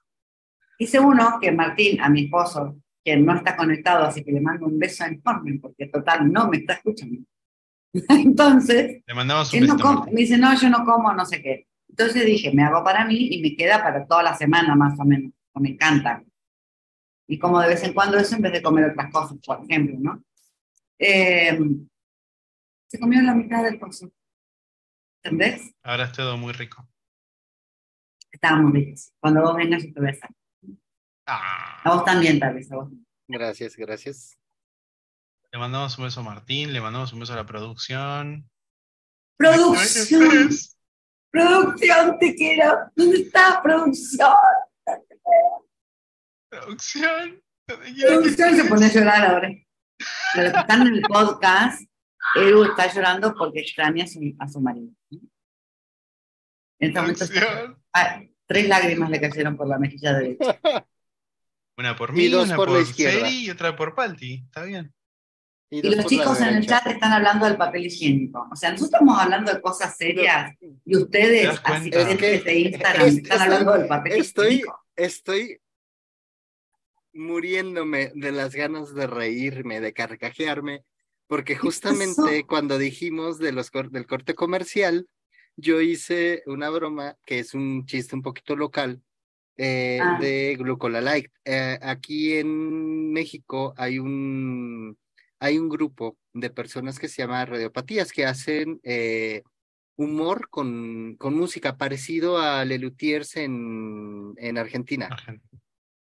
Hice 0.79 0.99
uno 0.99 1.39
que 1.41 1.53
Martín, 1.53 2.01
a 2.01 2.09
mi 2.09 2.25
esposo, 2.25 2.81
que 3.05 3.17
no 3.17 3.37
está 3.37 3.57
conectado, 3.57 4.05
así 4.05 4.25
que 4.25 4.33
le 4.33 4.41
mando 4.41 4.67
un 4.67 4.79
beso 4.79 5.05
enorme, 5.05 5.59
porque 5.61 5.87
total 5.87 6.33
no 6.33 6.49
me 6.49 6.59
está 6.59 6.75
escuchando. 6.75 7.21
Entonces, 8.09 9.03
le 9.07 9.15
mandamos 9.15 9.53
un 9.53 9.61
beso. 9.61 10.07
me 10.11 10.21
dice, 10.21 10.39
no, 10.39 10.59
yo 10.59 10.71
no 10.71 10.85
como, 10.85 11.13
no 11.13 11.25
sé 11.25 11.43
qué. 11.43 11.67
Entonces 11.89 12.25
dije, 12.25 12.51
me 12.53 12.65
hago 12.65 12.83
para 12.83 13.05
mí 13.05 13.29
y 13.31 13.41
me 13.41 13.55
queda 13.55 13.83
para 13.83 14.05
toda 14.07 14.23
la 14.23 14.35
semana 14.35 14.75
más 14.75 14.99
o 14.99 15.05
menos, 15.05 15.33
me 15.55 15.71
encanta. 15.71 16.25
Y 17.29 17.39
como 17.39 17.61
de 17.61 17.69
vez 17.69 17.83
en 17.85 17.95
cuando 17.95 18.17
eso 18.19 18.35
en 18.35 18.43
vez 18.43 18.53
de 18.53 18.63
comer 18.63 18.91
otras 18.91 19.13
cosas, 19.13 19.39
por 19.45 19.63
ejemplo, 19.63 19.97
¿no? 20.01 20.23
Eh, 20.99 21.59
se 22.89 22.99
comió 22.99 23.23
la 23.23 23.35
mitad 23.35 23.63
del 23.63 23.79
coso. 23.79 24.11
¿Entendés? 25.23 25.73
Ahora 25.83 26.05
es 26.05 26.13
todo 26.13 26.37
muy 26.37 26.53
rico. 26.53 26.87
Estaba 28.31 28.61
muy 28.61 28.73
rico. 28.73 29.01
Cuando 29.21 29.43
vos 29.43 29.57
vengas 29.57 29.85
yo 29.85 29.93
te 29.93 30.01
voy 30.01 30.09
a 30.11 30.13
a 31.27 31.83
vos 31.85 32.05
también, 32.05 32.39
tal 32.39 32.55
vez. 32.55 32.70
A 32.72 32.77
vos. 32.77 32.91
Gracias, 33.29 33.77
gracias. 33.77 34.39
Le 35.53 35.59
mandamos 35.59 35.97
un 35.99 36.05
beso 36.05 36.20
a 36.20 36.25
Martín, 36.25 36.72
le 36.72 36.81
mandamos 36.81 37.12
un 37.12 37.20
beso 37.20 37.33
a 37.33 37.37
la 37.37 37.47
producción. 37.47 38.51
¡Producción! 39.37 40.51
¡Producción, 41.31 42.18
te 42.18 42.35
quiero! 42.35 42.91
¿Dónde 42.95 43.18
está 43.18 43.61
producción? 43.62 44.35
Producción. 46.51 47.43
Producción 47.66 48.57
se 48.57 48.64
pone 48.64 48.87
a 48.87 48.93
llorar 48.93 49.31
ahora. 49.31 49.51
Pero 50.35 50.53
que 50.53 50.59
están 50.59 50.87
en 50.87 50.95
el 50.95 51.03
podcast, 51.03 51.83
Edu 52.35 52.64
está 52.64 52.93
llorando 52.93 53.35
porque 53.35 53.61
extraña 53.61 54.05
a 54.05 54.09
su, 54.09 54.35
a 54.39 54.49
su 54.49 54.61
marido. 54.61 54.93
En 55.11 56.89
este 56.89 57.01
momento, 57.01 57.25
tres 58.47 58.68
lágrimas 58.68 59.11
le 59.11 59.20
cayeron 59.20 59.57
por 59.57 59.68
la 59.68 59.79
mejilla 59.79 60.12
derecha. 60.14 60.61
Una 61.77 61.97
por 61.97 62.12
mí, 62.12 62.33
una 62.33 62.57
por, 62.57 62.70
la 62.70 63.31
y 63.31 63.51
otra 63.51 63.75
por 63.75 63.95
Palti. 63.95 64.45
Está 64.47 64.62
bien. 64.62 64.95
Y, 65.70 65.83
los 65.83 66.07
chicos 66.07 66.41
en 66.41 66.55
el 66.55 66.66
chat 66.66 66.87
están 66.87 67.12
hablando 67.12 67.47
del 67.47 67.57
papel 67.57 67.87
higiénico. 67.87 68.49
O 68.53 68.55
sea, 68.55 68.70
nosotros 68.70 68.93
estamos 68.93 69.18
hablando 69.18 69.53
de 69.53 69.61
cosas 69.61 69.97
serias 69.97 70.55
y 70.85 70.97
ustedes, 70.97 71.61
asistentes 71.64 72.45
de 72.45 72.59
Instagram, 72.59 73.09
están 73.09 73.41
hablando 73.41 73.72
del 73.72 73.89
papel 73.89 74.12
estoy, 74.20 74.47
higiénico. 74.47 74.81
Estoy 74.95 75.61
muriéndome 77.12 78.12
de 78.14 78.31
las 78.31 78.55
ganas 78.55 78.95
de 78.95 79.07
reírme, 79.09 79.81
de 79.81 79.93
carcajearme, 79.93 80.85
porque 81.27 81.57
justamente 81.57 82.45
cuando 82.47 82.79
dijimos 82.79 83.39
de 83.39 83.53
los, 83.53 83.70
del 83.91 84.07
corte 84.07 84.35
comercial, 84.35 85.09
yo 85.57 85.81
hice 85.81 86.43
una 86.47 86.70
broma 86.70 87.16
que 87.25 87.39
es 87.39 87.55
un 87.55 87.87
chiste 87.87 88.14
un 88.14 88.22
poquito 88.22 88.57
local, 88.57 89.03
eh, 89.57 89.99
ah. 90.03 90.19
de 90.21 90.57
Glucola 90.59 91.01
Light. 91.01 91.31
Eh, 91.45 91.79
aquí 91.83 92.35
en 92.35 93.13
México 93.13 93.75
hay 93.77 93.99
un, 93.99 94.97
hay 95.39 95.59
un 95.59 95.69
grupo 95.69 96.17
de 96.33 96.51
personas 96.51 96.99
que 96.99 97.09
se 97.09 97.23
llama 97.23 97.45
radiopatías 97.45 98.13
que 98.13 98.27
hacen, 98.27 98.81
eh, 98.83 99.43
humor 99.97 100.49
con, 100.51 101.17
con 101.17 101.35
música, 101.35 101.77
parecido 101.77 102.39
a 102.39 102.65
Lelutiers 102.65 103.37
en, 103.37 104.35
en 104.37 104.59
Argentina. 104.59 105.09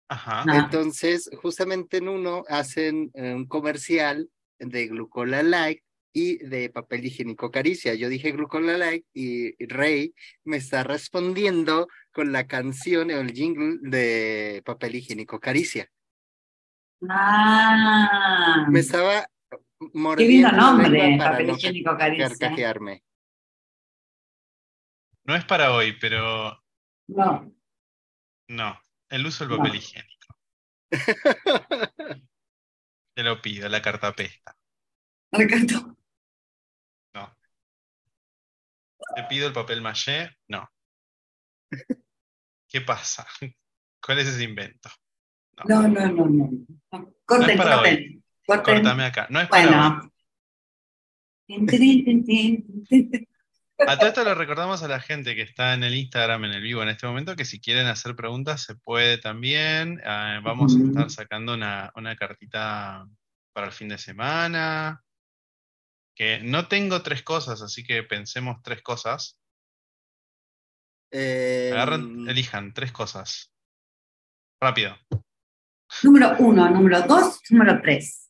Ajá. 0.08 0.44
Entonces, 0.54 1.30
justamente 1.42 1.98
en 1.98 2.10
uno 2.10 2.44
hacen 2.50 3.12
eh, 3.14 3.34
un 3.34 3.46
comercial 3.46 4.30
de 4.60 4.88
Glucola 4.88 5.42
Light 5.42 5.82
y 6.14 6.38
de 6.38 6.70
papel 6.70 7.06
higiénico 7.06 7.50
Caricia. 7.50 7.94
Yo 7.94 8.10
dije 8.10 8.32
Glucola 8.32 8.78
Light 8.78 9.06
y 9.14 9.56
Rey 9.66 10.14
me 10.44 10.58
está 10.58 10.84
respondiendo 10.84 11.88
con 12.12 12.32
la 12.32 12.48
canción 12.48 13.10
o 13.12 13.20
el 13.20 13.32
jingle 13.32 13.78
de 13.82 14.62
papel 14.66 14.96
higiénico 14.96 15.40
Caricia. 15.40 15.90
Ah. 17.10 18.66
Me 18.70 18.80
estaba 18.80 19.28
Qué 20.18 20.26
lindo 20.26 20.52
nombre, 20.52 21.18
papel 21.18 21.50
higiénico 21.52 21.98
Caricia. 21.98 22.30
Carcajearme. 22.30 23.04
No 25.24 25.36
es 25.36 25.46
para 25.46 25.74
hoy, 25.74 25.98
pero. 26.00 26.62
No. 27.08 27.52
No, 28.48 28.80
el 29.10 29.26
uso 29.26 29.48
del 29.48 29.58
papel 29.58 29.76
higiénico. 29.76 30.36
Te 33.16 33.24
lo 33.24 33.42
pido, 33.42 33.68
la 33.70 33.82
cartapesta. 33.82 34.56
Me 35.32 35.44
encantó. 35.44 35.98
No. 37.14 37.38
Te 39.16 39.24
pido 39.24 39.48
el 39.48 39.54
papel 39.54 39.82
maché. 39.82 40.38
No. 40.48 40.70
¿Qué 42.68 42.82
pasa? 42.82 43.28
¿Cuál 44.02 44.20
es 44.20 44.28
ese 44.28 44.44
invento? 44.44 44.90
No, 45.68 45.88
no, 45.88 46.08
no, 46.08 46.26
no. 46.28 46.50
no. 46.92 47.14
Corten, 47.26 47.58
para 47.58 47.78
corten. 47.78 48.24
Córtame 48.46 49.04
acá. 49.06 49.28
No 49.30 49.40
es 49.40 49.48
para. 49.48 49.66
Bueno. 49.68 50.12
A 53.88 53.98
todo 53.98 54.10
esto 54.10 54.24
lo 54.24 54.36
recordamos 54.36 54.84
a 54.84 54.88
la 54.88 55.00
gente 55.00 55.36
que 55.36 55.42
está 55.42 55.74
en 55.74 55.84
el 55.84 55.96
Instagram 55.96 56.46
en 56.46 56.54
el 56.54 56.62
vivo 56.62 56.84
en 56.84 56.90
este 56.90 57.08
momento, 57.08 57.36
que 57.36 57.46
si 57.46 57.60
quieren 57.60 57.88
hacer 57.88 58.16
preguntas 58.16 58.64
se 58.64 58.76
puede 58.76 59.18
también. 59.18 60.02
Eh, 60.04 60.40
vamos 60.44 60.76
a 60.76 60.84
estar 60.84 61.10
sacando 61.10 61.54
una, 61.56 61.92
una 61.96 62.16
cartita 62.16 63.08
para 63.54 63.68
el 63.68 63.74
fin 63.74 63.90
de 63.90 63.98
semana. 63.98 65.04
Que 66.16 66.40
no 66.40 66.68
tengo 66.68 67.02
tres 67.02 67.24
cosas, 67.24 67.62
así 67.62 67.84
que 67.84 68.04
pensemos 68.04 68.62
tres 68.64 68.82
cosas. 68.82 69.41
Eh, 71.12 71.70
Agarran, 71.74 72.28
elijan 72.30 72.74
tres 72.74 72.92
cosas. 72.92 73.52
Rápido. 74.62 74.96
Número 76.04 76.36
uno, 76.40 76.70
número 76.70 77.02
dos, 77.02 77.42
número 77.50 77.82
tres. 77.82 78.30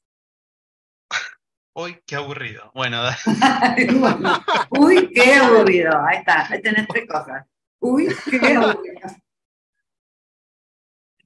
Uy, 1.74 2.02
qué 2.06 2.16
aburrido. 2.16 2.72
Bueno, 2.74 3.02
da- 3.04 3.18
Bueno, 4.00 4.44
Uy, 4.72 5.10
qué 5.14 5.36
aburrido. 5.36 5.92
Ahí 6.06 6.18
está, 6.18 6.48
ahí 6.52 6.62
tenés 6.62 6.88
tres 6.88 7.08
cosas. 7.08 7.46
Uy, 7.80 8.08
qué 8.30 8.56
aburrido. 8.56 9.00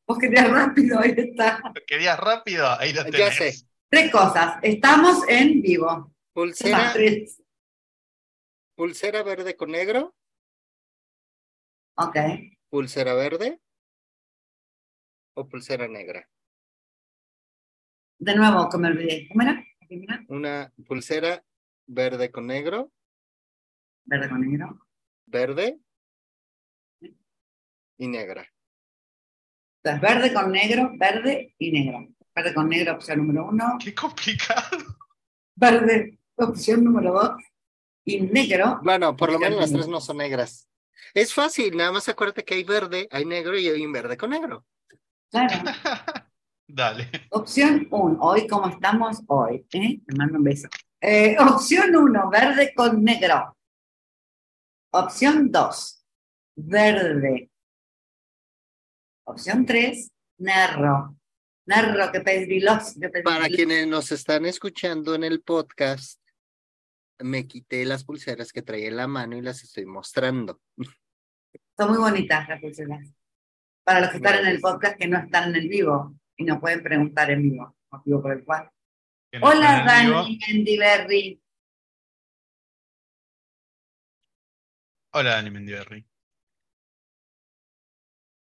Vos 0.08 0.20
querías 0.20 0.49
rápido, 0.51 0.99
ahí 0.99 1.14
está. 1.18 1.62
querías 1.88 2.20
rápido, 2.20 2.70
ahí 2.80 2.93
lo 2.93 3.03
Ya 3.06 3.10
tenés. 3.12 3.36
sé. 3.60 3.68
Tres 3.89 4.12
cosas. 4.12 4.58
Estamos 4.62 5.28
en 5.28 5.62
vivo. 5.62 6.14
Pulsera, 6.34 6.93
pulsera 8.76 9.24
verde 9.24 9.56
con 9.56 9.72
negro, 9.72 10.14
Ok. 11.98 12.18
pulsera 12.70 13.14
verde 13.14 13.60
o 15.34 15.48
pulsera 15.48 15.88
negra. 15.88 16.28
De 18.20 18.36
nuevo, 18.36 18.70
que 18.70 18.78
me 18.78 18.88
olvidé. 18.88 19.28
¿Cómo 19.30 19.41
era? 19.43 19.54
¿La 19.54 19.88
primera? 19.88 20.26
Una 20.30 20.74
pulsera 20.88 21.43
verde 21.88 22.32
con 22.32 22.48
negro, 22.48 22.91
Verde 24.08 24.30
con 24.30 24.41
negro. 24.41 24.88
verde 25.26 25.80
y 27.98 28.08
negra. 28.08 28.48
Entonces, 29.84 30.02
verde 30.02 30.34
con 30.34 30.52
negro, 30.52 30.91
verde 30.96 31.56
y 31.58 31.72
negro. 31.72 32.08
Verde 32.36 32.54
con 32.54 32.70
negro, 32.70 32.93
opción 32.93 33.18
número 33.20 33.48
uno. 33.48 33.78
Qué 33.84 33.93
complicado. 33.96 34.78
Verde, 35.56 36.20
opción 36.36 36.84
número 36.84 37.14
dos. 37.14 37.32
Y 38.04 38.22
negro, 38.22 38.80
Bueno, 38.84 39.16
por 39.16 39.32
lo 39.32 39.39
menos 39.39 39.60
las 39.60 39.72
tres 39.72 39.88
no 39.88 40.00
son 40.00 40.18
negras. 40.18 40.68
Es 41.14 41.34
fácil, 41.34 41.76
nada 41.78 41.91
más 41.91 42.10
acuérdate 42.10 42.43
que 42.43 42.56
hay 42.56 42.64
verde, 42.64 43.08
hay 43.12 43.26
negro 43.26 43.58
y 43.58 43.68
hay 43.68 43.86
un 43.86 43.91
verde 43.91 44.18
con 44.18 44.30
negro. 44.30 44.66
claro. 45.30 45.53
Dale. 46.68 47.28
Opción 47.30 47.88
1, 47.91 48.18
hoy 48.22 48.47
como 48.47 48.68
estamos 48.68 49.22
hoy, 49.28 49.68
¿eh? 49.72 50.01
Te 50.06 50.16
mando 50.16 50.39
un 50.39 50.43
beso. 50.43 50.68
Eh, 50.99 51.38
opción 51.39 51.95
1, 51.95 52.30
verde 52.30 52.74
con 52.76 53.03
negro. 53.03 53.56
Opción 54.91 55.51
2, 55.51 56.06
verde. 56.56 57.51
Opción 59.26 59.66
3, 59.66 60.12
nerro. 60.39 61.16
Nerro, 61.68 62.12
que 62.12 62.22
pedilos, 62.22 62.95
que 62.99 63.10
Para 63.24 63.47
quienes 63.47 63.88
nos 63.88 64.12
están 64.12 64.45
escuchando 64.45 65.16
en 65.16 65.24
el 65.24 65.41
podcast, 65.41 66.20
me 67.20 67.47
quité 67.47 67.86
las 67.86 68.03
pulseras 68.03 68.51
que 68.51 68.61
traía 68.61 68.88
en 68.88 68.97
la 68.97 69.07
mano 69.07 69.38
y 69.38 69.41
las 69.41 69.63
estoy 69.63 69.86
mostrando. 69.86 70.61
Son 71.78 71.89
muy 71.89 71.97
bonitas 71.97 72.47
las 72.47 72.61
pulseras. 72.61 73.13
Para 73.84 74.01
los 74.01 74.09
que 74.09 74.18
están 74.18 74.39
en 74.39 74.47
el 74.47 74.59
podcast 74.59 74.97
que 74.97 75.07
no 75.07 75.18
están 75.18 75.49
en 75.49 75.55
el 75.55 75.70
vivo 75.70 76.16
y 76.38 76.43
nos 76.43 76.59
pueden 76.59 76.82
preguntar 76.82 77.30
en 77.32 77.43
vivo, 77.43 77.76
motivo 77.91 78.22
por 78.22 78.32
el 78.32 78.43
cual. 78.43 78.70
No 79.32 79.47
Hola. 79.47 79.84
Dani 79.86 80.39
Mendiberri. 80.47 81.41
Hola, 85.13 85.32
Dani 85.32 85.51
Mendiberri. 85.51 86.05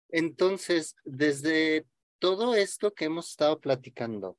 Entonces, 0.09 0.95
desde 1.03 1.85
todo 2.19 2.55
esto 2.55 2.93
que 2.93 3.05
hemos 3.05 3.29
estado 3.31 3.59
platicando, 3.59 4.37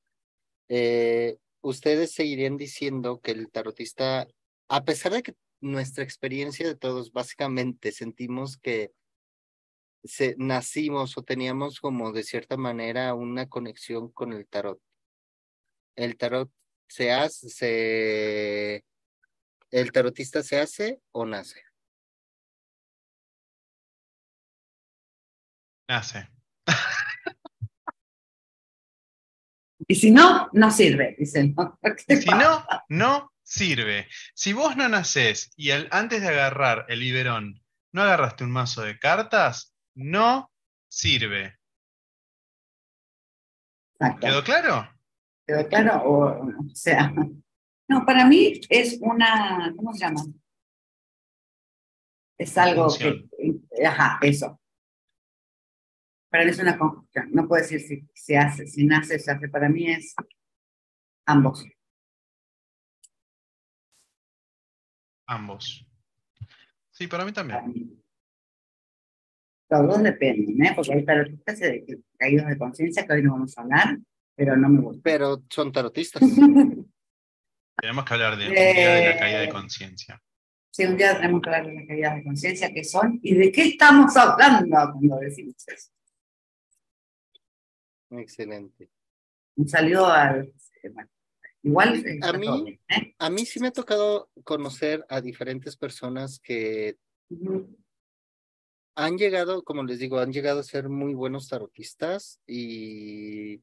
eh, 0.69 1.39
ustedes 1.65 2.13
seguirían 2.13 2.59
diciendo 2.59 3.21
que 3.21 3.31
el 3.33 3.51
tarotista, 3.51 4.29
a 4.69 4.85
pesar 4.85 5.13
de 5.13 5.23
que 5.23 5.35
nuestra 5.61 6.05
experiencia 6.05 6.67
de 6.67 6.77
todos, 6.77 7.11
básicamente 7.13 7.91
sentimos 7.91 8.59
que 8.59 8.93
se, 10.05 10.35
nacimos 10.39 11.17
o 11.17 11.23
teníamos 11.23 11.81
como 11.81 12.13
de 12.13 12.23
cierta 12.23 12.59
manera 12.59 13.15
una 13.15 13.49
conexión 13.49 14.13
con 14.13 14.35
el 14.35 14.47
tarot. 14.47 14.79
El 15.97 16.19
tarot 16.19 16.51
se 16.87 17.13
hace, 17.13 17.49
se, 17.49 18.85
el 19.71 19.91
tarotista 19.91 20.43
se 20.43 20.61
hace 20.61 21.01
o 21.13 21.25
nace. 21.25 21.63
Nace. 25.89 26.34
Y 29.87 29.95
si 29.95 30.11
no, 30.11 30.49
no 30.53 30.71
sirve, 30.71 31.15
dicen. 31.19 31.55
¿no? 31.57 31.79
Y 32.09 32.17
si 32.17 32.29
no, 32.31 32.65
no 32.89 33.33
sirve. 33.43 34.09
Si 34.35 34.53
vos 34.53 34.77
no 34.77 34.89
nacés 34.89 35.53
y 35.57 35.71
al- 35.71 35.89
antes 35.91 36.23
de 36.23 36.29
agarrar 36.29 36.87
el 36.89 37.01
biberón 37.01 37.61
no 37.93 38.03
agarraste 38.03 38.43
un 38.45 38.51
mazo 38.51 38.83
de 38.83 38.99
cartas, 38.99 39.75
no 39.95 40.51
sirve. 40.89 41.59
Exacto. 44.01 44.27
¿Quedó 44.27 44.43
claro? 44.43 44.91
¿Quedó 45.47 45.69
claro? 45.69 46.03
O, 46.05 46.47
o 46.49 46.75
sea, 46.75 47.13
no, 47.89 48.05
para 48.05 48.27
mí 48.27 48.61
es 48.69 48.99
una, 49.01 49.73
¿cómo 49.77 49.93
se 49.93 50.01
llama? 50.01 50.23
Es 52.37 52.59
algo 52.59 52.89
que, 52.99 53.25
ajá, 53.87 54.19
eso. 54.23 54.61
Para 56.35 56.47
mí 56.47 56.51
es 56.51 56.59
una 56.59 56.77
conjunción. 56.77 57.29
No 57.31 57.47
puedo 57.47 57.63
decir 57.63 57.81
si 57.81 58.09
se 58.13 58.37
hace, 58.37 58.67
si 58.67 58.85
nace, 58.85 59.21
se 59.21 59.31
hace. 59.31 59.49
Para 59.49 59.69
mí 59.69 59.89
es 59.89 60.17
ambos. 61.27 61.65
Ambos. 65.29 65.87
Sí, 66.91 67.07
para 67.07 67.25
mí 67.25 67.31
también. 67.31 67.61
Para 67.61 67.73
mí. 67.73 68.03
Los 69.71 69.87
dos 69.87 70.03
dependen, 70.03 70.65
¿eh? 70.65 70.73
Porque 70.75 70.95
hay 70.95 71.05
tarotistas 71.05 71.61
de 71.61 72.03
caídos 72.19 72.49
de 72.49 72.59
conciencia 72.59 73.07
que 73.07 73.13
hoy 73.13 73.23
no 73.23 73.35
vamos 73.35 73.57
a 73.57 73.61
hablar, 73.61 73.99
pero 74.35 74.57
no 74.57 74.69
me 74.69 74.81
gusta. 74.81 75.03
Pero 75.05 75.45
son 75.49 75.71
tarotistas. 75.71 76.21
Tenemos 77.81 78.05
que 78.05 78.13
hablar 78.13 78.37
de 78.37 78.49
un 78.49 78.55
día 78.55 78.95
de 78.97 79.09
la 79.11 79.19
caída 79.21 79.39
de 79.39 79.45
Eh, 79.45 79.51
conciencia. 79.51 80.21
Sí, 80.73 80.85
un 80.85 80.97
día 80.97 81.17
tenemos 81.17 81.41
que 81.41 81.51
hablar 81.51 81.67
de 81.69 81.75
las 81.75 81.87
caídas 81.87 82.17
de 82.17 82.25
conciencia 82.25 82.75
que 82.75 82.83
son 82.83 83.21
y 83.23 83.37
de 83.37 83.53
qué 83.53 83.67
estamos 83.67 84.17
hablando 84.17 84.77
cuando 84.93 85.19
decimos 85.19 85.55
eso. 85.69 85.95
Excelente. 88.19 88.91
Un 89.57 89.69
saludo 89.69 90.07
al. 90.07 90.53
bueno, 91.63 91.95
igual. 91.97 92.05
A 92.23 92.33
mí- 92.33 92.81
¿eh? 92.89 93.15
A 93.19 93.31
mí 93.31 93.47
sí 93.47 93.61
me 93.61 93.69
ha 93.69 93.73
tocado 93.73 94.31
conocer 94.43 95.05
a 95.09 95.21
diferentes 95.21 95.77
personas 95.77 96.39
que 96.41 96.97
han 98.97 99.17
llegado, 99.19 99.63
como 99.63 99.83
les 99.85 99.99
digo, 99.99 100.19
han 100.19 100.33
llegado 100.33 100.61
a 100.61 100.65
ser 100.65 100.89
muy 100.89 101.15
buenos 101.15 101.49
tarotistas 101.49 102.41
y 102.47 103.61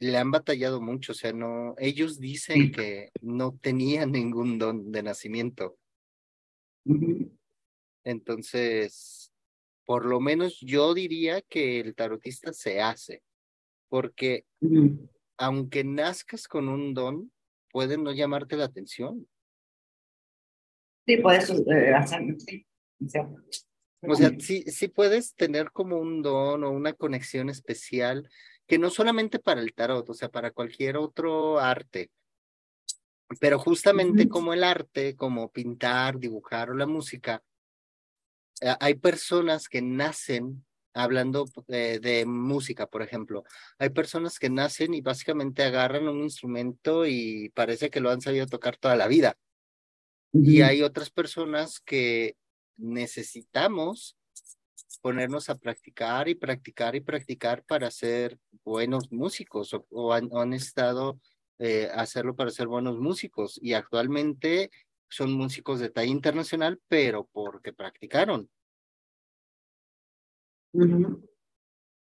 le 0.00 0.16
han 0.18 0.30
batallado 0.30 0.80
mucho. 0.80 1.12
O 1.12 1.14
sea, 1.14 1.32
no, 1.32 1.74
ellos 1.78 2.18
dicen 2.18 2.72
que 2.72 3.10
no 3.20 3.56
tenían 3.60 4.12
ningún 4.12 4.58
don 4.58 4.90
de 4.92 5.02
nacimiento. 5.02 5.78
Entonces, 8.04 9.32
por 9.84 10.06
lo 10.06 10.20
menos 10.20 10.58
yo 10.60 10.94
diría 10.94 11.42
que 11.42 11.80
el 11.80 11.94
tarotista 11.94 12.52
se 12.52 12.80
hace, 12.80 13.22
porque 13.88 14.46
aunque 15.36 15.84
nazcas 15.84 16.48
con 16.48 16.68
un 16.68 16.94
don, 16.94 17.32
puede 17.70 17.98
no 17.98 18.12
llamarte 18.12 18.56
la 18.56 18.64
atención. 18.64 19.26
Sí, 21.06 21.16
puedes 21.18 21.50
eh, 21.50 21.92
hacerlo, 21.94 22.34
sí. 22.38 22.66
O 24.06 24.14
sea, 24.14 24.32
sí, 24.38 24.62
sí 24.66 24.88
puedes 24.88 25.34
tener 25.34 25.70
como 25.70 25.98
un 25.98 26.22
don 26.22 26.64
o 26.64 26.70
una 26.70 26.92
conexión 26.92 27.50
especial, 27.50 28.28
que 28.66 28.78
no 28.78 28.90
solamente 28.90 29.38
para 29.38 29.60
el 29.60 29.74
tarot, 29.74 30.08
o 30.08 30.14
sea, 30.14 30.30
para 30.30 30.50
cualquier 30.50 30.96
otro 30.96 31.58
arte. 31.58 32.10
Pero 33.40 33.58
justamente 33.58 34.28
como 34.28 34.52
el 34.52 34.62
arte, 34.62 35.16
como 35.16 35.50
pintar, 35.50 36.18
dibujar 36.18 36.70
o 36.70 36.74
la 36.74 36.86
música, 36.86 37.42
hay 38.80 38.94
personas 38.94 39.68
que 39.68 39.82
nacen 39.82 40.64
hablando 40.94 41.44
eh, 41.68 41.98
de 42.00 42.24
música, 42.24 42.86
por 42.86 43.02
ejemplo. 43.02 43.44
Hay 43.78 43.90
personas 43.90 44.38
que 44.38 44.48
nacen 44.48 44.94
y 44.94 45.00
básicamente 45.00 45.64
agarran 45.64 46.08
un 46.08 46.22
instrumento 46.22 47.04
y 47.06 47.50
parece 47.54 47.90
que 47.90 48.00
lo 48.00 48.10
han 48.10 48.20
sabido 48.20 48.46
tocar 48.46 48.76
toda 48.76 48.96
la 48.96 49.08
vida. 49.08 49.36
Y 50.32 50.62
hay 50.62 50.82
otras 50.82 51.10
personas 51.10 51.78
que 51.78 52.36
necesitamos 52.76 54.16
ponernos 55.00 55.48
a 55.48 55.56
practicar 55.56 56.28
y 56.28 56.34
practicar 56.34 56.96
y 56.96 57.00
practicar 57.00 57.62
para 57.64 57.90
ser 57.90 58.38
buenos 58.64 59.12
músicos 59.12 59.76
o, 59.90 60.12
han, 60.12 60.52
estado 60.52 61.20
eh, 61.58 61.88
hacerlo 61.94 62.34
para 62.34 62.50
ser 62.50 62.66
buenos 62.66 62.98
músicos 62.98 63.58
y 63.62 63.74
actualmente 63.74 64.70
son 65.14 65.32
músicos 65.32 65.78
de 65.78 65.90
talla 65.90 66.10
internacional, 66.10 66.80
pero 66.88 67.28
porque 67.32 67.72
practicaron. 67.72 68.50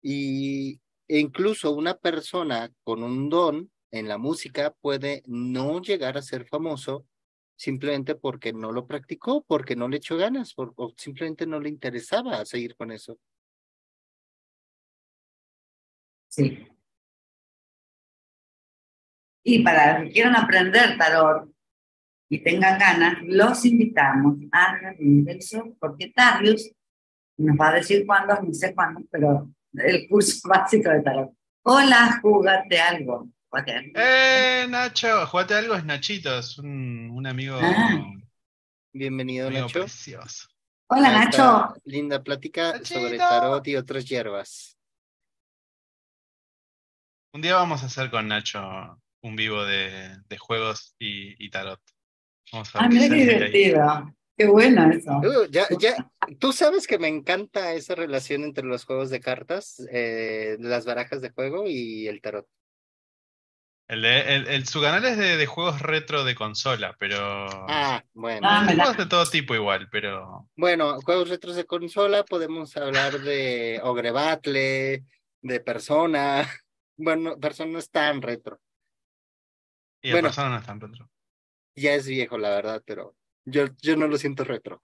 Y 0.03 0.81
e 1.09 1.21
incluso 1.21 1.73
una 1.73 1.97
persona 1.97 2.73
con 2.83 3.05
un 3.05 3.29
don 3.29 3.71
en 3.93 4.09
la 4.09 4.19
música 4.19 4.75
puede 4.81 5.23
no 5.27 5.81
llegar 5.81 6.19
a 6.19 6.23
ser 6.23 6.47
famoso 6.47 7.07
simplemente 7.55 8.17
porque 8.17 8.53
no 8.53 8.73
lo 8.73 8.89
practicó, 8.89 9.45
porque 9.45 9.77
no 9.77 9.89
le 9.89 9.99
echó 9.99 10.17
ganas, 10.17 10.53
o 10.57 10.93
simplemente 10.97 11.47
no 11.47 11.61
le 11.61 11.69
interesaba 11.69 12.45
seguir 12.45 12.75
con 12.75 12.91
eso. 12.91 13.19
Sí. 16.29 16.67
Y 19.45 19.63
para 19.63 20.01
los 20.01 20.09
que 20.09 20.13
quieran 20.13 20.35
aprender 20.35 20.99
tarot 20.99 21.56
y 22.29 22.43
tengan 22.43 22.79
ganas, 22.79 23.19
los 23.25 23.65
invitamos 23.65 24.39
a 24.53 24.79
Jardín 24.79 25.25
del 25.25 25.41
porque 25.79 26.13
Tarius 26.15 26.71
nos 27.37 27.57
va 27.57 27.69
a 27.69 27.75
decir 27.75 28.05
cuándo, 28.07 28.41
no 28.43 28.53
sé 28.53 28.75
cuándo, 28.75 29.03
pero 29.11 29.49
el 29.75 30.09
curso 30.09 30.41
básico 30.49 30.91
de 30.91 31.03
tarot. 31.03 31.33
Hola, 31.63 32.19
júgate 32.23 32.81
algo. 32.81 33.29
Eh, 33.95 34.67
Nacho, 34.69 35.27
jugate 35.27 35.55
algo 35.55 35.75
es 35.75 35.85
Nachito, 35.85 36.39
es 36.39 36.59
un, 36.59 37.27
amigo. 37.27 37.59
Ah. 37.61 38.13
Bienvenido, 38.93 39.51
Nacho. 39.51 39.81
Precioso. 39.81 40.49
Hola, 40.89 41.11
Nacho. 41.11 41.75
Linda 41.85 42.23
plática 42.23 42.85
sobre 42.85 43.17
tarot 43.17 43.67
y 43.67 43.77
otras 43.77 44.05
hierbas. 44.05 44.77
Un 47.33 47.41
día 47.41 47.55
vamos 47.57 47.83
a 47.83 47.87
hacer 47.87 48.11
con 48.11 48.29
Nacho 48.29 48.61
un 49.23 49.37
vivo 49.37 49.65
de, 49.65 50.19
juegos 50.39 50.95
y, 50.99 51.49
tarot. 51.51 51.81
Vamos 52.53 52.75
a 52.75 52.79
ver 52.79 52.87
ah, 52.87 52.89
mira 52.89 53.09
qué 53.09 53.15
divertido. 53.15 54.17
Qué 54.37 54.47
bueno 54.47 54.91
eso. 54.91 55.13
Uh, 55.19 55.47
ya, 55.51 55.67
ya, 55.79 56.11
tú 56.39 56.53
sabes 56.53 56.87
que 56.87 56.99
me 56.99 57.09
encanta 57.09 57.73
esa 57.73 57.95
relación 57.95 58.45
entre 58.45 58.65
los 58.65 58.85
juegos 58.85 59.09
de 59.09 59.21
cartas, 59.21 59.87
eh, 59.91 60.57
las 60.61 60.85
barajas 60.85 61.23
de 61.23 61.31
juego 61.31 61.65
y 61.67 62.07
el 62.07 62.21
tarot. 62.21 62.47
El, 63.89 64.05
el, 64.05 64.67
su 64.67 64.83
canal 64.83 65.05
es 65.05 65.17
de, 65.17 65.47
juegos 65.47 65.81
retro 65.81 66.25
de 66.25 66.35
consola, 66.35 66.97
pero. 66.99 67.17
Ah, 67.69 68.03
bueno. 68.15 68.47
Ah, 68.51 68.67
juegos 68.67 68.97
de 68.97 69.07
todo 69.07 69.25
tipo 69.27 69.55
igual, 69.55 69.89
pero. 69.91 70.51
Bueno, 70.57 71.01
juegos 71.03 71.29
retros 71.29 71.55
de 71.55 71.67
consola, 71.67 72.25
podemos 72.25 72.77
hablar 72.77 73.21
de 73.21 73.81
Ogre 73.85 74.11
Battle, 74.11 75.05
de 75.41 75.61
Persona. 75.61 76.47
Bueno, 76.99 77.39
Persona 77.39 77.73
no 77.73 77.79
es 77.79 77.91
tan 77.91 78.23
retro. 78.23 78.59
Y 80.01 80.13
el 80.13 80.23
Persona 80.23 80.49
no 80.49 80.57
es 80.57 80.65
tan 80.65 80.81
retro. 80.81 81.11
Ya 81.77 81.95
es 81.95 82.07
viejo, 82.07 82.39
la 82.39 82.51
verdad, 82.51 82.83
pero 82.87 83.15
yo, 83.45 83.67
yo 83.83 83.97
no 83.97 84.09
lo 84.09 84.17
siento 84.17 84.45
retro. 84.45 84.83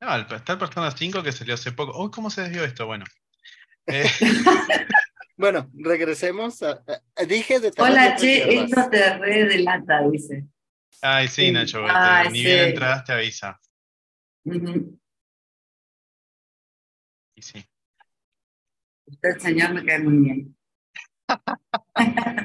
No, 0.00 0.16
está 0.16 0.52
el 0.52 0.58
Persona 0.58 0.90
5 0.90 1.22
que 1.22 1.32
salió 1.32 1.54
hace 1.54 1.72
poco. 1.72 2.02
Uy, 2.02 2.10
¿cómo 2.10 2.30
se 2.30 2.42
desvió 2.42 2.64
esto? 2.64 2.86
Bueno. 2.86 3.04
Eh... 3.86 4.04
Bueno, 5.40 5.70
regresemos. 5.72 6.62
A, 6.62 6.82
dije 7.26 7.60
de 7.60 7.72
Hola, 7.78 8.14
che, 8.14 8.62
esto 8.62 8.90
te 8.90 9.16
re 9.16 9.46
delata, 9.46 10.06
dice. 10.06 10.46
Ay, 11.00 11.28
sí, 11.28 11.50
Nacho, 11.50 11.80
ni 12.30 12.44
bien 12.44 12.68
entradas 12.68 13.04
te 13.04 13.14
avisa. 13.14 13.58
Y 17.34 17.40
sí. 17.40 17.64
Usted, 19.06 19.38
señor, 19.38 19.72
me 19.72 19.82
cae 19.82 20.00
muy 20.00 20.18
bien. 20.18 20.54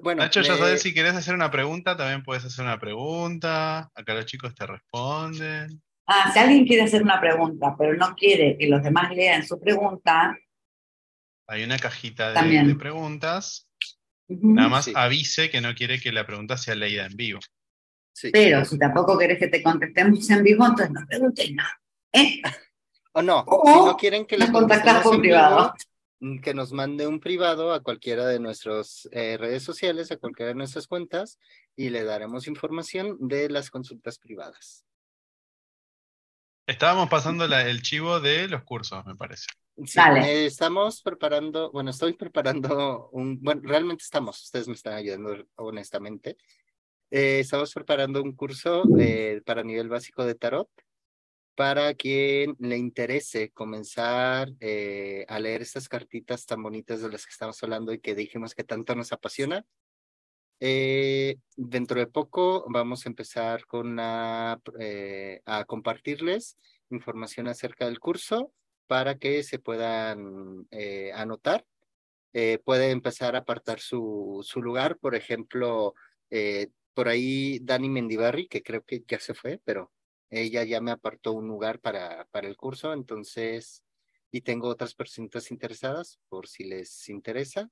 bueno, 0.00 0.22
Nacho, 0.22 0.40
ya 0.40 0.56
sabes, 0.56 0.82
si 0.82 0.94
quieres 0.94 1.14
hacer 1.14 1.34
una 1.34 1.50
pregunta, 1.50 1.96
también 1.96 2.22
puedes 2.22 2.44
hacer 2.44 2.64
una 2.64 2.78
pregunta. 2.78 3.90
Acá 3.94 4.14
los 4.14 4.26
chicos 4.26 4.54
te 4.54 4.66
responden. 4.66 5.82
Ah, 6.06 6.30
si 6.32 6.38
alguien 6.38 6.66
quiere 6.66 6.82
hacer 6.82 7.02
una 7.02 7.20
pregunta, 7.20 7.74
pero 7.78 7.94
no 7.94 8.14
quiere 8.14 8.56
que 8.58 8.66
los 8.68 8.82
demás 8.82 9.14
lean 9.14 9.46
su 9.46 9.60
pregunta, 9.60 10.36
hay 11.52 11.64
una 11.64 11.78
cajita 11.78 12.32
de, 12.32 12.74
preguntas. 12.76 13.68
Nada 14.26 14.68
más 14.70 14.90
avise 14.94 15.50
que 15.50 15.60
no 15.60 15.74
quiere 15.74 16.00
que 16.00 16.10
la 16.10 16.26
pregunta 16.26 16.56
sea 16.56 16.74
leída 16.74 17.04
en 17.04 17.14
vivo. 17.14 17.40
Pero 18.32 18.64
si 18.64 18.78
tampoco 18.78 19.18
querés 19.18 19.38
que 19.38 19.48
te 19.48 19.62
contestemos 19.62 20.30
en 20.30 20.42
vivo, 20.42 20.64
entonces 20.64 20.90
no 20.92 21.06
preguntes 21.06 21.52
nada. 21.52 21.80
¿eh? 22.12 22.40
O 23.12 23.20
no, 23.20 23.44
si 23.44 23.70
no 23.70 23.96
quieren 23.98 24.24
que 24.24 24.38
les 24.38 24.50
contactemos 24.50 25.02
por 25.02 25.20
privado. 25.20 25.74
Que 26.42 26.54
nos 26.54 26.72
mande 26.72 27.06
un 27.06 27.20
privado 27.20 27.72
a 27.72 27.82
cualquiera 27.82 28.26
de 28.26 28.38
nuestras 28.38 29.08
eh, 29.12 29.36
redes 29.36 29.62
sociales, 29.62 30.12
a 30.12 30.16
cualquiera 30.16 30.50
de 30.50 30.54
nuestras 30.54 30.86
cuentas, 30.86 31.38
y 31.74 31.90
le 31.90 32.04
daremos 32.04 32.46
información 32.46 33.16
de 33.20 33.48
las 33.48 33.70
consultas 33.70 34.18
privadas. 34.18 34.84
Estábamos 36.66 37.08
pasando 37.08 37.44
el 37.44 37.82
chivo 37.82 38.20
de 38.20 38.46
los 38.46 38.62
cursos, 38.62 39.04
me 39.04 39.16
parece. 39.16 39.46
Sí, 39.84 40.00
estamos 40.26 41.02
preparando, 41.02 41.72
bueno, 41.72 41.90
estoy 41.90 42.12
preparando 42.12 43.08
un, 43.10 43.40
bueno, 43.42 43.62
realmente 43.64 44.04
estamos, 44.04 44.42
ustedes 44.42 44.68
me 44.68 44.74
están 44.74 44.94
ayudando 44.94 45.44
honestamente. 45.56 46.36
Eh, 47.10 47.40
estamos 47.40 47.74
preparando 47.74 48.22
un 48.22 48.36
curso 48.36 48.84
eh, 48.98 49.42
para 49.44 49.64
nivel 49.64 49.88
básico 49.88 50.24
de 50.24 50.34
tarot 50.34 50.68
para 51.54 51.94
quien 51.94 52.56
le 52.58 52.76
interese 52.78 53.50
comenzar 53.50 54.50
eh, 54.60 55.24
a 55.28 55.38
leer 55.38 55.62
estas 55.62 55.88
cartitas 55.88 56.46
tan 56.46 56.62
bonitas 56.62 57.02
de 57.02 57.10
las 57.10 57.24
que 57.24 57.32
estamos 57.32 57.62
hablando 57.62 57.92
y 57.92 58.00
que 58.00 58.14
dijimos 58.14 58.54
que 58.54 58.64
tanto 58.64 58.94
nos 58.94 59.12
apasiona. 59.12 59.64
dentro 61.56 61.98
de 62.00 62.06
poco 62.06 62.64
vamos 62.68 63.04
a 63.04 63.08
empezar 63.08 63.66
con 63.66 63.98
a 64.00 64.58
compartirles 65.66 66.56
información 66.90 67.48
acerca 67.48 67.86
del 67.86 67.98
curso 67.98 68.52
para 68.86 69.16
que 69.16 69.42
se 69.42 69.58
puedan 69.58 70.66
eh, 70.70 71.12
anotar. 71.14 71.64
Eh, 72.34 72.58
puede 72.64 72.90
empezar 72.90 73.34
a 73.34 73.40
apartar 73.40 73.80
su, 73.80 74.40
su 74.42 74.62
lugar, 74.62 74.98
por 74.98 75.14
ejemplo, 75.14 75.94
eh, 76.30 76.68
por 76.94 77.08
ahí 77.08 77.58
Dani 77.60 77.88
Mendibarri, 77.88 78.48
que 78.48 78.62
creo 78.62 78.82
que 78.84 79.02
ya 79.06 79.18
se 79.18 79.34
fue, 79.34 79.60
pero 79.64 79.90
ella 80.32 80.64
ya 80.64 80.80
me 80.80 80.90
apartó 80.90 81.32
un 81.32 81.46
lugar 81.46 81.78
para, 81.80 82.26
para 82.32 82.48
el 82.48 82.56
curso, 82.56 82.92
entonces, 82.92 83.84
y 84.30 84.40
tengo 84.40 84.68
otras 84.68 84.94
personas 84.94 85.50
interesadas, 85.50 86.18
por 86.28 86.48
si 86.48 86.64
les 86.64 87.08
interesa, 87.08 87.70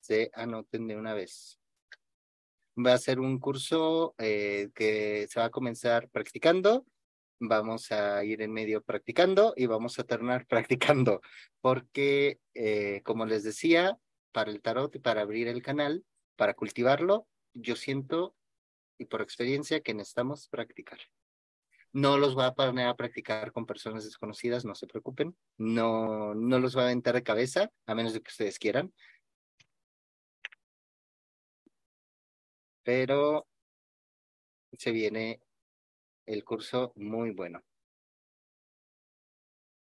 se 0.00 0.30
anoten 0.34 0.86
de 0.86 0.96
una 0.96 1.14
vez. 1.14 1.60
Va 2.78 2.94
a 2.94 2.98
ser 2.98 3.20
un 3.20 3.38
curso 3.38 4.14
que 4.18 5.26
se 5.28 5.40
va 5.40 5.46
a 5.46 5.50
comenzar 5.50 6.08
practicando 6.08 6.86
vamos 7.48 7.92
a 7.92 8.24
ir 8.24 8.42
en 8.42 8.52
medio 8.52 8.82
practicando 8.82 9.54
y 9.56 9.66
vamos 9.66 9.98
a 9.98 10.04
terminar 10.04 10.46
practicando, 10.48 11.20
porque 11.60 12.40
eh, 12.54 13.02
como 13.04 13.26
les 13.26 13.44
decía, 13.44 13.98
para 14.32 14.50
el 14.50 14.62
tarot 14.62 14.94
y 14.96 14.98
para 14.98 15.22
abrir 15.22 15.48
el 15.48 15.62
canal, 15.62 16.04
para 16.36 16.54
cultivarlo, 16.54 17.28
yo 17.54 17.76
siento 17.76 18.34
y 18.98 19.06
por 19.06 19.22
experiencia 19.22 19.80
que 19.80 19.94
necesitamos 19.94 20.48
practicar. 20.48 20.98
No 21.94 22.18
los 22.18 22.34
voy 22.34 22.44
a 22.44 22.54
poner 22.54 22.88
a 22.88 22.96
practicar 22.96 23.52
con 23.52 23.66
personas 23.66 24.04
desconocidas, 24.04 24.64
no 24.64 24.74
se 24.74 24.88
preocupen. 24.88 25.36
No, 25.58 26.34
no 26.34 26.58
los 26.58 26.74
voy 26.74 26.82
a 26.82 26.86
aventar 26.86 27.14
de 27.14 27.22
cabeza, 27.22 27.70
a 27.86 27.94
menos 27.94 28.12
de 28.12 28.20
que 28.20 28.30
ustedes 28.32 28.58
quieran. 28.58 28.92
Pero 32.82 33.46
se 34.72 34.90
viene 34.90 35.40
el 36.26 36.42
curso 36.42 36.92
muy 36.96 37.30
bueno. 37.30 37.62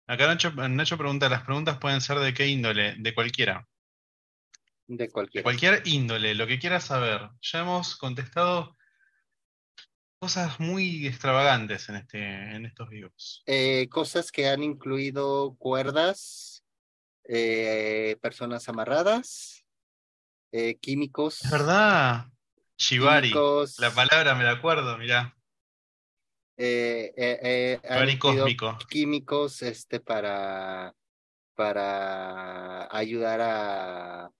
Acá 0.06 0.28
Nacho, 0.28 0.52
Nacho 0.52 1.00
pregunta, 1.00 1.28
las 1.30 1.41
preguntas 1.41 1.80
pueden 1.80 2.02
ser 2.02 2.20
de 2.20 2.32
qué 2.32 2.45
índole, 2.45 2.93
de 3.00 3.16
cualquiera. 3.16 3.68
De 4.86 5.10
cualquier. 5.10 5.41
De 5.41 5.43
cualquier 5.43 5.82
índole, 5.88 6.36
lo 6.36 6.45
que 6.45 6.60
quieras 6.60 6.84
saber. 6.86 7.28
Ya 7.41 7.62
hemos 7.62 7.98
contestado 7.98 8.76
cosas 10.20 10.59
muy 10.59 11.07
extravagantes 11.07 11.89
en, 11.89 11.95
este, 11.97 12.55
en 12.55 12.65
estos 12.65 12.89
vivos. 12.89 13.43
Eh, 13.45 13.88
cosas 13.89 14.32
que 14.32 14.47
han 14.47 14.63
incluido 14.63 15.55
cuerdas, 15.57 16.63
eh, 17.26 18.18
personas 18.22 18.68
amarradas, 18.70 19.65
eh, 20.51 20.78
químicos. 20.80 21.43
Es 21.43 21.51
verdad. 21.51 22.26
Shibari. 22.78 23.34
La 23.80 23.91
palabra 23.91 24.36
me 24.36 24.43
la 24.43 24.51
acuerdo, 24.51 24.97
mirá. 24.97 25.36
Shibari 26.57 28.18
cósmico. 28.18 28.78
Químicos 28.89 29.61
este, 29.61 29.99
para, 29.99 30.95
para 31.55 32.95
ayudar 32.95 33.41
a 33.41 34.32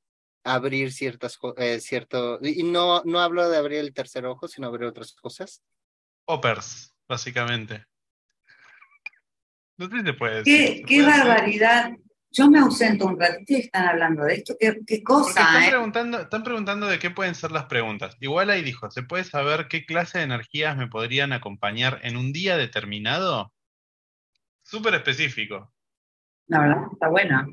abrir 0.54 0.92
ciertas 0.92 1.38
cosas, 1.38 1.84
cierto, 1.84 2.40
y 2.42 2.64
no, 2.64 3.02
no 3.06 3.20
hablo 3.20 3.50
de 3.50 3.58
abrir 3.58 3.80
el 3.80 3.94
tercer 3.94 4.26
ojo, 4.26 4.48
sino 4.48 4.68
abrir 4.68 4.88
otras 4.88 5.14
cosas. 5.14 5.64
Oppers, 6.26 6.94
básicamente. 7.08 7.86
No 9.78 9.90
puede 10.18 10.44
decir. 10.44 10.86
Qué, 10.86 11.02
barbaridad. 11.04 11.92
Yo 12.32 12.50
me 12.50 12.60
ausento 12.60 13.06
un 13.06 13.20
ratito 13.20 13.54
y 13.54 13.62
están 13.62 13.88
hablando 13.88 14.24
de 14.24 14.36
esto. 14.36 14.56
¿Qué, 14.60 15.04
cosa? 15.04 15.30
están, 15.30 15.64
eh? 15.64 15.70
preguntando, 15.70 16.20
están 16.20 16.44
preguntando 16.44 16.88
de 16.88 17.00
qué 17.00 17.12
pueden 17.12 17.36
ser 17.36 17.52
las 17.52 17.66
preguntas. 17.66 18.18
Igual 18.20 18.50
ahí 18.50 18.64
dijo, 18.64 18.90
¿se 18.92 19.04
puede 19.04 19.24
saber 19.24 19.68
qué 19.68 19.86
clase 19.86 20.18
de 20.18 20.26
energías 20.26 20.76
me 20.76 20.88
podrían 20.88 21.32
acompañar 21.32 22.00
en 22.04 22.18
un 22.18 22.34
día 22.34 22.58
determinado? 22.58 23.54
Súper 24.64 24.96
específico. 24.96 25.72
La 26.48 26.60
verdad, 26.60 26.84
está 26.92 27.10
buena. 27.10 27.48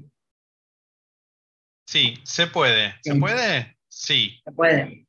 Sí, 1.86 2.18
se 2.24 2.46
puede. 2.46 2.94
¿Se 3.02 3.14
puede? 3.14 3.76
Sí. 3.88 4.40
Se 4.44 4.52
puede. 4.52 5.06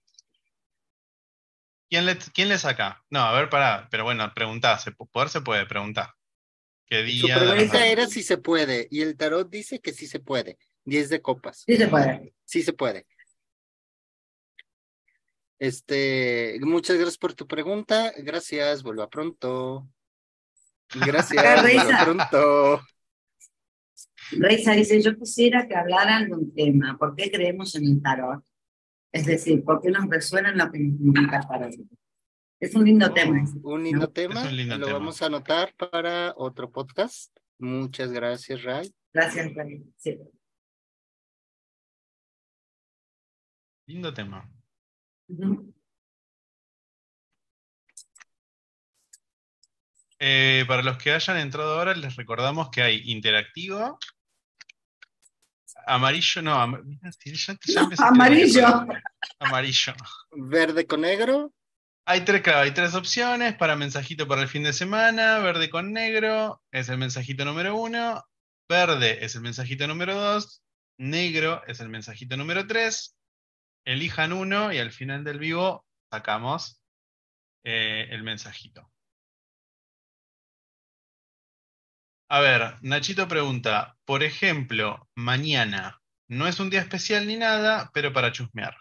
¿Quién 1.89 2.05
le, 2.05 2.17
¿Quién 2.17 2.49
le 2.49 2.57
saca? 2.57 3.03
No, 3.09 3.21
a 3.21 3.34
ver, 3.34 3.49
pará, 3.49 3.88
pero 3.89 4.03
bueno, 4.03 4.32
preguntá, 4.34 4.80
poder 5.11 5.30
se 5.30 5.41
puede, 5.41 5.65
preguntar. 5.65 6.13
¿Qué 6.86 7.03
día? 7.03 7.38
Su 7.38 7.45
pregunta 7.45 7.88
era 7.88 8.07
si 8.07 8.21
se 8.23 8.38
puede, 8.38 8.88
y 8.91 9.01
el 9.01 9.15
tarot 9.15 9.49
dice 9.49 9.80
que 9.80 9.93
sí 9.93 10.07
se 10.07 10.19
puede. 10.19 10.57
Diez 10.84 11.09
de 11.09 11.21
copas. 11.21 11.63
Sí 11.65 11.78
se 11.78 11.88
puede. 11.88 12.34
Sí 12.43 12.63
se 12.63 12.73
puede. 12.73 13.07
Este, 15.57 16.57
muchas 16.61 16.97
gracias 16.97 17.17
por 17.17 17.34
tu 17.34 17.47
pregunta. 17.47 18.13
Gracias, 18.17 18.84
vuelva 18.84 19.09
pronto. 19.09 19.88
Gracias, 20.93 21.61
vuelva 21.61 22.03
pronto. 22.03 22.82
Reisa 24.32 24.73
dice, 24.73 25.01
yo 25.01 25.17
quisiera 25.17 25.67
que 25.67 25.76
hablaran 25.76 26.28
de 26.30 26.36
un 26.36 26.53
tema, 26.53 26.97
¿por 26.97 27.15
qué 27.15 27.32
creemos 27.32 27.76
en 27.76 27.86
el 27.86 28.01
tarot? 28.01 28.43
Es 29.11 29.26
decir, 29.26 29.63
¿por 29.63 29.82
qué 29.82 29.91
nos 29.91 30.09
resuena 30.09 30.51
lo 30.51 30.71
que 30.71 30.80
nos 30.80 30.97
comunica 30.97 31.38
el 31.38 31.47
tarot? 31.47 31.73
Es 32.59 32.73
un 32.76 32.86
lindo 32.86 33.13
tema. 33.13 33.43
Un 33.63 33.84
lindo 33.84 34.09
tema, 34.09 34.49
lo 34.51 34.93
vamos 34.93 35.21
a 35.21 35.28
anotar 35.28 35.73
para 35.76 36.34
otro 36.38 36.71
podcast. 36.71 37.36
Muchas 37.57 38.11
gracias, 38.11 38.63
Ray. 38.63 38.93
Gracias, 39.13 39.53
Ray. 39.53 39.84
Lindo 43.88 44.13
tema. 44.13 44.49
Eh, 50.19 50.63
para 50.67 50.82
los 50.82 50.97
que 50.97 51.11
hayan 51.11 51.38
entrado 51.38 51.78
ahora, 51.78 51.93
les 51.93 52.15
recordamos 52.15 52.69
que 52.69 52.82
hay 52.82 53.01
interactivo, 53.11 53.99
amarillo, 55.86 56.41
no, 56.41 56.53
amarillo. 57.99 58.86
Amarillo. 59.39 59.93
Verde 60.31 60.86
con 60.86 61.01
negro. 61.01 61.53
Hay 62.07 62.21
tres, 62.23 62.47
hay 62.47 62.71
tres 62.71 62.93
opciones 62.93 63.55
para 63.55 63.75
mensajito 63.75 64.27
para 64.27 64.43
el 64.43 64.47
fin 64.47 64.63
de 64.63 64.73
semana. 64.73 65.39
Verde 65.39 65.69
con 65.69 65.91
negro 65.91 66.61
es 66.71 66.89
el 66.89 66.97
mensajito 66.97 67.45
número 67.45 67.75
uno. 67.75 68.23
Verde 68.69 69.23
es 69.25 69.36
el 69.36 69.41
mensajito 69.41 69.88
número 69.88 70.15
dos. 70.15 70.61
Negro 70.97 71.63
es 71.67 71.79
el 71.79 71.89
mensajito 71.89 72.38
número 72.38 72.67
tres. 72.67 73.17
Elijan 73.86 74.33
uno 74.33 74.71
y 74.71 74.77
al 74.77 74.91
final 74.91 75.23
del 75.23 75.39
vivo 75.39 75.86
sacamos 76.11 76.81
eh, 77.63 78.07
el 78.11 78.23
mensajito. 78.23 78.91
A 82.28 82.39
ver, 82.39 82.76
Nachito 82.82 83.28
pregunta, 83.28 83.97
por 84.03 84.23
ejemplo, 84.23 85.07
mañana, 85.13 86.01
no 86.28 86.47
es 86.47 86.59
un 86.59 86.71
día 86.71 86.82
especial 86.82 87.28
ni 87.28 87.36
nada, 87.36 87.91
pero 87.93 88.11
para 88.13 88.32
chusmear. 88.32 88.76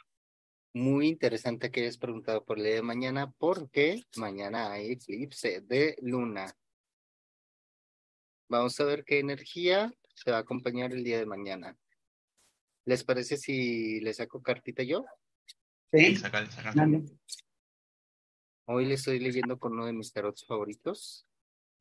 Muy 0.72 1.08
interesante 1.08 1.70
que 1.70 1.82
hayas 1.82 1.98
preguntado 1.98 2.42
por 2.42 2.56
el 2.56 2.64
día 2.64 2.74
de 2.76 2.82
mañana, 2.82 3.30
porque 3.38 4.02
mañana 4.16 4.72
hay 4.72 4.92
eclipse 4.92 5.60
de 5.60 5.94
luna. 6.00 6.56
Vamos 8.48 8.80
a 8.80 8.84
ver 8.84 9.04
qué 9.04 9.18
energía 9.18 9.92
se 10.14 10.30
va 10.30 10.38
a 10.38 10.40
acompañar 10.40 10.92
el 10.92 11.04
día 11.04 11.18
de 11.18 11.26
mañana. 11.26 11.76
¿Les 12.86 13.04
parece 13.04 13.36
si 13.36 14.00
le 14.00 14.14
saco 14.14 14.42
cartita 14.42 14.82
yo? 14.82 15.04
Sí, 15.92 16.16
Hoy 18.66 18.86
le 18.86 18.94
estoy 18.94 19.18
leyendo 19.18 19.58
con 19.58 19.74
uno 19.74 19.84
de 19.84 19.92
mis 19.92 20.12
tarots 20.12 20.46
favoritos, 20.46 21.26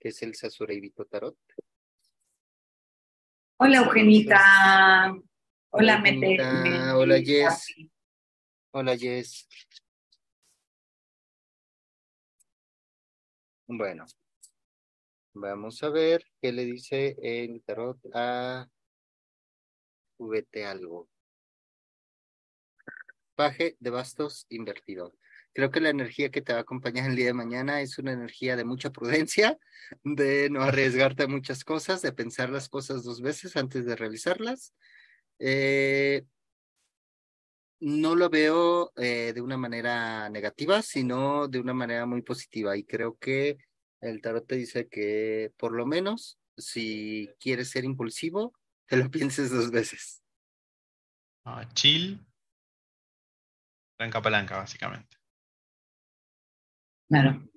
que 0.04 0.10
es 0.10 0.22
el 0.22 0.34
Vito 0.82 1.06
Tarot. 1.06 1.38
Hola, 3.56 3.78
Eugenita. 3.78 5.16
Hola, 5.70 6.01
Mete. 6.01 6.38
Hola, 6.91 7.22
Jess. 7.22 7.74
Hola, 8.72 8.97
Jess. 8.97 9.47
Bueno, 13.66 14.06
vamos 15.36 15.82
a 15.84 15.89
ver 15.89 16.26
qué 16.41 16.51
le 16.51 16.66
dice 16.66 17.16
el 17.22 17.64
tarot 17.64 17.97
a 18.14 18.68
VT 20.20 20.66
algo. 20.66 21.08
Paje 23.36 23.78
de 23.80 23.89
bastos 23.89 24.47
invertido. 24.49 25.14
Creo 25.54 25.70
que 25.70 25.80
la 25.80 25.89
energía 25.89 26.32
que 26.32 26.41
te 26.41 26.54
va 26.54 26.60
a 26.60 26.62
acompañar 26.64 27.10
el 27.10 27.16
día 27.16 27.28
de 27.28 27.34
mañana 27.34 27.82
es 27.82 27.99
una 27.99 28.12
energía 28.12 28.56
de 28.56 28.66
mucha 28.66 28.91
prudencia, 28.91 29.60
de 30.04 30.49
no 30.49 30.64
arriesgarte 30.64 31.24
a 31.24 31.28
muchas 31.28 31.64
cosas, 31.64 32.01
de 32.01 32.12
pensar 32.12 32.49
las 32.49 32.70
cosas 32.70 33.04
dos 33.04 33.22
veces 33.22 33.56
antes 33.56 33.86
de 33.86 33.95
realizarlas. 33.95 34.74
Eh, 35.38 36.26
no 37.80 38.16
lo 38.16 38.30
veo 38.30 38.93
eh, 38.95 39.34
de 39.34 39.41
una 39.41 39.58
manera 39.58 40.30
negativa, 40.30 40.82
sino 40.82 41.47
de 41.47 41.60
una 41.60 41.74
manera 41.74 42.06
muy 42.06 42.22
positiva. 42.22 42.76
Y 42.76 42.84
creo 42.84 43.18
que 43.18 43.58
el 44.01 44.22
tarot 44.22 44.47
te 44.47 44.56
dice 44.56 44.88
que 44.88 45.51
por 45.58 45.74
lo 45.74 45.86
menos 45.86 46.39
si 46.58 47.30
quieres 47.39 47.70
ser 47.70 47.84
impulsivo, 47.84 48.54
te 48.88 48.97
lo 48.97 49.10
pienses 49.12 49.51
dos 49.51 49.70
veces. 49.70 50.24
Ah, 51.45 51.68
chill. 51.74 52.26
Blanca 53.99 54.22
palanca, 54.22 54.58
básicamente. 54.58 55.18
Claro. 57.14 57.47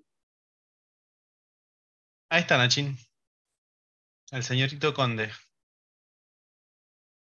Ahí 2.29 2.43
está, 2.43 2.59
Nachín. 2.59 2.99
El 4.31 4.43
señorito 4.43 4.93
conde. 4.93 5.33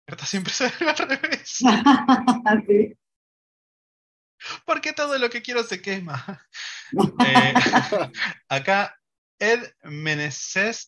Carta 0.05 0.25
siempre 0.25 0.51
se 0.51 0.67
ve 0.67 0.89
al 0.89 0.97
revés. 0.97 1.59
Porque 4.65 4.91
todo 4.91 5.17
lo 5.17 5.29
que 5.29 5.41
quiero 5.41 5.63
se 5.63 5.81
quema. 5.81 6.45
Eh, 7.25 7.53
acá, 8.49 8.97
Ed 9.39 9.61
Menezes, 9.83 10.87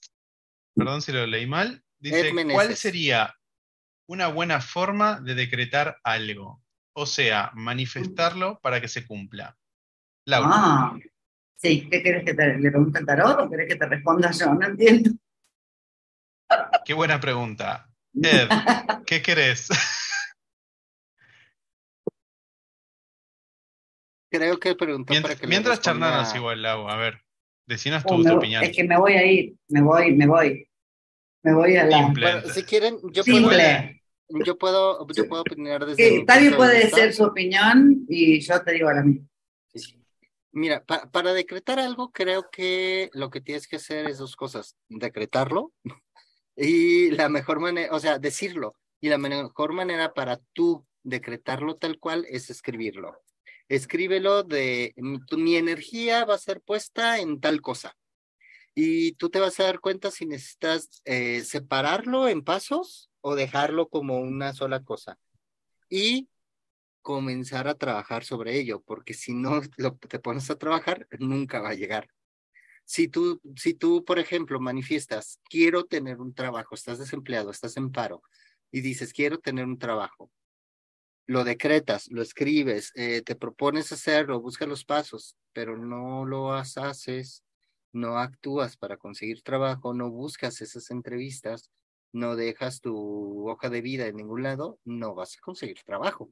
perdón 0.74 1.02
si 1.02 1.12
lo 1.12 1.28
leí 1.28 1.46
mal, 1.46 1.84
dice: 2.00 2.32
¿Cuál 2.54 2.78
sería 2.78 3.36
una 4.08 4.28
buena 4.28 4.62
forma 4.62 5.20
de 5.20 5.36
decretar 5.36 6.00
algo? 6.06 6.64
O 6.94 7.06
sea, 7.06 7.52
manifestarlo 7.54 8.62
para 8.62 8.80
que 8.80 8.88
se 8.88 9.06
cumpla. 9.06 9.58
Laura. 10.26 10.50
Ah. 10.54 11.00
Sí, 11.62 11.90
¿qué 11.90 12.02
querés 12.02 12.24
que 12.24 12.34
te 12.34 12.58
le 12.58 12.72
pregunte 12.72 13.00
el 13.00 13.06
tarot 13.06 13.42
o 13.42 13.50
querés 13.50 13.68
que 13.68 13.76
te 13.76 13.86
responda 13.86 14.32
yo? 14.32 14.54
No 14.54 14.66
entiendo. 14.66 15.12
Qué 16.86 16.94
buena 16.94 17.20
pregunta. 17.20 17.90
Ed, 18.14 18.48
¿qué 19.06 19.22
querés? 19.22 19.68
Creo 24.32 24.58
que 24.58 24.74
preguntó 24.76 25.12
mientras, 25.12 25.36
para 25.36 25.42
que 25.42 25.48
Mientras 25.48 25.82
charlanos 25.82 26.34
igual, 26.34 26.62
Lau, 26.62 26.88
a 26.88 26.96
ver, 26.96 27.22
decinos 27.68 28.06
tu, 28.06 28.24
tu 28.24 28.36
opinión. 28.36 28.64
Es 28.64 28.74
que 28.74 28.86
me 28.86 28.98
voy 28.98 29.14
a 29.14 29.26
ir, 29.26 29.56
me 29.68 29.82
voy, 29.82 30.16
me 30.16 30.28
voy. 30.28 30.66
Me 31.44 31.54
voy 31.54 31.76
a 31.76 31.86
la... 31.86 32.08
Bueno, 32.08 32.42
si 32.54 32.64
quieren, 32.64 33.00
yo 33.12 33.24
puedo, 33.24 33.50
yo 34.46 34.58
puedo, 34.58 35.08
yo 35.14 35.28
puedo 35.28 35.42
opinar 35.42 35.86
desde... 35.86 36.24
Tavi 36.26 36.52
puede 36.52 36.90
ser 36.90 37.14
su 37.14 37.24
opinión 37.24 38.06
y 38.08 38.40
yo 38.40 38.62
te 38.62 38.74
digo 38.74 38.92
la 38.92 39.04
mía. 39.04 39.22
Mira, 40.52 40.84
para 40.84 41.34
decretar 41.34 41.80
algo, 41.80 42.12
creo 42.12 42.50
que 42.50 43.10
lo 43.14 43.30
que 43.30 43.42
tienes 43.42 43.68
que 43.68 43.76
hacer 43.76 44.08
es 44.10 44.18
dos 44.18 44.36
cosas. 44.36 44.76
Decretarlo 44.88 45.74
y 46.56 47.12
la 47.12 47.30
mejor 47.30 47.60
manera, 47.60 47.94
o 47.94 48.00
sea, 48.00 48.18
decirlo. 48.20 48.76
Y 49.00 49.10
la 49.10 49.18
mejor 49.18 49.74
manera 49.74 50.14
para 50.14 50.38
tú 50.54 50.86
decretarlo 51.04 51.78
tal 51.78 52.00
cual 52.00 52.26
es 52.30 52.50
escribirlo. 52.50 53.22
Escríbelo 53.70 54.44
de, 54.44 54.94
mi 54.98 55.56
energía 55.56 56.26
va 56.26 56.34
a 56.34 56.40
ser 56.40 56.62
puesta 56.62 57.20
en 57.20 57.40
tal 57.40 57.62
cosa. 57.62 57.96
Y 58.74 59.14
tú 59.14 59.30
te 59.30 59.40
vas 59.40 59.60
a 59.60 59.64
dar 59.64 59.80
cuenta 59.80 60.10
si 60.10 60.26
necesitas 60.26 61.02
eh, 61.06 61.42
separarlo 61.42 62.28
en 62.28 62.44
pasos 62.44 63.12
o 63.22 63.36
dejarlo 63.36 63.88
como 63.88 64.20
una 64.20 64.54
sola 64.54 64.84
cosa. 64.84 65.20
Y 65.90 66.28
comenzar 67.02 67.68
a 67.68 67.76
trabajar 67.76 68.24
sobre 68.24 68.60
ello, 68.60 68.82
porque 68.82 69.14
si 69.14 69.34
no 69.34 69.62
lo, 69.78 69.96
te 69.98 70.20
pones 70.20 70.50
a 70.50 70.58
trabajar, 70.58 71.08
nunca 71.20 71.62
va 71.62 71.70
a 71.70 71.76
llegar. 71.76 72.10
Si 72.86 73.08
tú, 73.08 73.42
si 73.56 73.74
tú, 73.74 74.04
por 74.04 74.20
ejemplo, 74.20 74.60
manifiestas, 74.60 75.40
quiero 75.50 75.86
tener 75.86 76.20
un 76.20 76.34
trabajo, 76.34 76.76
estás 76.76 77.00
desempleado, 77.00 77.52
estás 77.52 77.78
en 77.78 77.92
paro, 77.92 78.24
y 78.72 78.82
dices, 78.82 79.14
quiero 79.14 79.40
tener 79.40 79.66
un 79.66 79.78
trabajo, 79.78 80.32
lo 81.28 81.44
decretas, 81.44 82.10
lo 82.10 82.24
escribes, 82.24 82.92
eh, 82.96 83.22
te 83.22 83.36
propones 83.36 83.92
hacerlo, 83.92 84.42
buscas 84.42 84.68
los 84.68 84.84
pasos, 84.84 85.36
pero 85.54 85.78
no 85.78 86.26
lo 86.26 86.54
haces, 86.54 87.44
no 87.94 88.18
actúas 88.18 88.78
para 88.78 88.98
conseguir 88.98 89.44
trabajo, 89.44 89.94
no 89.94 90.10
buscas 90.10 90.60
esas 90.62 90.90
entrevistas, 90.90 91.70
no 92.12 92.36
dejas 92.36 92.82
tu 92.82 93.48
hoja 93.48 93.70
de 93.70 93.82
vida 93.82 94.08
en 94.08 94.16
ningún 94.16 94.42
lado, 94.42 94.80
no 94.86 95.14
vas 95.14 95.38
a 95.38 95.42
conseguir 95.42 95.78
trabajo. 95.84 96.32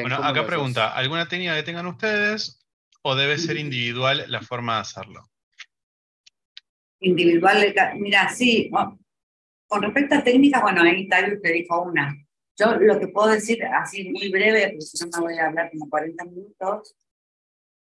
Bueno, 0.00 0.16
acá 0.16 0.44
pregunta, 0.46 0.92
¿alguna 0.92 1.28
técnica 1.28 1.54
que 1.54 1.62
tengan 1.62 1.86
ustedes 1.86 2.60
o 3.02 3.14
debe 3.14 3.38
ser 3.38 3.56
individual 3.56 4.24
la 4.28 4.40
forma 4.40 4.74
de 4.74 4.80
hacerlo? 4.80 5.30
Individual, 7.00 7.74
mira, 7.96 8.28
sí, 8.28 8.70
con 9.68 9.82
respecto 9.82 10.16
a 10.16 10.24
técnicas, 10.24 10.62
bueno, 10.62 10.82
ahí 10.82 11.08
tal 11.08 11.40
te 11.40 11.52
dijo 11.52 11.82
una. 11.82 12.14
Yo 12.56 12.76
lo 12.76 12.98
que 12.98 13.08
puedo 13.08 13.28
decir 13.28 13.64
así 13.64 14.10
muy 14.10 14.30
breve, 14.30 14.68
porque 14.68 14.80
si 14.80 15.04
no 15.04 15.18
me 15.18 15.24
voy 15.24 15.38
a 15.38 15.46
hablar 15.46 15.70
como 15.70 15.88
40 15.88 16.24
minutos, 16.24 16.96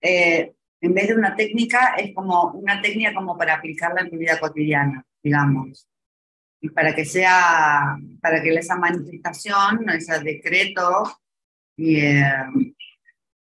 eh, 0.01 0.53
en 0.81 0.93
vez 0.93 1.07
de 1.07 1.15
una 1.15 1.35
técnica, 1.35 1.95
es 1.97 2.13
como 2.13 2.51
una 2.51 2.81
técnica 2.81 3.13
como 3.13 3.37
para 3.37 3.55
aplicarla 3.55 4.01
en 4.01 4.09
tu 4.09 4.17
vida 4.17 4.39
cotidiana, 4.39 5.05
digamos. 5.21 5.87
Y 6.59 6.69
para 6.69 6.93
que 6.93 7.05
sea, 7.05 7.97
para 8.21 8.41
que 8.41 8.53
esa 8.53 8.75
manifestación, 8.77 9.89
ese 9.89 10.19
decreto, 10.19 11.22
y 11.75 11.97
eh, 11.97 12.23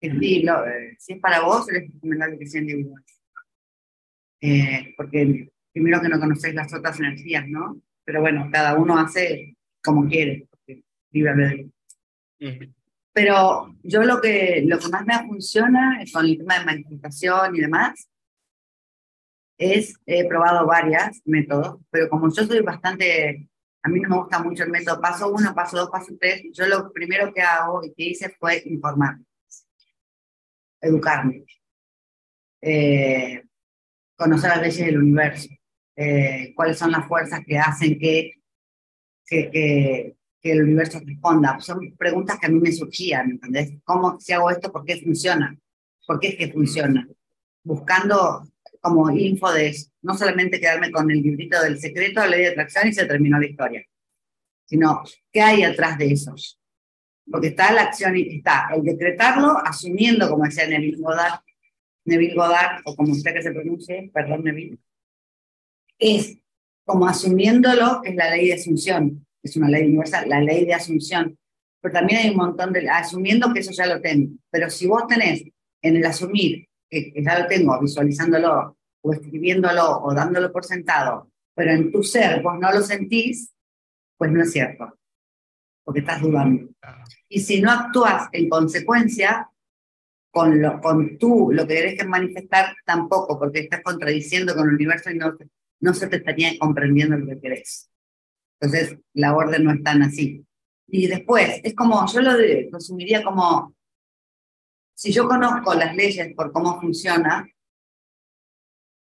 eh, 0.00 0.96
si 0.98 1.14
es 1.14 1.20
para 1.20 1.40
vos, 1.40 1.68
es 1.68 1.90
recomendable 1.92 2.38
que 2.38 2.46
sea 2.46 2.60
individual. 2.60 3.02
Eh, 4.40 4.94
porque 4.96 5.50
primero 5.72 6.00
que 6.00 6.08
no 6.08 6.20
conocéis 6.20 6.54
las 6.54 6.72
otras 6.74 6.98
energías, 7.00 7.48
¿no? 7.48 7.80
Pero 8.04 8.20
bueno, 8.20 8.48
cada 8.52 8.74
uno 8.78 8.98
hace 8.98 9.56
como 9.82 10.06
quiere, 10.06 10.46
Pero 13.12 13.74
yo 13.82 14.02
lo 14.02 14.20
que, 14.20 14.62
lo 14.66 14.78
que 14.78 14.88
más 14.88 15.06
me 15.06 15.26
funciona 15.26 15.98
con 16.12 16.26
el 16.26 16.38
tema 16.38 16.58
de 16.58 16.64
manifestación 16.64 17.56
y 17.56 17.60
demás 17.60 18.08
es, 19.56 19.98
he 20.04 20.26
probado 20.26 20.66
varias 20.66 21.22
métodos, 21.24 21.80
pero 21.90 22.08
como 22.08 22.28
yo 22.34 22.44
soy 22.44 22.60
bastante 22.60 23.48
a 23.84 23.88
mí 23.90 24.00
no 24.00 24.08
me 24.08 24.16
gusta 24.16 24.42
mucho 24.42 24.64
el 24.64 24.70
método 24.70 24.98
paso 24.98 25.28
uno, 25.30 25.54
paso 25.54 25.76
dos, 25.76 25.90
paso 25.90 26.14
tres. 26.18 26.42
Yo 26.52 26.66
lo 26.66 26.90
primero 26.90 27.32
que 27.34 27.42
hago 27.42 27.84
y 27.84 27.92
que 27.92 28.04
hice 28.04 28.30
fue 28.30 28.62
informarme, 28.64 29.26
educarme, 30.80 31.44
eh, 32.62 33.44
conocer 34.16 34.50
las 34.50 34.62
leyes 34.62 34.86
del 34.86 34.98
universo, 34.98 35.50
eh, 35.96 36.54
cuáles 36.56 36.78
son 36.78 36.92
las 36.92 37.06
fuerzas 37.06 37.40
que 37.46 37.58
hacen 37.58 37.98
que, 37.98 38.32
que, 39.26 39.50
que, 40.40 40.50
el 40.50 40.62
universo 40.62 41.00
responda. 41.04 41.60
Son 41.60 41.94
preguntas 41.94 42.38
que 42.38 42.46
a 42.46 42.50
mí 42.50 42.60
me 42.60 42.72
surgían, 42.72 43.32
¿entendés? 43.32 43.74
¿Cómo 43.84 44.18
si 44.18 44.32
hago 44.32 44.50
esto? 44.50 44.72
¿Por 44.72 44.86
qué 44.86 44.96
funciona? 44.96 45.54
¿Por 46.06 46.18
qué 46.18 46.28
es 46.28 46.36
que 46.36 46.50
funciona? 46.50 47.06
Buscando 47.62 48.46
como 48.84 49.10
info 49.10 49.50
de. 49.50 49.74
No 50.02 50.14
solamente 50.14 50.60
quedarme 50.60 50.90
con 50.90 51.10
el 51.10 51.22
librito 51.22 51.60
del 51.62 51.78
secreto, 51.78 52.20
la 52.20 52.26
ley 52.26 52.42
de 52.42 52.48
atracción 52.48 52.88
y 52.88 52.92
se 52.92 53.06
terminó 53.06 53.40
la 53.40 53.46
historia. 53.46 53.82
Sino, 54.66 55.02
¿qué 55.32 55.40
hay 55.40 55.62
atrás 55.62 55.96
de 55.96 56.12
eso? 56.12 56.34
Porque 57.30 57.48
está 57.48 57.72
la 57.72 57.84
acción 57.84 58.14
y 58.14 58.36
está 58.36 58.68
el 58.74 58.82
decretarlo, 58.82 59.56
asumiendo, 59.56 60.28
como 60.28 60.44
decía 60.44 60.66
Neville 60.66 60.98
Goddard, 60.98 61.40
Neville 62.04 62.34
Goddard, 62.34 62.82
o 62.84 62.94
como 62.94 63.12
usted 63.12 63.32
que 63.32 63.42
se 63.42 63.52
pronuncie, 63.52 64.10
perdón, 64.12 64.44
Neville, 64.44 64.78
es 65.98 66.36
como 66.84 67.08
asumiéndolo, 67.08 68.02
es 68.04 68.14
la 68.14 68.36
ley 68.36 68.48
de 68.48 68.54
asunción, 68.54 69.26
es 69.42 69.56
una 69.56 69.70
ley 69.70 69.86
universal, 69.86 70.28
la 70.28 70.42
ley 70.42 70.66
de 70.66 70.74
asunción. 70.74 71.38
Pero 71.80 71.94
también 71.94 72.20
hay 72.20 72.30
un 72.30 72.36
montón 72.36 72.70
de, 72.74 72.86
asumiendo 72.90 73.50
que 73.54 73.60
eso 73.60 73.72
ya 73.72 73.86
lo 73.86 74.02
tengo. 74.02 74.36
Pero 74.50 74.68
si 74.68 74.86
vos 74.86 75.06
tenés 75.06 75.42
en 75.80 75.96
el 75.96 76.04
asumir 76.04 76.68
que, 77.12 77.22
ya 77.22 77.40
lo 77.40 77.46
tengo 77.46 77.80
visualizándolo 77.80 78.76
o 79.02 79.12
escribiéndolo 79.12 80.02
o 80.02 80.14
dándolo 80.14 80.50
por 80.52 80.64
sentado, 80.64 81.30
pero 81.54 81.72
en 81.72 81.92
tu 81.92 82.02
ser 82.02 82.42
vos 82.42 82.58
no 82.58 82.72
lo 82.72 82.80
sentís, 82.80 83.52
pues 84.16 84.30
no 84.30 84.42
es 84.42 84.52
cierto, 84.52 84.98
porque 85.84 86.00
estás 86.00 86.20
dudando. 86.20 86.68
Y 87.28 87.40
si 87.40 87.60
no 87.60 87.70
actúas 87.70 88.28
en 88.32 88.48
consecuencia, 88.48 89.50
con, 90.30 90.60
lo, 90.60 90.80
con 90.80 91.16
tú, 91.16 91.52
lo 91.52 91.66
que 91.66 91.74
querés 91.74 91.98
que 91.98 92.04
manifestar, 92.04 92.74
tampoco, 92.84 93.38
porque 93.38 93.60
estás 93.60 93.82
contradiciendo 93.82 94.54
con 94.54 94.68
el 94.68 94.74
universo 94.74 95.10
y 95.10 95.16
no, 95.16 95.36
no 95.80 95.94
se 95.94 96.08
te 96.08 96.16
estaría 96.16 96.58
comprendiendo 96.58 97.16
lo 97.16 97.26
que 97.26 97.40
querés. 97.40 97.88
Entonces, 98.60 98.98
la 99.12 99.36
orden 99.36 99.62
no 99.62 99.72
es 99.72 99.82
tan 99.82 100.02
así. 100.02 100.44
Y 100.88 101.06
después, 101.06 101.60
es 101.62 101.74
como, 101.74 102.04
yo 102.12 102.20
lo 102.20 102.32
resumiría 102.72 103.22
como 103.22 103.74
si 104.94 105.12
yo 105.12 105.26
conozco 105.26 105.74
las 105.74 105.94
leyes 105.94 106.34
por 106.34 106.52
cómo 106.52 106.80
funciona, 106.80 107.46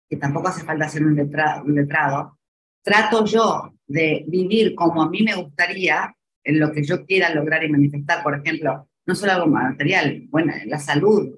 que 0.10 0.18
tampoco 0.18 0.48
hace 0.48 0.64
falta 0.64 0.88
ser 0.88 1.06
un 1.06 1.16
letrado, 1.16 2.40
trato 2.82 3.26
yo 3.26 3.74
de 3.88 4.26
vivir 4.28 4.76
como 4.76 5.02
a 5.02 5.10
mí 5.10 5.24
me 5.24 5.36
gustaría 5.36 6.16
en 6.44 6.60
lo 6.60 6.72
que 6.72 6.84
yo 6.84 7.06
quiera 7.06 7.34
lograr 7.34 7.64
y 7.64 7.70
manifestar. 7.70 8.24
Por 8.24 8.36
ejemplo, 8.36 8.88
no 9.06 9.16
solo 9.16 9.34
algo 9.34 9.48
material, 9.48 10.26
bueno, 10.30 10.54
la 10.66 10.80
salud, 10.80 11.38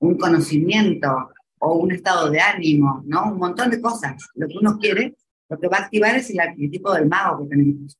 un 0.00 0.18
conocimiento 0.18 1.30
o 1.58 1.74
un 1.74 1.92
estado 1.92 2.30
de 2.30 2.40
ánimo, 2.40 3.02
¿no? 3.06 3.32
Un 3.32 3.38
montón 3.38 3.70
de 3.70 3.80
cosas. 3.80 4.28
Lo 4.34 4.48
que 4.48 4.58
uno 4.58 4.78
quiere, 4.78 5.14
lo 5.48 5.58
que 5.58 5.68
va 5.68 5.78
a 5.78 5.80
activar 5.82 6.16
es 6.16 6.30
el 6.30 6.40
arquetipo 6.40 6.92
del 6.94 7.06
mago 7.06 7.42
que 7.42 7.56
tenemos. 7.56 7.98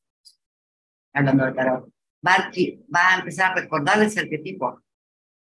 Hablando 1.13 1.45
de 1.45 1.53
tarot. 1.53 1.89
Va 2.25 2.35
a, 2.35 2.51
va 2.93 3.15
a 3.15 3.19
empezar 3.19 3.51
a 3.51 3.61
recordar 3.61 4.01
ese 4.01 4.19
arquetipo 4.19 4.81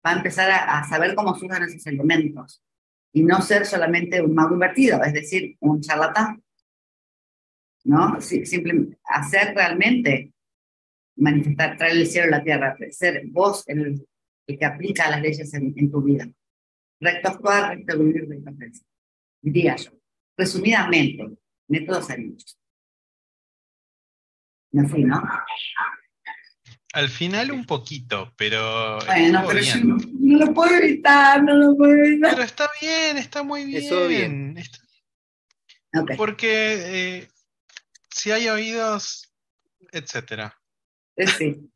va 0.05 0.11
a 0.11 0.17
empezar 0.17 0.51
a, 0.51 0.83
saber 0.87 1.15
cómo 1.15 1.35
surgen 1.35 1.63
esos 1.63 1.85
elementos 1.87 2.61
y 3.11 3.23
no 3.23 3.41
ser 3.41 3.65
solamente 3.65 4.21
un 4.21 4.35
mago 4.35 4.53
invertido, 4.53 5.01
es 5.03 5.13
decir, 5.13 5.55
un 5.59 5.81
charlatán. 5.81 6.41
¿No? 7.87 8.19
simplemente 8.19 8.97
hacer 9.03 9.53
realmente, 9.53 10.33
manifestar, 11.17 11.77
traer 11.77 11.97
el 11.97 12.07
cielo 12.07 12.27
a 12.27 12.37
la 12.37 12.43
tierra, 12.43 12.75
ser 12.89 13.21
vos 13.27 13.63
el, 13.67 14.07
que 14.47 14.65
aplica 14.65 15.07
las 15.09 15.21
leyes 15.21 15.53
en, 15.53 15.91
tu 15.91 16.01
vida. 16.01 16.27
Recto 16.99 17.29
actuar, 17.29 17.77
recto 17.77 17.99
vivir, 17.99 18.27
recto 18.27 18.55
pensar. 18.55 18.87
Diría 19.39 19.75
yo. 19.75 19.91
Resumidamente, 20.35 21.37
métodos 21.67 22.09
hay. 22.09 22.35
Me 24.71 24.87
fui, 24.87 25.03
¿no? 25.03 25.21
Al 26.95 27.09
final 27.09 27.51
un 27.51 27.65
poquito, 27.65 28.33
pero. 28.37 28.99
Bueno, 29.05 29.43
pero 29.45 29.59
no, 29.83 30.45
lo 30.45 30.53
puedo 30.53 30.75
evitar, 30.75 31.43
no 31.43 31.53
lo 31.53 31.75
puedo 31.75 31.93
evitar. 31.93 32.31
Pero 32.31 32.43
está 32.43 32.71
bien, 32.79 33.17
está 33.17 33.43
muy 33.43 33.65
bien. 33.65 33.83
Eso 33.83 34.07
bien. 34.07 34.55
Porque 36.15 37.17
eh, 37.17 37.27
si 38.09 38.31
hay 38.31 38.47
oídos, 38.47 39.29
etcétera. 39.91 40.57
Eh, 41.17 41.27
sí. 41.27 41.69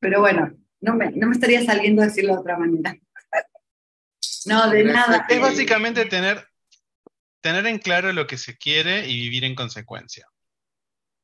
Pero 0.00 0.20
bueno, 0.20 0.56
no 0.80 0.94
me, 0.94 1.10
no 1.10 1.26
me 1.26 1.34
estaría 1.34 1.62
saliendo 1.62 2.00
a 2.00 2.06
decirlo 2.06 2.32
de 2.32 2.40
otra 2.40 2.58
manera. 2.58 2.96
No, 4.46 4.68
de 4.70 4.84
nada. 4.84 5.26
Es 5.28 5.40
básicamente 5.40 6.04
tener, 6.04 6.46
tener 7.40 7.66
en 7.66 7.78
claro 7.78 8.12
lo 8.12 8.26
que 8.26 8.36
se 8.36 8.58
quiere 8.58 9.08
y 9.08 9.16
vivir 9.16 9.44
en 9.44 9.54
consecuencia. 9.54 10.26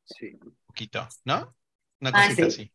Sí. 0.04 0.38
Un 0.42 0.56
poquito, 0.66 1.06
¿no? 1.24 1.54
Una 2.00 2.10
ah, 2.14 2.28
cosita 2.28 2.46
así. 2.46 2.72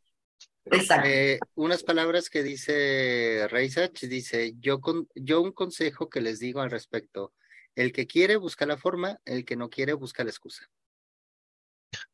Eh, 1.05 1.39
unas 1.53 1.83
palabras 1.83 2.29
que 2.29 2.41
dice 2.41 3.47
Reisach, 3.49 3.99
dice, 4.01 4.55
yo, 4.59 4.81
con, 4.81 5.07
yo 5.13 5.41
un 5.41 5.51
consejo 5.51 6.09
que 6.09 6.21
les 6.21 6.39
digo 6.39 6.61
al 6.61 6.71
respecto, 6.71 7.33
el 7.75 7.91
que 7.91 8.07
quiere 8.07 8.35
busca 8.37 8.65
la 8.65 8.77
forma, 8.77 9.19
el 9.25 9.45
que 9.45 9.55
no 9.55 9.69
quiere 9.69 9.93
busca 9.93 10.23
la 10.23 10.31
excusa. 10.31 10.69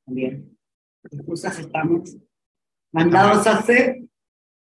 Bien, 0.06 0.58
excusas 1.04 1.60
estamos 1.60 2.18
mandados 2.91 3.47
a 3.47 3.58
hacer. 3.58 4.02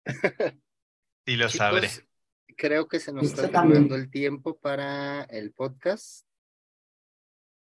Sí, 1.24 1.36
lo 1.36 1.50
sabré. 1.50 1.88
Creo 2.58 2.88
que 2.88 3.00
se 3.00 3.14
nos 3.14 3.26
está 3.26 3.48
terminando 3.48 3.96
el 3.96 4.10
tiempo 4.10 4.58
para 4.58 5.22
el 5.26 5.54
podcast. 5.54 6.26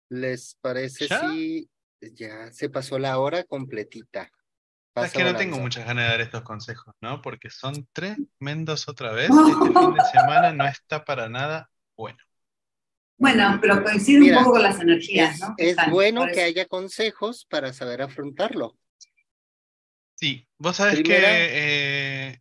¿Les 0.09 0.55
parece 0.61 1.09
si 1.09 1.69
ya 2.01 2.53
se 2.53 2.71
pasó 2.71 3.01
la 3.01 3.19
hora 3.19 3.43
completita? 3.43 4.31
Es 4.95 5.13
que 5.13 5.25
no 5.25 5.37
tengo 5.37 5.59
muchas 5.59 5.87
ganas 5.87 6.05
de 6.05 6.11
dar 6.11 6.21
estos 6.21 6.43
consejos, 6.43 6.95
¿no? 7.01 7.23
Porque 7.23 7.51
son 7.51 7.89
tremendos 7.93 8.89
otra 8.89 9.13
vez. 9.13 9.31
Este 9.31 9.81
fin 9.81 9.95
de 9.95 10.05
semana 10.13 10.53
no 10.53 10.67
está 10.67 11.05
para 11.05 11.29
nada 11.29 11.71
bueno. 11.97 12.19
Bueno, 13.17 13.59
pero 13.61 13.83
coincide 13.85 14.33
un 14.33 14.39
poco 14.39 14.53
con 14.53 14.63
las 14.63 14.81
energías, 14.81 15.39
¿no? 15.41 15.55
Es 15.57 15.77
bueno 15.91 16.27
que 16.27 16.43
haya 16.43 16.67
consejos 16.67 17.47
para 17.49 17.73
saber 17.73 18.03
afrontarlo. 18.03 18.77
Sí, 20.17 20.47
vos 20.59 20.77
sabés 20.77 21.03
que 21.03 21.19
eh, 21.21 22.41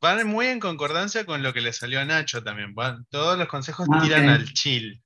van 0.00 0.26
muy 0.26 0.46
en 0.46 0.60
concordancia 0.60 1.24
con 1.24 1.42
lo 1.42 1.52
que 1.52 1.60
le 1.60 1.72
salió 1.72 2.00
a 2.00 2.04
Nacho 2.04 2.42
también. 2.42 2.74
todos 3.08 3.38
los 3.38 3.48
consejos 3.48 3.86
ah, 3.92 4.00
tiran 4.02 4.28
al 4.28 4.52
chill. 4.52 5.02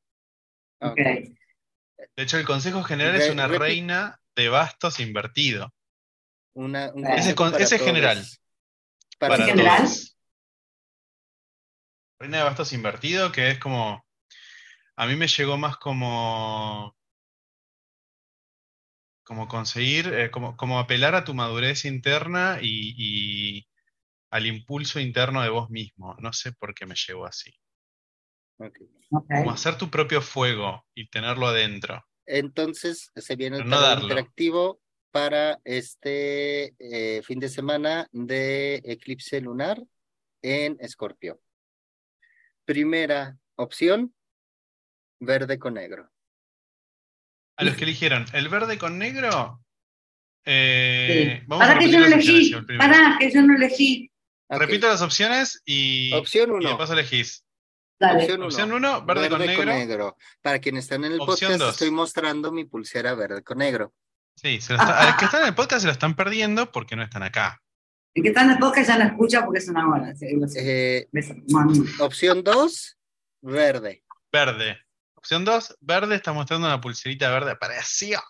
Okay. 0.81 1.35
De 2.17 2.23
hecho, 2.23 2.39
el 2.39 2.45
consejo 2.45 2.83
general 2.83 3.17
es 3.17 3.31
una 3.31 3.47
reina 3.47 4.21
de 4.35 4.49
bastos 4.49 5.01
invertido. 5.01 5.73
Una, 6.55 6.87
ese, 7.17 7.35
es 7.75 7.83
general. 7.83 8.25
Para 9.19 9.45
general? 9.45 9.89
Reina 12.19 12.39
de 12.39 12.45
bastos 12.45 12.73
invertido, 12.73 13.33
que 13.33 13.51
es 13.51 13.59
como 13.59 14.05
a 14.97 15.07
mí 15.07 15.17
me 15.17 15.27
llegó 15.27 15.57
más 15.57 15.77
como, 15.77 16.97
como 19.25 19.49
conseguir, 19.49 20.07
eh, 20.15 20.31
como, 20.31 20.57
como, 20.57 20.79
apelar 20.79 21.15
a 21.15 21.25
tu 21.25 21.35
madurez 21.35 21.85
interna 21.85 22.59
y, 22.63 23.67
al 24.31 24.47
impulso 24.47 25.01
interno 25.01 25.43
de 25.43 25.49
vos 25.49 25.71
mismo. 25.71 26.17
No 26.19 26.33
sé 26.33 26.53
por 26.53 26.75
qué 26.75 26.87
me 26.87 26.95
llegó 26.95 27.27
así. 27.27 27.53
Como 29.09 29.51
hacer 29.51 29.77
tu 29.77 29.91
propio 29.91 30.21
fuego 30.23 30.85
y 30.95 31.09
tenerlo 31.09 31.49
adentro. 31.49 32.05
Entonces 32.27 33.13
se 33.15 33.37
viene 33.37 33.59
el 33.59 33.69
no 33.69 34.01
interactivo 34.01 34.81
para 35.15 35.61
este 35.63 36.75
eh, 36.81 37.23
fin 37.23 37.39
de 37.39 37.49
semana 37.49 38.09
de 38.11 38.83
eclipse 38.85 39.41
lunar 39.41 39.81
en 40.43 40.77
Escorpio. 40.81 41.41
Primera 42.65 43.39
opción, 43.55 44.13
Verde 45.21 45.61
con 45.61 45.75
negro. 45.75 46.11
A 47.57 47.63
los 47.63 47.77
que 47.77 47.85
eligieron 47.85 48.27
el 48.33 48.49
verde 48.49 48.77
con 48.77 48.99
negro. 48.99 49.65
Eh, 50.45 51.45
para 51.47 51.79
que 51.79 51.93
yo 51.93 52.01
no 52.01 52.07
elegí. 52.07 52.53
Para 52.77 53.17
que 53.17 53.31
yo 53.31 53.43
no 53.43 53.55
elegí. 53.55 54.11
Repito 54.49 54.89
las 54.89 55.01
opciones 55.01 55.63
y, 55.65 56.13
Opción 56.13 56.51
uno. 56.51 56.63
y 56.63 56.67
después 56.67 56.91
elegís. 56.91 57.45
Opción 58.01 58.73
1, 58.73 59.07
verde, 59.07 59.29
con, 59.31 59.67
negro. 59.67 60.17
Para 60.43 60.59
quienes 60.59 60.85
están 60.87 61.05
en 61.05 61.13
el 61.13 61.19
podcast, 61.19 61.63
estoy 61.63 61.93
mostrando 61.93 62.51
mi 62.51 62.65
pulsera 62.65 63.15
verde 63.15 63.45
con 63.45 63.59
negro. 63.59 63.95
Sí, 64.37 64.61
se 64.61 64.75
a 64.75 65.07
los 65.07 65.17
que 65.17 65.25
están 65.25 65.43
en 65.43 65.49
el 65.49 65.55
podcast 65.55 65.81
se 65.83 65.87
lo 65.87 65.93
están 65.93 66.15
perdiendo 66.15 66.71
porque 66.71 66.97
no 66.97 67.03
están 67.03 67.23
acá. 67.23 67.61
El 68.15 68.23
que 68.23 68.29
está 68.29 68.43
en 68.43 68.51
el 68.51 68.59
podcast 68.59 68.89
ya 68.89 68.99
no 68.99 69.05
escucha 69.05 69.45
porque 69.45 69.59
es 69.59 69.69
una 69.69 69.89
hora. 69.89 70.13
Eh, 70.21 71.09
opción 72.01 72.45
2, 72.45 72.99
verde. 73.43 74.05
Verde. 74.31 74.79
Opción 75.15 75.45
2, 75.45 75.79
verde, 75.81 76.17
está 76.17 76.33
mostrando 76.33 76.67
una 76.67 76.81
pulserita 76.81 77.31
verde 77.31 77.57
preciosa. 77.57 78.25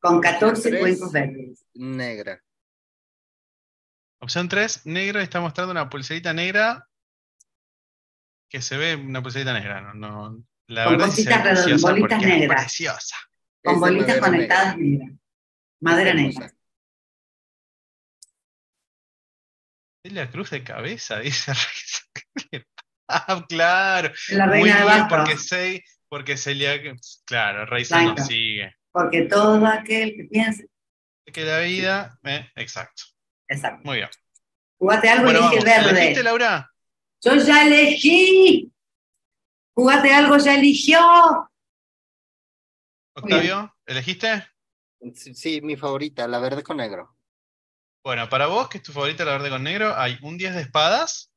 Con 0.00 0.20
14 0.20 0.78
cuencos 0.78 1.12
verdes. 1.12 1.64
Negra. 1.74 2.40
Opción 4.20 4.48
3, 4.48 4.86
negro, 4.86 5.20
está 5.20 5.40
mostrando 5.40 5.72
una 5.72 5.88
pulserita 5.88 6.32
negra 6.32 6.88
que 8.48 8.62
se 8.62 8.76
ve 8.76 8.96
una 8.96 9.22
pulserita 9.22 9.52
negra. 9.52 9.80
No, 9.80 9.94
no, 9.94 10.44
la 10.68 10.84
Con 10.84 10.98
verdad 10.98 11.08
es 11.18 11.66
que 11.66 11.74
bolitas 11.82 12.22
negras. 12.22 12.62
preciosa. 12.62 13.16
Con 13.62 13.80
bolitas 13.80 14.18
conectadas 14.18 14.76
negras. 14.76 15.10
Madera 15.80 16.14
negra. 16.14 16.52
Es 20.02 20.12
la 20.12 20.30
cruz 20.30 20.50
de 20.50 20.64
cabeza, 20.64 21.18
dice 21.20 21.52
Ah, 23.08 23.44
claro. 23.48 24.12
La 24.30 24.46
reina 24.46 24.80
Muy 24.80 24.92
bien, 24.92 25.08
porque 25.08 25.36
se, 25.38 25.84
porque 26.08 26.36
Celia, 26.36 26.78
claro, 27.24 27.64
Rey 27.66 27.84
nos 27.90 28.26
sigue. 28.26 28.74
Porque 28.92 29.22
todo 29.22 29.64
aquel 29.66 30.14
que 30.14 30.24
piense. 30.24 30.68
Que 31.24 31.44
la 31.44 31.60
vida, 31.60 32.18
eh, 32.24 32.50
exacto. 32.56 33.04
Exacto. 33.48 33.80
Muy 33.84 33.96
bien. 33.98 34.08
Jugate 34.78 35.08
algo 35.08 35.30
y 35.30 35.36
elige 35.36 35.64
verde. 35.64 35.90
¿Elegiste, 35.90 36.22
Laura? 36.22 36.70
Yo 37.22 37.34
ya 37.36 37.66
elegí. 37.66 38.72
Jugate 39.74 40.12
algo, 40.12 40.36
ya 40.36 40.54
eligió. 40.54 41.47
Octavio, 43.18 43.74
¿elegiste? 43.86 44.46
Sí, 45.14 45.60
mi 45.60 45.76
favorita, 45.76 46.26
la 46.28 46.38
verde 46.38 46.62
con 46.62 46.76
negro. 46.76 47.16
Bueno, 48.04 48.28
para 48.28 48.46
vos, 48.46 48.68
que 48.68 48.78
es 48.78 48.84
tu 48.84 48.92
favorita 48.92 49.24
la 49.24 49.32
verde 49.32 49.50
con 49.50 49.62
negro, 49.62 49.94
hay 49.96 50.18
un 50.22 50.38
10 50.38 50.54
de 50.54 50.60
espadas, 50.62 51.32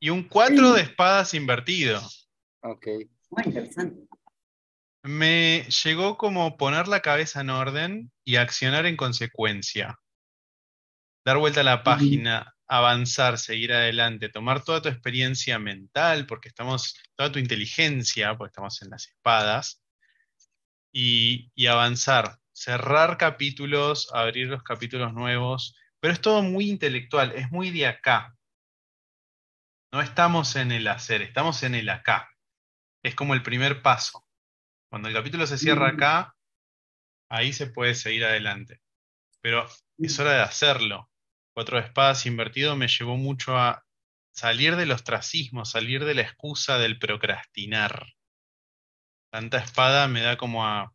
y 0.00 0.10
un 0.10 0.28
4 0.28 0.74
de 0.74 0.82
espadas 0.82 1.32
invertido. 1.34 2.00
Ok. 2.62 2.86
Muy 3.30 3.42
interesante. 3.46 4.06
Me 5.02 5.66
llegó 5.84 6.16
como 6.16 6.56
poner 6.56 6.88
la 6.88 7.00
cabeza 7.00 7.40
en 7.40 7.50
orden 7.50 8.12
y 8.24 8.36
accionar 8.36 8.86
en 8.86 8.96
consecuencia. 8.96 9.98
Dar 11.24 11.38
vuelta 11.38 11.60
a 11.60 11.64
la 11.64 11.82
página, 11.82 12.53
avanzar, 12.68 13.38
seguir 13.38 13.72
adelante, 13.72 14.28
tomar 14.28 14.64
toda 14.64 14.82
tu 14.82 14.88
experiencia 14.88 15.58
mental, 15.58 16.26
porque 16.26 16.48
estamos, 16.48 16.96
toda 17.16 17.32
tu 17.32 17.38
inteligencia, 17.38 18.36
porque 18.36 18.50
estamos 18.50 18.80
en 18.82 18.90
las 18.90 19.08
espadas, 19.08 19.82
y, 20.92 21.50
y 21.54 21.66
avanzar, 21.66 22.38
cerrar 22.52 23.18
capítulos, 23.18 24.08
abrir 24.12 24.48
los 24.48 24.62
capítulos 24.62 25.12
nuevos, 25.12 25.76
pero 26.00 26.12
es 26.12 26.20
todo 26.20 26.42
muy 26.42 26.70
intelectual, 26.70 27.32
es 27.32 27.50
muy 27.50 27.70
de 27.70 27.86
acá. 27.86 28.36
No 29.92 30.02
estamos 30.02 30.56
en 30.56 30.72
el 30.72 30.86
hacer, 30.88 31.22
estamos 31.22 31.62
en 31.62 31.74
el 31.74 31.88
acá. 31.88 32.30
Es 33.02 33.14
como 33.14 33.34
el 33.34 33.42
primer 33.42 33.82
paso. 33.82 34.26
Cuando 34.90 35.08
el 35.08 35.14
capítulo 35.14 35.46
se 35.46 35.58
cierra 35.58 35.92
mm. 35.92 35.96
acá, 35.96 36.36
ahí 37.28 37.52
se 37.52 37.66
puede 37.66 37.94
seguir 37.94 38.24
adelante. 38.24 38.80
Pero 39.40 39.66
es 39.98 40.18
hora 40.18 40.32
de 40.32 40.42
hacerlo. 40.42 41.10
Cuatro 41.54 41.78
de 41.78 41.86
espadas 41.86 42.26
invertido 42.26 42.74
me 42.74 42.88
llevó 42.88 43.16
mucho 43.16 43.56
a 43.56 43.86
salir 44.32 44.74
del 44.74 44.90
ostracismo, 44.90 45.64
salir 45.64 46.04
de 46.04 46.14
la 46.14 46.22
excusa 46.22 46.78
del 46.78 46.98
procrastinar. 46.98 48.06
Tanta 49.30 49.58
espada 49.58 50.08
me 50.08 50.20
da 50.20 50.36
como 50.36 50.66
a 50.66 50.92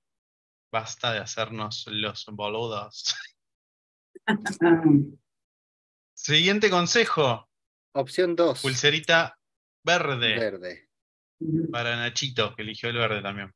basta 0.71 1.13
de 1.13 1.19
hacernos 1.19 1.85
los 1.87 2.25
boludos. 2.25 3.15
Siguiente 6.13 6.69
consejo. 6.69 7.49
Opción 7.93 8.35
2. 8.35 8.61
Pulserita 8.61 9.39
verde. 9.85 10.37
Verde. 10.37 10.89
Para 11.71 11.95
Nachito, 11.95 12.53
que 12.53 12.63
eligió 12.63 12.89
el 12.89 12.97
verde 12.97 13.21
también. 13.21 13.53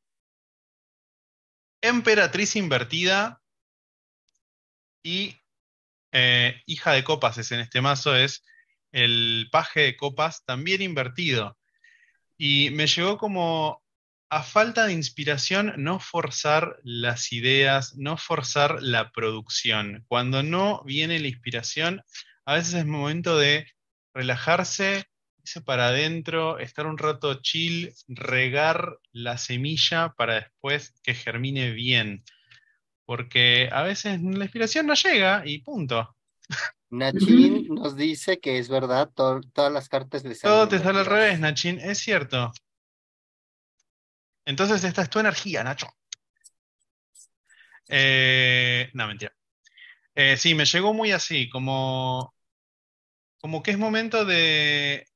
Emperatriz 1.82 2.56
invertida 2.56 3.42
y 5.02 5.36
eh, 6.14 6.62
hija 6.66 6.92
de 6.92 7.02
copas 7.02 7.38
es 7.38 7.50
en 7.50 7.58
este 7.58 7.80
mazo, 7.80 8.14
es 8.14 8.44
el 8.92 9.48
paje 9.50 9.80
de 9.80 9.96
copas 9.96 10.44
también 10.44 10.80
invertido. 10.80 11.58
Y 12.38 12.70
me 12.70 12.86
llegó 12.86 13.18
como 13.18 13.82
a 14.30 14.44
falta 14.44 14.86
de 14.86 14.92
inspiración 14.92 15.74
no 15.76 15.98
forzar 15.98 16.78
las 16.84 17.32
ideas, 17.32 17.96
no 17.96 18.16
forzar 18.16 18.80
la 18.80 19.10
producción. 19.10 20.04
Cuando 20.06 20.44
no 20.44 20.84
viene 20.84 21.18
la 21.18 21.28
inspiración, 21.28 22.02
a 22.44 22.54
veces 22.54 22.74
es 22.74 22.86
momento 22.86 23.36
de 23.36 23.66
relajarse, 24.14 25.06
irse 25.42 25.62
para 25.62 25.88
adentro, 25.88 26.60
estar 26.60 26.86
un 26.86 26.98
rato 26.98 27.42
chill, 27.42 27.92
regar 28.06 28.98
la 29.10 29.36
semilla 29.36 30.14
para 30.16 30.34
después 30.34 30.94
que 31.02 31.14
germine 31.14 31.72
bien. 31.72 32.22
Porque 33.06 33.68
a 33.70 33.82
veces 33.82 34.20
la 34.22 34.44
inspiración 34.44 34.86
no 34.86 34.94
llega 34.94 35.42
y 35.44 35.58
punto. 35.58 36.16
Nachin 36.90 37.66
nos 37.68 37.96
dice 37.96 38.38
que 38.38 38.58
es 38.58 38.68
verdad, 38.68 39.10
todas 39.14 39.72
las 39.72 39.88
cartas 39.88 40.22
de 40.22 40.34
Todo 40.36 40.68
te 40.68 40.78
sale 40.78 41.00
al 41.00 41.06
revés, 41.06 41.40
Nachin, 41.40 41.78
es 41.80 41.98
cierto. 41.98 42.52
Entonces 44.44 44.84
esta 44.84 45.02
es 45.02 45.10
tu 45.10 45.18
energía, 45.18 45.64
Nacho. 45.64 45.88
Eh, 47.88 48.90
no, 48.94 49.06
mentira. 49.06 49.34
Eh, 50.14 50.36
sí, 50.36 50.54
me 50.54 50.64
llegó 50.64 50.94
muy 50.94 51.12
así, 51.12 51.48
como 51.48 52.34
como 53.44 53.62
que 53.62 53.72
es 53.72 53.78
momento 53.78 54.24
de, 54.24 55.06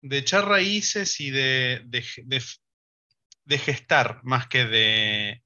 de 0.00 0.18
echar 0.18 0.46
raíces 0.46 1.18
y 1.18 1.32
de, 1.32 1.82
de, 1.84 3.58
gestar 3.58 4.20
más 4.22 4.46
que 4.46 4.64
de, 4.64 5.41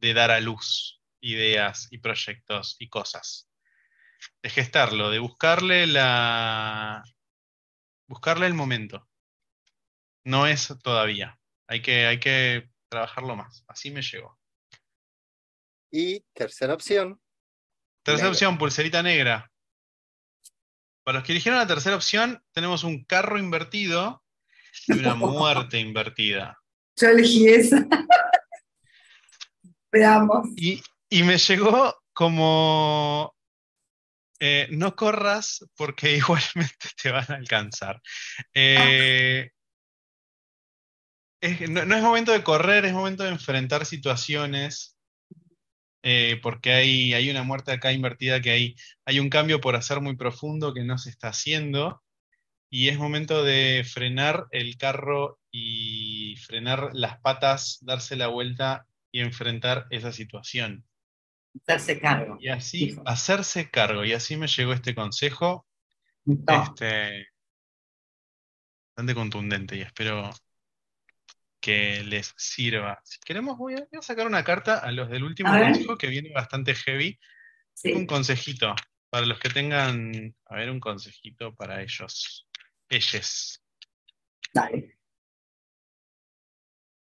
de 0.00 0.14
dar 0.14 0.30
a 0.30 0.40
luz 0.40 1.00
ideas 1.20 1.88
y 1.90 1.98
proyectos 1.98 2.76
y 2.78 2.88
cosas. 2.88 3.46
de 4.42 4.50
gestarlo, 4.50 5.10
de 5.10 5.18
buscarle 5.18 5.86
la. 5.86 7.02
buscarle 8.06 8.46
el 8.46 8.54
momento. 8.54 9.08
No 10.24 10.46
es 10.46 10.74
todavía. 10.82 11.38
Hay 11.66 11.80
que, 11.82 12.06
hay 12.06 12.20
que 12.20 12.70
trabajarlo 12.88 13.36
más. 13.36 13.64
Así 13.66 13.90
me 13.90 14.02
llegó. 14.02 14.38
Y 15.90 16.20
tercera 16.34 16.74
opción. 16.74 17.20
Tercera 18.02 18.28
opción, 18.28 18.58
pulserita 18.58 19.02
negra. 19.02 19.50
Para 21.02 21.18
los 21.18 21.26
que 21.26 21.32
eligieron 21.32 21.58
la 21.58 21.66
tercera 21.66 21.96
opción, 21.96 22.42
tenemos 22.52 22.84
un 22.84 23.04
carro 23.04 23.38
invertido 23.38 24.22
y 24.86 24.98
una 24.98 25.14
muerte 25.14 25.78
invertida. 25.78 26.58
Yo 26.96 27.08
elegí 27.08 27.48
esa. 27.48 27.86
Y, 30.56 30.82
y 31.08 31.22
me 31.22 31.38
llegó 31.38 31.96
como 32.12 33.34
eh, 34.42 34.68
no 34.70 34.96
corras 34.96 35.66
porque 35.76 36.16
igualmente 36.16 36.88
te 37.00 37.10
van 37.10 37.26
a 37.28 37.34
alcanzar. 37.34 38.00
Eh, 38.54 39.50
no, 41.68 41.96
es 41.96 42.02
momento 42.02 42.32
de 42.32 42.42
correr, 42.42 42.84
es 42.84 42.92
momento 42.92 43.22
de 43.22 43.30
enfrentar 43.30 43.86
situaciones, 43.86 44.96
eh, 46.02 46.38
porque 46.42 46.72
hay, 46.72 47.12
hay, 47.12 47.30
una 47.30 47.42
muerte 47.42 47.72
acá 47.72 47.92
invertida 47.92 48.40
que 48.40 48.50
hay, 48.50 48.76
hay 49.04 49.20
un 49.20 49.28
cambio 49.28 49.60
por 49.60 49.76
hacer 49.76 50.00
muy 50.00 50.16
profundo 50.16 50.72
que 50.72 50.84
no 50.84 50.96
se 50.98 51.10
está 51.10 51.28
haciendo, 51.28 52.02
y 52.70 52.88
es 52.88 52.98
momento 52.98 53.42
de 53.44 53.84
frenar 53.90 54.46
el 54.52 54.76
carro 54.78 55.38
y 55.50 56.36
frenar 56.36 56.90
las 56.92 57.18
patas, 57.20 57.78
darse 57.82 58.16
la 58.16 58.28
vuelta 58.28 58.86
y 59.12 59.20
enfrentar 59.20 59.86
esa 59.90 60.12
situación. 60.12 60.84
Hacerse 61.66 62.00
cargo. 62.00 62.36
Y 62.40 62.48
así, 62.48 62.96
hacerse 63.04 63.70
cargo. 63.70 64.04
Y 64.04 64.12
así 64.12 64.36
me 64.36 64.46
llegó 64.46 64.72
este 64.72 64.94
consejo. 64.94 65.66
Este, 66.26 67.28
bastante 68.88 69.14
contundente 69.14 69.76
y 69.76 69.80
espero 69.80 70.30
que 71.60 72.02
les 72.04 72.34
sirva. 72.36 73.00
Si 73.04 73.18
queremos, 73.20 73.58
voy 73.58 73.74
a, 73.74 74.02
sacar 74.02 74.26
una 74.26 74.44
carta 74.44 74.78
a 74.78 74.92
los 74.92 75.10
del 75.10 75.24
último 75.24 75.50
consejo 75.50 75.96
que 75.96 76.08
viene 76.08 76.32
bastante 76.32 76.74
heavy. 76.74 77.18
Un 77.84 78.06
consejito 78.06 78.74
para 79.08 79.26
los 79.26 79.38
que 79.38 79.50
tengan, 79.50 80.34
a 80.46 80.56
ver, 80.56 80.70
un 80.70 80.80
consejito 80.80 81.54
para 81.54 81.82
ellos. 81.82 82.46
Ellos. 82.88 83.62
Dale. 84.52 84.99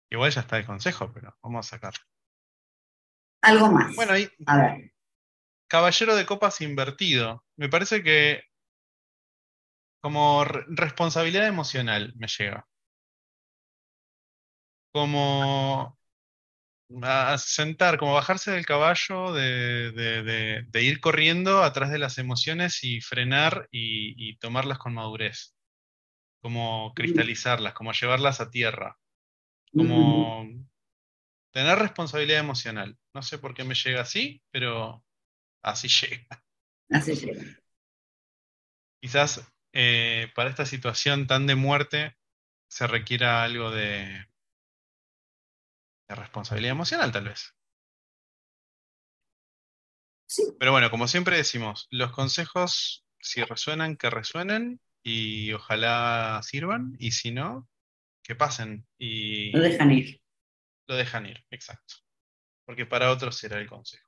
Igual 0.09 0.31
ya 0.31 0.41
está 0.41 0.57
el 0.57 0.65
consejo, 0.65 1.11
pero 1.13 1.35
vamos 1.41 1.65
a 1.65 1.69
sacar. 1.69 1.93
Algo 3.41 3.71
más. 3.71 3.95
Bueno, 3.95 4.13
ahí. 4.13 4.29
A 4.45 4.57
ver. 4.57 4.93
Caballero 5.67 6.15
de 6.15 6.25
copas 6.25 6.61
invertido. 6.61 7.43
Me 7.57 7.69
parece 7.69 8.01
que 8.01 8.43
como 10.01 10.45
responsabilidad 10.45 11.47
emocional 11.47 12.13
me 12.15 12.27
llega. 12.27 12.65
Como 14.93 15.97
a 17.03 17.37
sentar, 17.37 17.97
como 17.97 18.13
bajarse 18.13 18.51
del 18.51 18.65
caballo, 18.65 19.33
de, 19.33 20.65
ir 20.75 21.01
corriendo 21.01 21.63
atrás 21.63 21.91
de 21.91 21.99
las 21.99 22.17
emociones 22.17 22.83
y 22.83 23.01
frenar 23.01 23.67
y, 23.71 24.37
tomarlas 24.37 24.77
con 24.77 24.93
madurez. 24.93 25.55
Como 26.41 26.93
cristalizarlas, 26.95 27.73
como 27.73 27.91
llevarlas 27.91 28.39
a 28.39 28.49
tierra. 28.49 28.97
Como 29.77 30.47
tener 31.51 31.79
responsabilidad 31.79 32.39
emocional. 32.39 32.97
No 33.13 33.21
sé 33.21 33.37
por 33.37 33.53
qué 33.53 33.63
me 33.63 33.75
llega 33.75 34.01
así, 34.01 34.41
pero 34.51 35.03
así 35.61 35.87
llega. 36.07 36.43
Así 36.89 37.15
llega. 37.15 37.43
Quizás 39.01 39.47
eh, 39.73 40.31
para 40.35 40.49
esta 40.49 40.65
situación 40.65 41.27
tan 41.27 41.47
de 41.47 41.55
muerte 41.55 42.17
se 42.67 42.87
requiera 42.87 43.43
algo 43.43 43.71
de, 43.71 44.27
de 46.07 46.15
responsabilidad 46.15 46.71
emocional, 46.71 47.11
tal 47.11 47.25
vez. 47.25 47.53
Sí. 50.27 50.43
Pero 50.59 50.71
bueno, 50.71 50.91
como 50.91 51.07
siempre 51.07 51.37
decimos, 51.37 51.87
los 51.89 52.11
consejos, 52.11 53.05
si 53.19 53.43
resuenan, 53.43 53.95
que 53.95 54.09
resuenen 54.09 54.81
y 55.01 55.53
ojalá 55.53 56.41
sirvan, 56.43 56.95
y 56.99 57.11
si 57.11 57.31
no, 57.31 57.67
que 58.27 58.35
pasen. 58.35 58.85
Y... 58.99 59.51
Lo 59.51 59.63
dejan 59.63 59.91
ir 59.91 60.19
lo 60.87 60.95
dejan 60.95 61.25
ir, 61.25 61.43
exacto. 61.51 61.95
Porque 62.65 62.85
para 62.85 63.11
otros 63.11 63.37
será 63.37 63.59
el 63.59 63.67
consejo. 63.67 64.07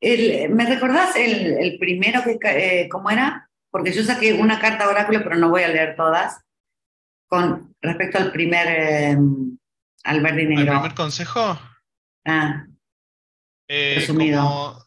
¿Me 0.00 0.66
recordás 0.66 1.16
el, 1.16 1.78
primero 1.78 2.22
que, 2.22 2.38
eh, 2.42 2.88
cómo 2.90 3.10
era? 3.10 3.48
Porque 3.70 3.92
yo 3.92 4.02
saqué 4.02 4.34
una 4.34 4.58
carta 4.58 4.88
oráculo, 4.88 5.22
pero 5.22 5.36
no 5.36 5.48
voy 5.48 5.62
a 5.62 5.68
leer 5.68 5.96
todas, 5.96 6.40
con 7.26 7.74
respecto 7.80 8.18
al 8.18 8.30
primer, 8.30 8.66
eh, 8.68 9.16
al 10.04 10.20
verde 10.20 10.42
y 10.42 10.46
negro. 10.46 10.72
¿El 10.72 10.78
primer 10.80 10.94
consejo? 10.94 11.58
Ah, 12.26 12.66
eh, 13.68 13.94
resumido. 13.96 14.80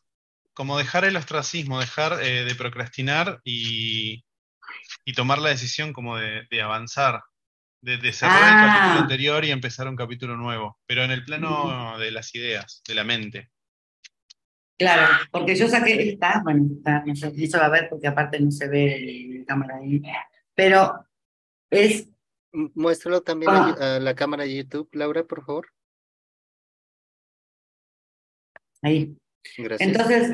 Como, 0.54 0.78
dejar 0.78 1.06
el 1.06 1.16
ostracismo, 1.16 1.80
dejar 1.80 2.18
de 2.18 2.56
procrastinar 2.56 3.42
y, 3.44 4.24
tomar 5.16 5.38
la 5.38 5.50
decisión 5.50 5.94
como 5.94 6.18
de 6.18 6.62
avanzar, 6.62 7.22
de, 7.82 8.12
cerrar 8.12 8.38
el 8.38 8.68
capítulo 8.68 9.00
ah. 9.00 9.02
anterior 9.02 9.46
y 9.46 9.52
empezar 9.52 9.88
un 9.88 9.96
capítulo 9.96 10.36
nuevo, 10.36 10.78
pero 10.86 11.04
en 11.04 11.12
el 11.12 11.24
plano 11.24 11.98
de 11.98 12.12
las 12.12 12.34
ideas, 12.36 12.82
de 12.88 12.96
la 12.96 13.04
mente. 13.04 13.52
Claro, 14.78 15.08
porque 15.32 15.56
yo 15.56 15.68
saqué 15.68 16.10
esta, 16.10 16.42
bueno, 16.44 16.68
no 17.06 17.16
se 17.16 17.58
va 17.58 17.66
a 17.66 17.70
ver 17.70 17.90
porque 17.90 18.08
aparte 18.08 18.40
no 18.40 18.52
se 18.52 18.68
ve 18.68 19.38
la 19.40 19.46
cámara 19.46 19.78
ahí, 19.78 20.02
pero 20.54 21.06
es... 21.72 22.10
Muéstralo 22.52 23.22
también 23.22 23.52
ah. 23.52 23.76
a, 23.80 24.00
la 24.00 24.16
cámara 24.16 24.44
de 24.44 24.56
YouTube, 24.56 24.90
Laura, 24.94 25.24
por 25.24 25.46
favor. 25.46 25.68
Ahí. 28.82 29.18
Gracias. 29.58 29.82
Entonces, 29.82 30.32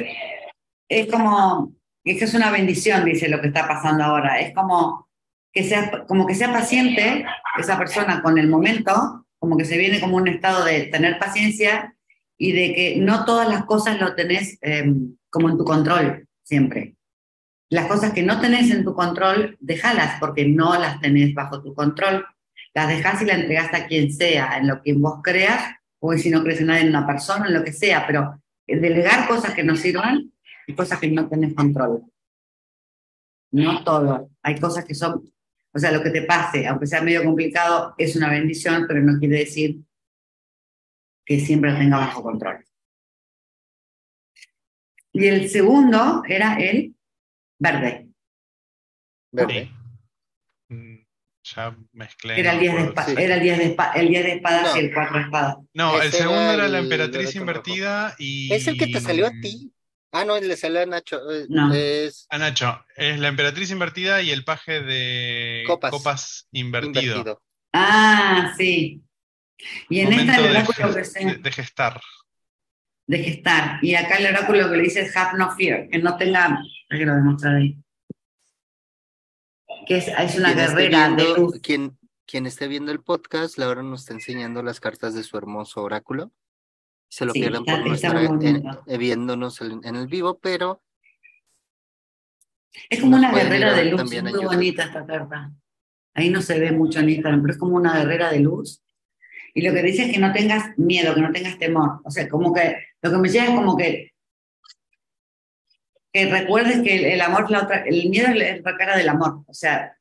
es 0.90 1.11
como, 1.11 1.74
es 2.03 2.20
que 2.20 2.26
es 2.26 2.34
una 2.34 2.52
bendición, 2.52 3.06
dice 3.06 3.30
lo 3.30 3.41
que 3.41 3.48
está 3.48 3.68
pasando 3.68 4.03
ahora, 4.03 4.40
es 4.40 4.53
como 4.53 5.03
que 5.54 5.64
sea, 5.64 6.06
como 6.08 6.26
que 6.26 6.36
sea 6.36 6.52
paciente 6.52 7.26
esa 7.60 7.78
persona 7.78 8.22
con 8.22 8.38
el 8.38 8.50
momento, 8.50 9.26
como 9.38 9.56
que 9.56 9.66
se 9.66 9.78
viene 9.78 10.02
como 10.02 10.18
un 10.18 10.28
estado 10.28 10.66
de 10.66 10.88
tener 10.88 11.20
paciencia 11.20 11.96
y 12.38 12.52
de 12.52 12.74
que 12.74 12.96
no 12.98 13.24
todas 13.26 13.48
las 13.48 13.66
cosas 13.66 14.02
lo 14.02 14.16
tenés 14.16 14.58
em, 14.62 15.16
como 15.30 15.50
en 15.50 15.58
tu 15.58 15.64
control 15.64 16.28
siempre. 16.44 16.96
Las 17.70 17.88
cosas 17.88 18.14
que 18.14 18.24
no 18.24 18.40
tenés 18.42 18.72
en 18.72 18.84
tu 18.84 18.94
control, 18.94 19.58
déjalas 19.60 20.20
porque 20.20 20.46
no 20.46 20.74
las 20.80 21.00
tenés 21.00 21.34
bajo 21.34 21.62
tu 21.62 21.74
control. 21.74 22.26
Las 22.74 22.88
dejás 22.88 23.22
y 23.22 23.26
las 23.26 23.40
entregás 23.40 23.74
a 23.74 23.88
quien 23.88 24.12
sea, 24.12 24.58
en 24.58 24.68
lo 24.68 24.82
que 24.82 24.94
vos 24.94 25.22
creas, 25.24 25.76
o 26.00 26.14
si 26.14 26.30
no 26.30 26.44
crees 26.44 26.60
en 26.60 26.68
nadie, 26.68 26.82
en 26.82 26.90
una 26.90 27.06
persona, 27.08 27.48
en 27.48 27.54
lo 27.54 27.64
que 27.64 27.72
sea, 27.72 28.06
pero 28.06 28.42
delegar 28.68 29.28
cosas 29.28 29.54
que 29.54 29.64
no 29.64 29.76
sirvan 29.76 30.32
y 30.68 30.74
cosas 30.74 31.00
que 31.00 31.10
no 31.10 31.28
tenés 31.28 31.54
control. 31.54 32.04
No 33.52 33.84
todo. 33.84 34.30
Hay 34.42 34.60
cosas 34.60 34.86
que 34.86 34.96
son 34.96 35.24
o 35.74 35.80
sea, 35.80 35.91
lo 35.91 36.04
que 36.04 36.12
te 36.12 36.22
pase, 36.22 36.68
aunque 36.68 36.86
sea 36.86 37.02
medio 37.02 37.24
complicado, 37.24 37.95
es 37.98 38.16
una 38.16 38.30
bendición, 38.30 38.86
pero 38.88 39.02
no 39.02 39.18
quiere 39.20 39.40
decir 39.40 39.80
que 41.26 41.40
siempre 41.40 41.72
lo 41.72 41.80
tenga 41.80 41.98
bajo 41.98 42.22
control. 42.22 42.64
Y 45.14 45.26
el 45.28 45.50
segundo 45.50 46.24
era 46.28 46.56
el 46.56 46.95
verde. 47.60 48.08
Verde. 49.32 49.72
Mm, 50.70 50.98
ya 51.44 51.76
mezclé. 51.91 52.40
Era 52.40 52.54
el 52.54 52.60
10 52.60 52.76
de, 52.76 52.82
espada, 52.84 53.14
era 53.14 53.36
el 53.36 53.41
diez 53.41 53.58
de, 53.58 53.76
el 53.95 54.08
de 54.12 54.34
espadas 54.34 54.76
y 54.76 54.80
el 54.80 54.94
4 54.94 55.18
de 55.18 55.24
espadas. 55.24 55.56
No, 55.74 56.02
el 56.02 56.12
segundo 56.12 56.54
era, 56.54 56.68
la 56.68 56.80
emperatriz 56.80 57.36
invertida 57.36 58.16
y. 58.20 58.54
Es 58.54 58.68
el 58.68 58.78
que 58.78 58.88
te 58.88 59.02
salió 59.02 59.26
a 59.26 59.32
ti. 59.32 59.73
Ah, 60.15 60.26
no, 60.26 60.40
le 60.40 60.56
sale 60.56 60.84
a 60.84 60.85
Nacho. 60.85 61.19
Eh, 61.31 61.48
es... 62.06 62.27
A 62.30 62.38
Nacho. 62.38 62.85
Es 62.95 63.19
la 63.19 63.30
emperatriz 63.30 63.72
invertida 63.72 64.22
y 64.22 64.30
el 64.30 64.45
paje 64.45 64.81
de 64.81 65.64
copas, 65.68 66.48
invertido. 66.52 67.41
Ah, 67.73 68.53
sí. 68.56 69.02
Y 69.90 70.02
en 70.02 70.14
esta 70.14 70.38
el 70.38 70.52
oráculo 70.52 70.94
que 70.94 71.03
se... 71.03 71.38
de, 71.38 71.52
gestar. 71.52 71.99
De 73.07 73.23
gestar. 73.23 73.80
Y 73.81 73.95
acá 73.95 74.18
el 74.18 74.27
oráculo 74.27 74.69
que 74.69 74.77
le 74.77 74.84
dice 74.84 75.02
es 75.02 75.18
have 75.18 75.35
no 75.35 75.49
fear, 75.56 75.90
que 75.90 75.98
no 75.98 76.15
tenga. 76.15 76.61
que 76.91 77.06
lo 77.06 77.15
demostrar 77.15 77.56
ahí. 77.56 77.76
Que 79.88 79.98
es, 79.98 80.10
es 80.10 80.38
una 80.38 80.53
guerrera 80.53 81.10
de 81.10 81.23
luz. 81.35 81.60
Quien, 81.64 81.98
quien 82.27 82.45
esté 82.45 82.68
viendo 82.68 82.91
el 82.91 83.02
podcast, 83.02 83.57
Laura 83.57 83.81
nos 83.81 84.02
está 84.02 84.14
enseñando 84.14 84.61
las 84.61 84.80
cartas 84.80 85.15
de 85.15 85.23
su 85.23 85.40
hermoso 85.40 85.81
oráculo 85.81 86.31
se 87.14 87.26
lo 87.26 87.34
pierden 87.34 87.64
por 87.64 87.85
no 87.85 87.94
estar 87.94 88.18
eh, 88.88 88.98
viéndonos 88.98 89.61
en, 89.61 89.95
el 89.95 90.07
vivo, 90.07 90.40
pero... 90.40 90.81
Es 92.90 93.02
como 93.02 93.18
una 93.18 93.31
guerrera 93.31 93.76
de 93.76 93.85
luz, 93.85 94.11
es 94.11 94.23
muy 94.23 94.44
bonita 94.44 94.85
esta 94.85 95.06
carta. 95.06 95.52
Ahí 96.15 96.31
no 96.31 96.41
se 96.41 96.60
ve 96.60 96.72
mucho 96.72 97.02
en 97.02 97.10
Instagram, 97.10 97.44
pero 97.44 97.53
es 97.53 97.60
como 97.60 97.76
una 97.76 97.99
guerrera 97.99 98.31
de 98.31 98.40
luz. 98.40 98.81
Y 99.53 99.61
lo 99.61 99.72
que 99.72 99.84
dice 99.84 100.06
es 100.06 100.11
que 100.11 100.19
no 100.19 100.34
tengas 100.34 100.76
miedo, 100.80 101.14
que 101.14 101.22
no 101.22 101.31
tengas 101.31 101.60
temor. 101.60 102.02
O 102.03 102.10
sea, 102.10 102.27
como 102.27 102.52
que 102.52 102.77
lo 103.03 103.11
que 103.11 103.18
me 103.18 103.30
llega 103.30 103.45
es 103.45 103.52
como 103.52 103.77
que 103.77 104.11
que 106.11 106.26
recuerdes 106.31 106.81
que 106.81 107.14
el, 107.14 107.22
amor 107.22 107.49
la 107.52 107.64
otra, 107.64 107.84
el 107.84 108.10
miedo 108.10 108.30
es 108.30 108.64
la 108.64 108.76
cara 108.76 108.98
del 108.98 109.10
amor, 109.10 109.44
o 109.48 109.53
sea, 109.53 109.98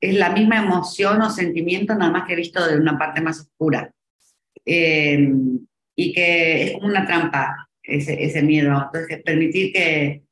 es 0.00 0.14
la 0.14 0.30
misma 0.30 0.58
emoción 0.58 1.20
o 1.22 1.30
sentimiento, 1.30 1.94
nada 1.94 2.10
más 2.10 2.26
que 2.26 2.36
visto 2.36 2.64
de 2.66 2.76
una 2.76 2.96
parte 2.96 3.20
más 3.20 3.40
oscura. 3.40 3.92
Eh, 4.64 5.28
y 6.00 6.12
que 6.12 6.62
es 6.62 6.72
como 6.74 6.86
una 6.86 7.04
trampa 7.04 7.68
ese, 7.82 8.22
ese 8.22 8.40
miedo. 8.40 8.84
Entonces, 8.84 9.20
permitir 9.24 9.72
que, 9.72 10.22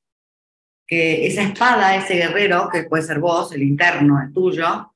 que 0.86 1.26
esa 1.26 1.43
espada, 1.43 1.97
ese 1.97 2.14
guerrero, 2.14 2.68
que 2.72 2.84
puede 2.84 3.02
ser 3.02 3.18
vos, 3.18 3.51
el 3.51 3.64
interno, 3.64 4.22
el 4.22 4.32
tuyo, 4.32 4.94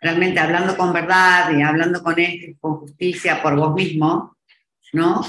realmente 0.00 0.40
hablando 0.40 0.74
con 0.74 0.94
verdad 0.94 1.50
y 1.54 1.60
hablando 1.60 2.02
con, 2.02 2.14
con 2.58 2.76
justicia 2.76 3.42
por 3.42 3.56
vos 3.56 3.74
mismo, 3.74 4.38
¿no? 4.94 5.20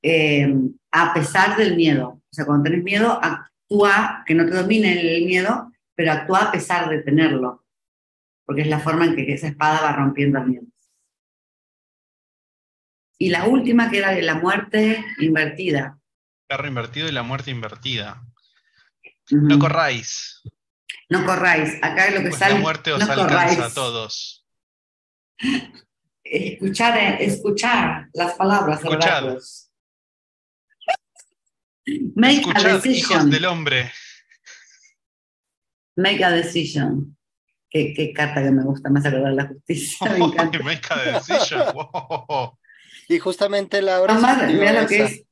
Eh, 0.00 0.54
a 0.92 1.12
pesar 1.12 1.56
del 1.56 1.74
miedo. 1.74 2.20
O 2.30 2.32
sea, 2.32 2.46
cuando 2.46 2.70
tenés 2.70 2.84
miedo, 2.84 3.18
actúa, 3.20 4.22
que 4.24 4.36
no 4.36 4.46
te 4.46 4.54
domine 4.54 5.16
el 5.16 5.26
miedo, 5.26 5.72
pero 5.96 6.12
actúa 6.12 6.42
a 6.42 6.52
pesar 6.52 6.88
de 6.88 7.02
tenerlo, 7.02 7.64
porque 8.46 8.62
es 8.62 8.68
la 8.68 8.78
forma 8.78 9.06
en 9.06 9.16
que 9.16 9.32
esa 9.32 9.48
espada 9.48 9.80
va 9.80 9.92
rompiendo 9.96 10.38
el 10.38 10.46
miedo. 10.46 10.66
Y 13.22 13.28
la 13.28 13.44
última 13.44 13.90
que 13.90 13.98
era 13.98 14.12
de 14.12 14.22
la 14.22 14.34
muerte 14.36 15.04
invertida. 15.18 15.98
Carro 16.48 16.66
invertido 16.66 17.06
y 17.06 17.12
la 17.12 17.22
muerte 17.22 17.50
invertida. 17.50 18.24
No 19.30 19.58
corráis. 19.58 20.40
No 21.10 21.26
corráis. 21.26 21.74
Acá 21.82 22.06
es 22.06 22.14
lo 22.14 22.20
que 22.22 22.28
pues 22.28 22.38
sale. 22.38 22.54
La 22.54 22.60
muerte 22.60 22.92
os 22.94 23.02
alcanza 23.02 23.66
a 23.66 23.74
todos. 23.74 24.46
Escuchar, 26.24 27.20
escuchar 27.20 28.08
las 28.14 28.34
palabras. 28.36 28.80
Escuchad. 28.82 29.36
Make 32.14 32.36
Escuchad, 32.40 32.66
a 32.66 32.74
decision. 32.74 33.18
hijos 33.18 33.30
del 33.30 33.44
hombre. 33.44 33.92
Make 35.96 36.24
a 36.24 36.30
decision. 36.30 37.18
Qué, 37.68 37.92
qué 37.94 38.14
carta 38.14 38.42
que 38.42 38.50
me 38.50 38.64
gusta, 38.64 38.88
más 38.88 39.04
acordar 39.04 39.34
la 39.34 39.46
justicia. 39.46 40.10
Me 40.10 40.16
encanta. 40.24 40.58
Make 40.60 40.88
a 40.88 41.18
decision. 41.18 41.64
Wow. 41.74 42.56
Y 43.08 43.18
justamente 43.18 43.82
Laura. 43.82 44.14
Mamá, 44.14 44.32
escribió 44.32 44.60
mira 44.60 44.82
lo 44.82 44.88
que 44.88 45.02
es. 45.02 45.24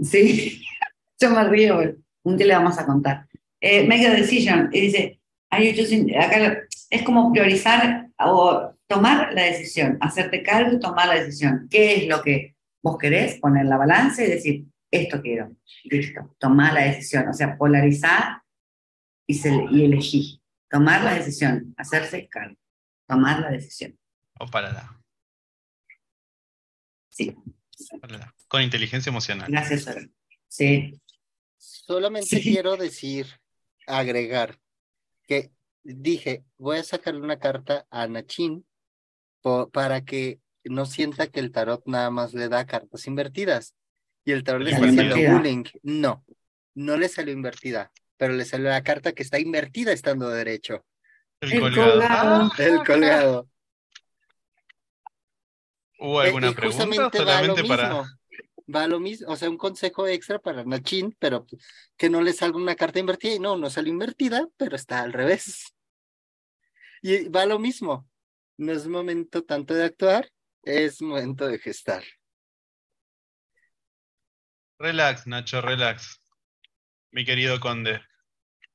Sí, 0.00 0.62
yo 1.20 1.30
me 1.30 1.44
río. 1.44 1.80
Un 2.22 2.36
día 2.36 2.46
le 2.46 2.54
vamos 2.54 2.78
a 2.78 2.86
contar. 2.86 3.26
Eh, 3.60 3.86
make 3.86 4.06
a 4.06 4.12
decision. 4.14 4.70
Y 4.72 4.80
dice, 4.80 5.20
are 5.50 5.64
you 5.66 5.72
choosing- 5.76 6.16
acá 6.16 6.58
es 6.90 7.02
como 7.02 7.32
priorizar 7.32 8.08
o 8.18 8.72
tomar 8.86 9.32
la 9.34 9.42
decisión, 9.42 9.98
hacerte 10.00 10.42
cargo 10.42 10.72
y 10.76 10.80
tomar 10.80 11.08
la 11.08 11.14
decisión. 11.14 11.66
¿Qué 11.70 11.96
es 11.96 12.08
lo 12.08 12.22
que 12.22 12.54
vos 12.82 12.96
querés? 12.98 13.38
Poner 13.40 13.66
la 13.66 13.76
balanza 13.76 14.22
y 14.24 14.28
decir, 14.30 14.64
esto 14.90 15.20
quiero. 15.20 15.54
Listo, 15.84 16.34
tomar 16.38 16.72
la 16.72 16.84
decisión. 16.84 17.28
O 17.28 17.32
sea, 17.34 17.56
polarizar 17.58 18.42
y, 19.26 19.34
se- 19.34 19.66
y 19.70 19.84
elegir. 19.84 20.40
Tomar 20.70 21.02
la 21.04 21.14
decisión, 21.14 21.74
hacerse 21.76 22.26
cargo. 22.28 22.56
Tomar 23.06 23.40
la 23.40 23.50
decisión. 23.50 23.96
O 24.40 24.46
párala, 24.46 24.98
Sí. 27.14 27.34
Con 28.48 28.62
inteligencia 28.62 29.10
emocional. 29.10 29.50
gracias, 29.50 29.82
Sara. 29.84 30.02
Sí. 30.48 31.00
Solamente 31.56 32.36
Sí. 32.40 32.42
quiero 32.52 32.76
decir, 32.76 33.26
agregar, 33.86 34.58
que 35.26 35.50
dije, 35.82 36.44
voy 36.58 36.78
a 36.78 36.84
sacarle 36.84 37.20
una 37.20 37.38
carta 37.38 37.86
a 37.90 38.06
Nachin 38.06 38.66
para 39.72 40.04
que 40.04 40.40
no 40.64 40.86
sienta 40.86 41.26
que 41.26 41.40
el 41.40 41.52
tarot 41.52 41.82
nada 41.86 42.10
más 42.10 42.32
le 42.34 42.48
da 42.48 42.66
cartas 42.66 43.06
invertidas. 43.06 43.74
Y 44.24 44.32
el 44.32 44.42
tarot 44.42 44.62
le 44.62 44.70
está 44.70 44.86
haciendo 44.86 45.16
bullying. 45.32 45.64
No, 45.82 46.24
no 46.74 46.96
le 46.96 47.08
salió 47.08 47.32
invertida, 47.32 47.92
pero 48.16 48.32
le 48.32 48.44
salió 48.46 48.68
la 48.70 48.82
carta 48.82 49.12
que 49.12 49.22
está 49.22 49.38
invertida 49.38 49.92
estando 49.92 50.30
derecho. 50.30 50.84
El, 51.40 51.52
El 51.52 51.60
colgado. 51.60 51.90
colgado. 51.92 52.50
Ah, 52.50 52.50
El 52.58 52.84
colgado. 52.84 53.50
¿Hubo 55.98 56.22
Eh, 56.22 56.26
alguna 56.26 56.48
y 56.48 56.54
pregunta? 56.54 56.84
o 56.84 56.88
justamente 56.88 57.18
va 57.24 57.42
Solamente 57.42 57.64
para. 57.64 57.88
mismo. 57.88 58.06
Va 58.74 58.86
lo 58.88 58.98
mismo, 59.00 59.28
o 59.30 59.36
sea, 59.36 59.50
un 59.50 59.58
consejo 59.58 60.06
extra 60.06 60.38
para 60.38 60.64
Nachin, 60.64 61.14
pero 61.18 61.46
que 61.98 62.08
no 62.10 62.22
le 62.22 62.32
salga 62.32 62.56
una 62.56 62.74
carta 62.76 62.98
invertida 62.98 63.34
y 63.34 63.38
no, 63.38 63.56
no 63.58 63.68
salió 63.70 63.92
invertida, 63.92 64.48
pero 64.56 64.76
está 64.76 65.00
al 65.02 65.12
revés. 65.12 65.74
Y 67.02 67.28
va 67.28 67.44
lo 67.46 67.58
mismo. 67.58 68.08
No 68.56 68.72
es 68.72 68.86
momento 68.86 69.44
tanto 69.44 69.74
de 69.74 69.84
actuar, 69.84 70.30
es 70.62 71.02
momento 71.02 71.46
de 71.46 71.58
gestar. 71.58 72.04
Relax, 74.78 75.26
Nacho, 75.26 75.60
relax. 75.60 76.20
Mi 77.10 77.24
querido 77.24 77.58
conde. 77.60 78.00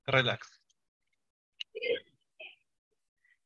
Relax. 0.05 0.58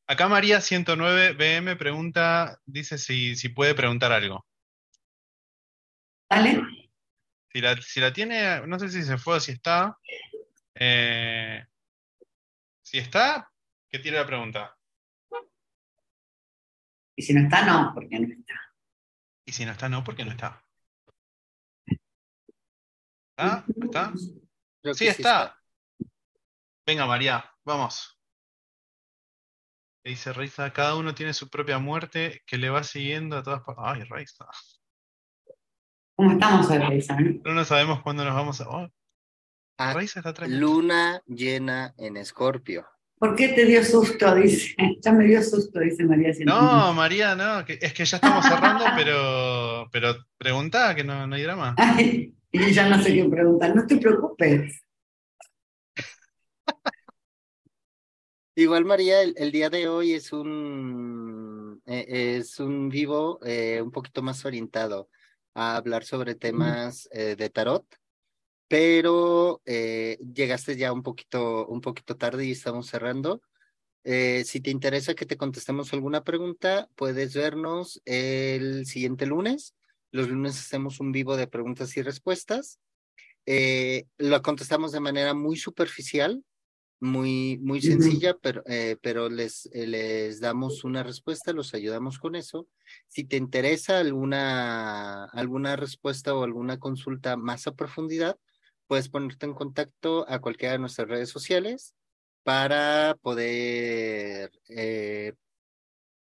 Acá 0.06 0.28
María 0.28 0.60
109 0.60 1.34
BM 1.34 1.76
pregunta, 1.78 2.60
dice 2.66 2.98
si, 2.98 3.36
si 3.36 3.50
puede 3.50 3.74
preguntar 3.74 4.12
algo. 4.12 4.46
¿Vale? 6.30 6.62
Si 7.50 7.62
la, 7.62 7.82
si 7.82 8.00
la 8.00 8.12
tiene, 8.12 8.66
no 8.68 8.80
sé 8.80 8.90
si 8.90 9.04
se 9.04 9.18
fue 9.18 9.38
o 9.38 9.40
si 9.40 9.54
está. 9.54 9.98
Eh, 10.76 11.64
si 12.82 12.98
está, 12.98 13.50
que 13.90 14.00
tire 14.00 14.18
la 14.18 14.26
pregunta. 14.26 14.76
Y 17.16 17.22
si 17.22 17.34
no 17.34 17.42
está, 17.42 17.66
no, 17.66 17.92
porque 17.94 18.20
no 18.20 18.28
está. 18.28 18.54
Y 19.46 19.52
si 19.52 19.66
no 19.66 19.72
está, 19.72 19.88
no, 19.88 20.04
porque 20.04 20.26
no 20.26 20.32
está. 20.32 20.66
¿Está? 23.38 23.66
¿Está? 23.82 24.14
Sí, 24.94 25.08
está. 25.08 25.60
Venga, 26.86 27.06
María, 27.06 27.50
vamos. 27.64 28.20
Le 30.04 30.12
dice 30.12 30.34
Reisa, 30.34 30.72
cada 30.74 30.96
uno 30.96 31.16
tiene 31.16 31.34
su 31.34 31.50
propia 31.50 31.80
muerte 31.80 32.42
que 32.46 32.58
le 32.58 32.70
va 32.70 32.84
siguiendo 32.84 33.38
a 33.38 33.44
todas 33.44 33.62
partes. 33.62 33.84
Ay, 33.86 34.04
Reisa. 34.04 34.46
¿Cómo 36.16 36.32
estamos 36.32 36.70
hoy, 36.70 36.78
Reisa? 36.78 37.18
no? 37.20 37.40
No, 37.46 37.54
no 37.54 37.66
sabemos 37.66 38.02
cuándo 38.04 38.24
nos 38.26 38.36
vamos 38.36 38.62
a. 38.62 38.70
Oh, 38.70 38.90
Ah, 39.80 39.94
Reisa 39.94 40.20
está 40.20 40.30
atrás. 40.30 40.50
luna 40.50 41.22
llena 41.26 41.94
en 41.98 42.18
Escorpio. 42.18 42.86
¿Por 43.18 43.36
qué 43.36 43.50
te 43.50 43.66
dio 43.66 43.84
susto? 43.84 44.36
Dice. 44.36 44.76
Ya 45.02 45.12
me 45.14 45.26
dio 45.26 45.42
susto, 45.42 45.80
dice 45.80 46.04
María. 46.06 46.32
No, 46.46 46.94
María, 46.94 47.36
no, 47.36 47.66
que- 47.66 47.80
es 47.82 47.94
que 47.94 48.06
ya 48.06 48.18
estamos 48.18 48.46
cerrando, 48.46 48.84
pero, 48.96 49.90
pero 49.92 50.16
pregunta 50.38 50.94
que 50.96 51.04
no, 51.04 51.26
no 51.26 51.36
hay 51.36 51.44
drama. 51.44 51.76
Ay, 51.78 52.34
y 52.52 52.72
ya 52.72 52.88
no 52.90 53.02
sé 53.02 53.14
qué 53.14 53.26
preguntar. 53.26 53.76
No 53.76 53.86
te 53.88 53.98
preocupes. 53.98 54.82
Igual, 58.56 58.86
María, 58.86 59.24
el, 59.24 59.34
el 59.38 59.52
día 59.52 59.72
de 59.72 59.88
hoy 59.88 60.14
es 60.14 60.32
un, 60.32 61.82
eh, 61.88 62.38
es 62.38 62.60
un 62.60 62.88
vivo 62.90 63.40
eh, 63.44 63.82
un 63.82 63.90
poquito 63.90 64.22
más 64.22 64.46
orientado 64.46 65.10
a 65.56 65.76
hablar 65.76 66.04
sobre 66.04 66.36
temas 66.36 67.10
eh, 67.12 67.36
de 67.36 67.50
tarot, 67.50 67.84
pero 68.68 69.62
llegaste 69.66 70.78
ya 70.78 70.94
un 70.94 71.02
poquito, 71.02 71.66
un 71.68 71.82
poquito 71.82 72.16
tarde 72.16 72.46
y 72.46 72.52
estamos 72.52 72.88
cerrando. 72.88 73.42
Si 74.04 74.62
te 74.62 74.72
interesa 74.72 75.16
que 75.16 75.26
te 75.26 75.38
contestemos 75.38 75.94
alguna 75.94 76.24
pregunta, 76.24 76.90
puedes 76.96 77.36
vernos 77.36 78.02
el 78.06 78.86
siguiente 78.86 79.26
lunes. 79.26 79.76
Los 80.12 80.30
lunes 80.30 80.60
hacemos 80.60 81.00
un 81.00 81.12
vivo 81.12 81.38
de 81.38 81.48
preguntas 81.48 81.96
y 81.98 82.02
respuestas. 82.02 82.80
Lo 84.18 84.42
contestamos 84.42 84.92
de 84.92 85.00
manera 85.00 85.34
muy 85.36 85.58
superficial, 85.58 86.44
muy, 87.04 87.60
muy 87.60 87.82
sencilla, 87.82 88.36
pero, 88.42 88.64
eh, 88.66 88.98
pero 89.02 89.30
les, 89.30 89.70
eh, 89.74 89.86
les 89.88 90.40
damos 90.40 90.84
una 90.84 91.04
respuesta, 91.04 91.54
los 91.54 91.74
ayudamos 91.74 92.18
con 92.18 92.36
eso. 92.36 92.68
Si 93.08 93.24
te 93.24 93.38
interesa 93.38 94.00
alguna, 94.00 95.26
alguna 95.26 95.76
respuesta 95.76 96.34
o 96.34 96.44
alguna 96.44 96.80
consulta 96.80 97.38
más 97.38 97.68
a 97.68 97.76
profundidad, 97.76 98.38
puedes 98.88 99.10
ponerte 99.10 99.46
en 99.46 99.54
contacto 99.54 100.26
a 100.30 100.40
cualquiera 100.40 100.74
de 100.74 100.80
nuestras 100.80 101.08
redes 101.08 101.30
sociales 101.30 101.94
para 102.44 103.18
poder 103.22 104.52
eh, 104.70 105.34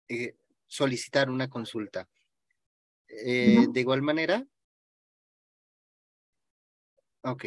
eh, 0.08 0.36
solicitar 0.68 1.30
una 1.30 1.50
consulta. 1.50 2.08
Eh. 3.08 3.66
De 3.72 3.80
igual 3.80 4.02
manera, 4.02 4.46
ok. 7.24 7.46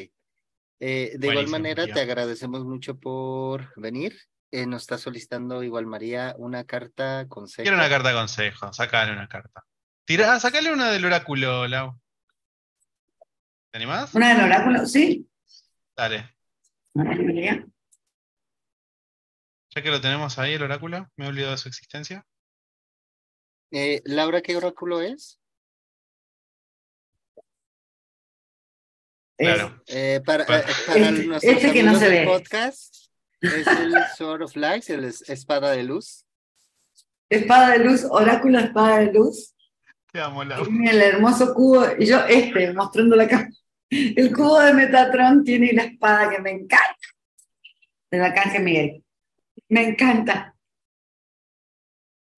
Eh, 0.84 1.12
de 1.16 1.28
igual 1.28 1.46
manera, 1.46 1.86
te 1.86 2.00
agradecemos 2.00 2.64
mucho 2.64 2.98
por 2.98 3.72
venir. 3.76 4.18
Eh, 4.50 4.66
nos 4.66 4.82
está 4.82 4.98
solicitando 4.98 5.62
igual 5.62 5.86
María 5.86 6.34
una 6.38 6.64
carta 6.64 7.24
consejo. 7.28 7.62
Quiero 7.62 7.76
una 7.76 7.88
carta 7.88 8.08
de 8.08 8.16
consejo, 8.16 8.72
sacale 8.72 9.12
una 9.12 9.28
carta. 9.28 9.64
Tira, 10.04 10.34
ah, 10.34 10.40
sacale 10.40 10.72
una 10.72 10.90
del 10.90 11.04
oráculo, 11.04 11.68
Lau. 11.68 12.00
¿Te 13.70 13.78
animás? 13.78 14.12
¿Una 14.12 14.34
del 14.34 14.44
oráculo? 14.44 14.84
Sí. 14.84 15.24
Dale. 15.96 16.34
María. 16.94 17.64
Ya 19.70 19.82
que 19.82 19.90
lo 19.90 20.00
tenemos 20.00 20.36
ahí, 20.40 20.54
el 20.54 20.64
oráculo, 20.64 21.08
me 21.14 21.26
he 21.26 21.28
olvidado 21.28 21.52
de 21.52 21.58
su 21.58 21.68
existencia. 21.68 22.26
Eh, 23.70 24.02
Laura, 24.04 24.42
¿qué 24.42 24.56
oráculo 24.56 25.00
es? 25.00 25.40
Claro. 29.38 29.82
Eh, 29.86 30.20
para, 30.24 30.44
Para- 30.46 30.60
eh, 30.60 30.72
para 30.86 30.98
Este- 31.00 31.24
nuestros 31.26 31.54
este 31.54 31.72
que 31.72 31.82
no 31.82 31.98
se 31.98 32.08
ve. 32.08 32.24
podcast, 32.26 32.94
es 33.40 33.66
el 33.66 33.94
Sword 34.16 34.42
of 34.42 34.56
Light, 34.56 34.88
el 34.90 35.04
es- 35.04 35.28
espada 35.28 35.72
de 35.72 35.82
luz. 35.84 36.24
Espada 37.30 37.70
de 37.70 37.78
luz, 37.84 38.04
oráculo 38.08 38.58
espada 38.58 38.98
de 38.98 39.12
luz. 39.12 39.54
Te 40.12 40.20
amo. 40.20 40.42
Tiene 40.46 40.90
el 40.90 41.00
hermoso 41.00 41.54
cubo, 41.54 41.86
y 41.98 42.04
yo 42.06 42.24
este, 42.26 42.72
mostrando 42.74 43.16
la 43.16 43.26
cámara. 43.26 43.50
El 43.90 44.32
cubo 44.34 44.60
de 44.60 44.74
Metatron 44.74 45.42
tiene 45.44 45.72
la 45.72 45.84
espada 45.84 46.30
que 46.30 46.40
me 46.40 46.50
encanta. 46.50 46.96
Del 48.10 48.22
arcángel 48.22 48.62
Miguel. 48.62 49.04
Me 49.68 49.88
encanta. 49.88 50.54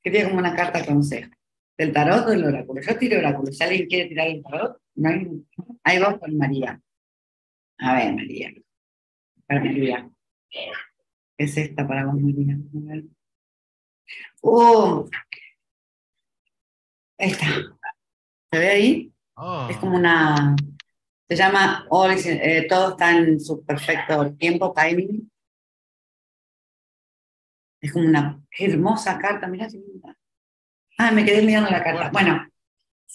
Que 0.03 0.11
tiene 0.11 0.27
como 0.29 0.39
una 0.39 0.55
carta 0.55 0.85
consejo. 0.85 1.31
¿Del 1.77 1.93
tarot 1.93 2.27
o 2.27 2.31
del 2.31 2.45
oráculo? 2.45 2.81
Yo 2.81 2.97
tiro 2.97 3.19
oráculo. 3.19 3.53
Si 3.53 3.63
alguien 3.65 3.87
quiere 3.89 4.09
tirar 4.09 4.29
el 4.29 4.43
tarot, 4.43 4.79
no 4.95 5.09
hay. 5.09 5.45
Ahí 5.83 5.99
vamos 5.99 6.21
con 6.21 6.37
María. 6.37 6.81
A 7.79 7.95
ver, 7.95 8.15
María. 8.15 8.53
Para 9.47 9.61
María. 9.61 10.11
Es 11.37 11.57
esta 11.57 11.87
para 11.87 12.07
vos, 12.07 12.15
María. 12.21 12.57
Uh, 14.43 15.09
esta. 17.19 17.47
¿Se 18.53 18.59
ve 18.59 18.69
ahí? 18.69 19.13
Oh, 19.37 19.69
Es 19.71 19.77
como 19.79 19.97
una. 19.97 20.55
Se 21.29 21.37
llama 21.37 21.87
All 21.89 22.13
eh, 22.13 22.67
Todo 22.69 22.91
está 22.91 23.17
en 23.17 23.41
su 23.41 23.65
perfecto 23.65 24.33
tiempo, 24.35 24.73
timing. 24.73 25.31
Es 27.81 27.93
como 27.93 28.07
una 28.07 28.41
qué 28.51 28.67
hermosa 28.67 29.19
carta, 29.19 29.47
mirá. 29.47 29.69
qué. 29.69 29.81
Ah, 30.99 31.11
me 31.11 31.25
quedé 31.25 31.43
mirando 31.43 31.71
la 31.71 31.83
carta. 31.83 32.11
Bueno, 32.11 32.47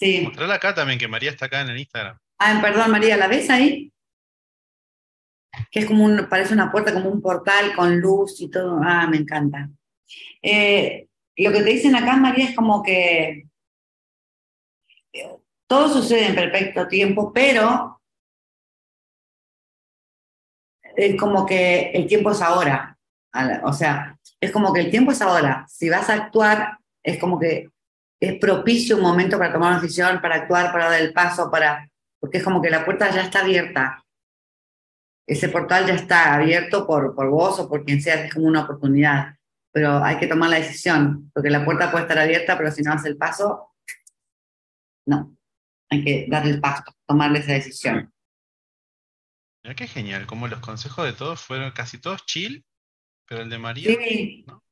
sí. 0.00 0.22
Mostrala 0.22 0.54
acá 0.54 0.74
también, 0.74 0.98
que 0.98 1.06
María 1.06 1.30
está 1.30 1.46
acá 1.46 1.60
en 1.60 1.70
el 1.70 1.78
Instagram. 1.78 2.18
Ah, 2.38 2.58
perdón, 2.62 2.90
María, 2.90 3.16
¿la 3.16 3.28
ves 3.28 3.50
ahí? 3.50 3.92
Que 5.70 5.80
es 5.80 5.86
como 5.86 6.04
un, 6.04 6.26
parece 6.28 6.54
una 6.54 6.72
puerta, 6.72 6.92
como 6.92 7.10
un 7.10 7.20
portal 7.20 7.74
con 7.76 8.00
luz 8.00 8.40
y 8.40 8.50
todo. 8.50 8.80
Ah, 8.82 9.06
me 9.06 9.18
encanta. 9.18 9.68
Eh, 10.42 11.06
lo 11.36 11.52
que 11.52 11.62
te 11.62 11.70
dicen 11.70 11.94
acá, 11.94 12.16
María, 12.16 12.46
es 12.46 12.56
como 12.56 12.82
que 12.82 13.46
eh, 15.12 15.36
todo 15.66 15.88
sucede 15.88 16.28
en 16.28 16.34
perfecto 16.34 16.88
tiempo, 16.88 17.32
pero 17.32 18.00
es 20.96 21.16
como 21.20 21.46
que 21.46 21.90
el 21.90 22.06
tiempo 22.06 22.30
es 22.30 22.40
ahora. 22.40 22.98
O 23.64 23.72
sea, 23.72 24.18
es 24.40 24.50
como 24.50 24.72
que 24.72 24.80
el 24.80 24.90
tiempo 24.90 25.12
es 25.12 25.20
ahora. 25.22 25.66
Si 25.68 25.88
vas 25.88 26.08
a 26.08 26.14
actuar, 26.14 26.78
es 27.02 27.18
como 27.18 27.38
que 27.38 27.68
es 28.20 28.38
propicio 28.38 28.96
un 28.96 29.02
momento 29.02 29.38
para 29.38 29.52
tomar 29.52 29.72
una 29.72 29.80
decisión, 29.80 30.20
para 30.20 30.36
actuar, 30.36 30.72
para 30.72 30.90
dar 30.90 31.00
el 31.00 31.12
paso, 31.12 31.50
para 31.50 31.90
porque 32.20 32.38
es 32.38 32.44
como 32.44 32.60
que 32.60 32.70
la 32.70 32.84
puerta 32.84 33.10
ya 33.10 33.22
está 33.22 33.40
abierta. 33.40 34.04
Ese 35.26 35.48
portal 35.48 35.86
ya 35.86 35.94
está 35.94 36.34
abierto 36.34 36.86
por, 36.86 37.14
por 37.14 37.30
vos 37.30 37.58
o 37.58 37.68
por 37.68 37.84
quien 37.84 38.02
sea, 38.02 38.24
es 38.24 38.34
como 38.34 38.46
una 38.46 38.64
oportunidad. 38.64 39.36
Pero 39.72 40.04
hay 40.04 40.18
que 40.18 40.26
tomar 40.26 40.50
la 40.50 40.58
decisión, 40.58 41.30
porque 41.32 41.48
la 41.48 41.64
puerta 41.64 41.90
puede 41.90 42.02
estar 42.04 42.18
abierta, 42.18 42.58
pero 42.58 42.70
si 42.70 42.82
no 42.82 42.92
haces 42.92 43.06
el 43.06 43.16
paso, 43.16 43.74
no. 45.06 45.34
Hay 45.88 46.04
que 46.04 46.26
dar 46.28 46.46
el 46.46 46.60
paso, 46.60 46.84
tomarle 47.06 47.38
esa 47.38 47.52
decisión. 47.52 48.12
Mira 49.64 49.74
qué 49.74 49.86
genial, 49.86 50.26
como 50.26 50.46
los 50.48 50.60
consejos 50.60 51.04
de 51.06 51.12
todos 51.12 51.40
fueron 51.40 51.70
casi 51.70 51.98
todos 51.98 52.26
chill, 52.26 52.64
pero 53.26 53.42
el 53.42 53.50
de 53.50 53.58
María, 53.58 53.94
Sí. 53.94 54.44
¿no? 54.46 54.62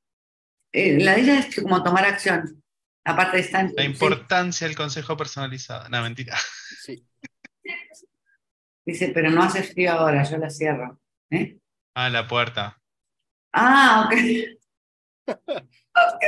Eh, 0.72 1.02
la 1.02 1.14
de 1.14 1.20
ella 1.22 1.38
es 1.38 1.62
como 1.62 1.82
tomar 1.82 2.04
acción. 2.04 2.62
Aparte 3.08 3.38
está 3.40 3.60
en- 3.60 3.72
la 3.76 3.82
sí. 3.82 3.88
importancia 3.88 4.66
del 4.66 4.76
consejo 4.76 5.16
personalizado. 5.16 5.88
No, 5.88 6.02
mentira. 6.02 6.36
Sí. 6.84 7.04
Dice, 8.84 9.10
pero 9.14 9.30
no 9.30 9.42
hace 9.42 9.62
frío 9.62 9.92
ahora, 9.92 10.22
yo 10.24 10.38
la 10.38 10.50
cierro. 10.50 11.00
¿Eh? 11.30 11.58
Ah, 11.94 12.08
la 12.08 12.26
puerta. 12.26 12.80
Ah, 13.52 14.06
ok. 14.06 14.14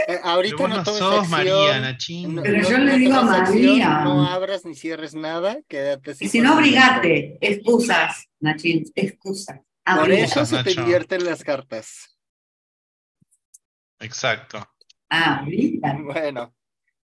Eh, 0.09 0.19
ahorita 0.25 0.57
Pero 0.57 0.69
no 0.69 0.77
no 0.79 0.83
tomes 0.83 0.99
sos 0.99 1.29
María, 1.29 1.81
Nachín. 1.81 2.35
no- 2.35 2.43
Pero 2.43 2.61
no- 2.61 2.69
yo 2.69 2.79
le 2.79 2.99
digo 2.99 3.15
a 3.15 3.23
María. 3.23 4.01
no 4.05 4.27
abras 4.27 4.65
ni 4.65 4.75
cierres 4.75 5.15
nada, 5.15 5.59
quédate 5.69 6.11
así 6.11 6.25
Y 6.25 6.29
si 6.29 6.41
no, 6.41 6.55
abrigate. 6.55 7.39
Excusas, 7.41 8.27
Nachín, 8.41 8.85
excusas. 8.97 9.59
Por 9.85 9.99
Abrigate. 10.01 10.25
eso 10.25 10.45
se 10.45 10.65
te 10.65 10.73
invierten 10.73 11.25
las 11.25 11.45
cartas. 11.45 12.19
Exacto. 14.01 14.59
Abrigate. 15.09 16.03
Bueno, 16.03 16.53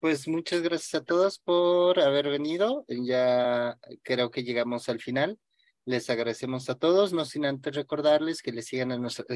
pues 0.03 0.27
muchas 0.27 0.61
gracias 0.61 1.01
a 1.01 1.05
todos 1.05 1.39
por 1.39 2.01
haber 2.01 2.27
venido. 2.27 2.83
Ya 2.89 3.79
creo 4.01 4.31
que 4.31 4.43
llegamos 4.43 4.89
al 4.89 4.99
final. 4.99 5.39
Les 5.85 6.09
agradecemos 6.09 6.69
a 6.69 6.75
todos, 6.75 7.13
no 7.13 7.23
sin 7.23 7.45
antes 7.45 7.73
recordarles 7.73 8.41
que, 8.41 8.51
les 8.51 8.65
sigan 8.65 8.89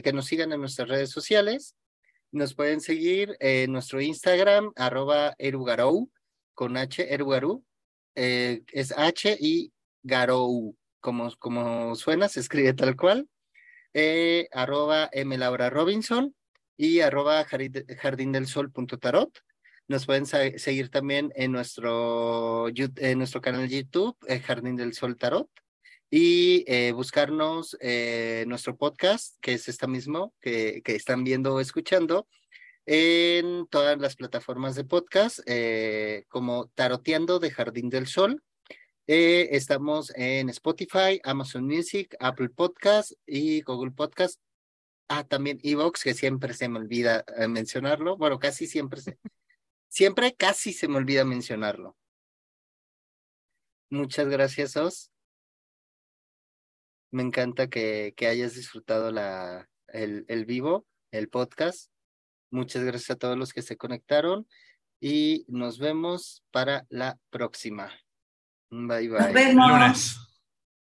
que 0.03 0.11
nos 0.11 0.25
sigan 0.25 0.51
en 0.51 0.59
nuestras 0.59 0.89
redes 0.89 1.09
sociales. 1.09 1.77
Nos 2.33 2.53
pueden 2.53 2.81
seguir 2.81 3.37
en 3.39 3.71
nuestro 3.71 4.01
Instagram, 4.01 4.73
arroba 4.75 5.35
erugarou, 5.37 6.11
con 6.53 6.75
H, 6.75 7.13
erugarou. 7.13 7.63
Eh, 8.15 8.61
es 8.73 8.91
H 8.91 9.37
y 9.39 9.71
Garou, 10.03 10.75
como, 10.99 11.33
como 11.39 11.95
suena, 11.95 12.27
se 12.27 12.41
escribe 12.41 12.73
tal 12.73 12.97
cual. 12.97 13.29
Eh, 13.93 14.49
arroba 14.51 15.07
M. 15.13 15.37
Laura 15.37 15.69
Robinson 15.69 16.35
y 16.75 16.99
arroba 16.99 17.45
jardindelsol.tarot. 17.45 19.46
Nos 19.87 20.05
pueden 20.05 20.25
seguir 20.25 20.89
también 20.89 21.31
en 21.35 21.53
nuestro, 21.53 22.67
en 22.67 23.17
nuestro 23.17 23.39
canal 23.39 23.69
de 23.69 23.83
YouTube, 23.83 24.17
eh, 24.27 24.39
Jardín 24.39 24.75
del 24.75 24.93
Sol 24.93 25.17
Tarot, 25.17 25.49
y 26.09 26.63
eh, 26.67 26.91
buscarnos 26.91 27.77
eh, 27.79 28.45
nuestro 28.47 28.77
podcast, 28.77 29.37
que 29.41 29.53
es 29.53 29.67
esta 29.67 29.87
mismo, 29.87 30.33
que, 30.41 30.81
que 30.83 30.95
están 30.95 31.23
viendo 31.23 31.55
o 31.55 31.59
escuchando, 31.61 32.27
en 32.85 33.67
todas 33.67 33.97
las 33.99 34.15
plataformas 34.15 34.75
de 34.75 34.85
podcast, 34.85 35.39
eh, 35.45 36.25
como 36.29 36.67
Taroteando 36.75 37.39
de 37.39 37.51
Jardín 37.51 37.89
del 37.89 38.07
Sol. 38.07 38.43
Estamos 39.05 40.11
en 40.17 40.49
Spotify, 40.49 41.21
Amazon 41.23 41.65
Music, 41.65 42.13
Apple 42.19 42.49
Podcast 42.49 43.13
y 43.25 43.61
Google 43.61 43.91
Podcast. 43.91 44.41
Ah, 45.07 45.23
también 45.23 45.59
Evox, 45.63 46.03
que 46.03 46.13
siempre 46.13 46.53
se 46.53 46.67
me 46.67 46.79
olvida 46.79 47.23
mencionarlo. 47.47 48.17
Bueno, 48.17 48.37
casi 48.37 48.67
siempre 48.67 48.99
se, 48.99 49.17
siempre 49.87 50.35
casi 50.35 50.73
se 50.73 50.87
me 50.87 50.97
olvida 50.97 51.25
mencionarlo. 51.25 51.97
Muchas 53.89 54.27
gracias, 54.27 54.75
Os. 54.75 55.11
Me 57.11 57.23
encanta 57.23 57.69
que, 57.69 58.13
que 58.17 58.27
hayas 58.27 58.55
disfrutado 58.55 59.11
la, 59.11 59.69
el, 59.87 60.25
el 60.27 60.45
vivo, 60.45 60.85
el 61.11 61.29
podcast. 61.29 61.91
Muchas 62.51 62.83
gracias 62.83 63.11
a 63.11 63.15
todos 63.15 63.37
los 63.37 63.53
que 63.53 63.61
se 63.61 63.77
conectaron 63.77 64.47
y 64.99 65.45
nos 65.47 65.79
vemos 65.79 66.43
para 66.51 66.85
la 66.89 67.17
próxima. 67.29 67.91
Bye 68.69 69.07
Nos 69.09 69.31
bye. 69.31 69.33
El 69.33 69.33
vemos 69.33 69.69
lunes. 69.69 70.17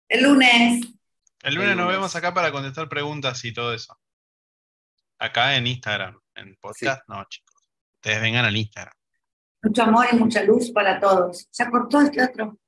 el 0.09 0.23
lunes. 0.23 0.87
El 1.43 1.55
lunes 1.57 1.71
El 1.71 1.77
nos 1.77 1.87
lunes. 1.87 1.97
vemos 1.97 2.17
acá 2.17 2.33
para 2.33 2.53
contestar 2.53 2.89
preguntas 2.89 3.45
y 3.45 3.53
todo 3.53 3.75
eso. 3.75 3.99
Acá 5.19 5.57
en 5.57 5.67
Instagram. 5.67 6.21
En 6.35 6.57
podcast, 6.57 7.03
no, 7.09 7.25
chicos. 7.29 7.52
Ustedes 8.03 8.21
vengan 8.21 8.45
al 8.45 8.57
Instagram. 8.57 8.97
Mucho 9.63 9.85
amor 9.85 10.07
y 10.11 10.17
mucha 10.17 10.43
luz 10.43 10.73
para 10.73 10.99
todos. 10.99 11.49
Ya 11.53 11.71
cortó 11.71 12.01
este 12.01 12.21
otro. 12.21 12.59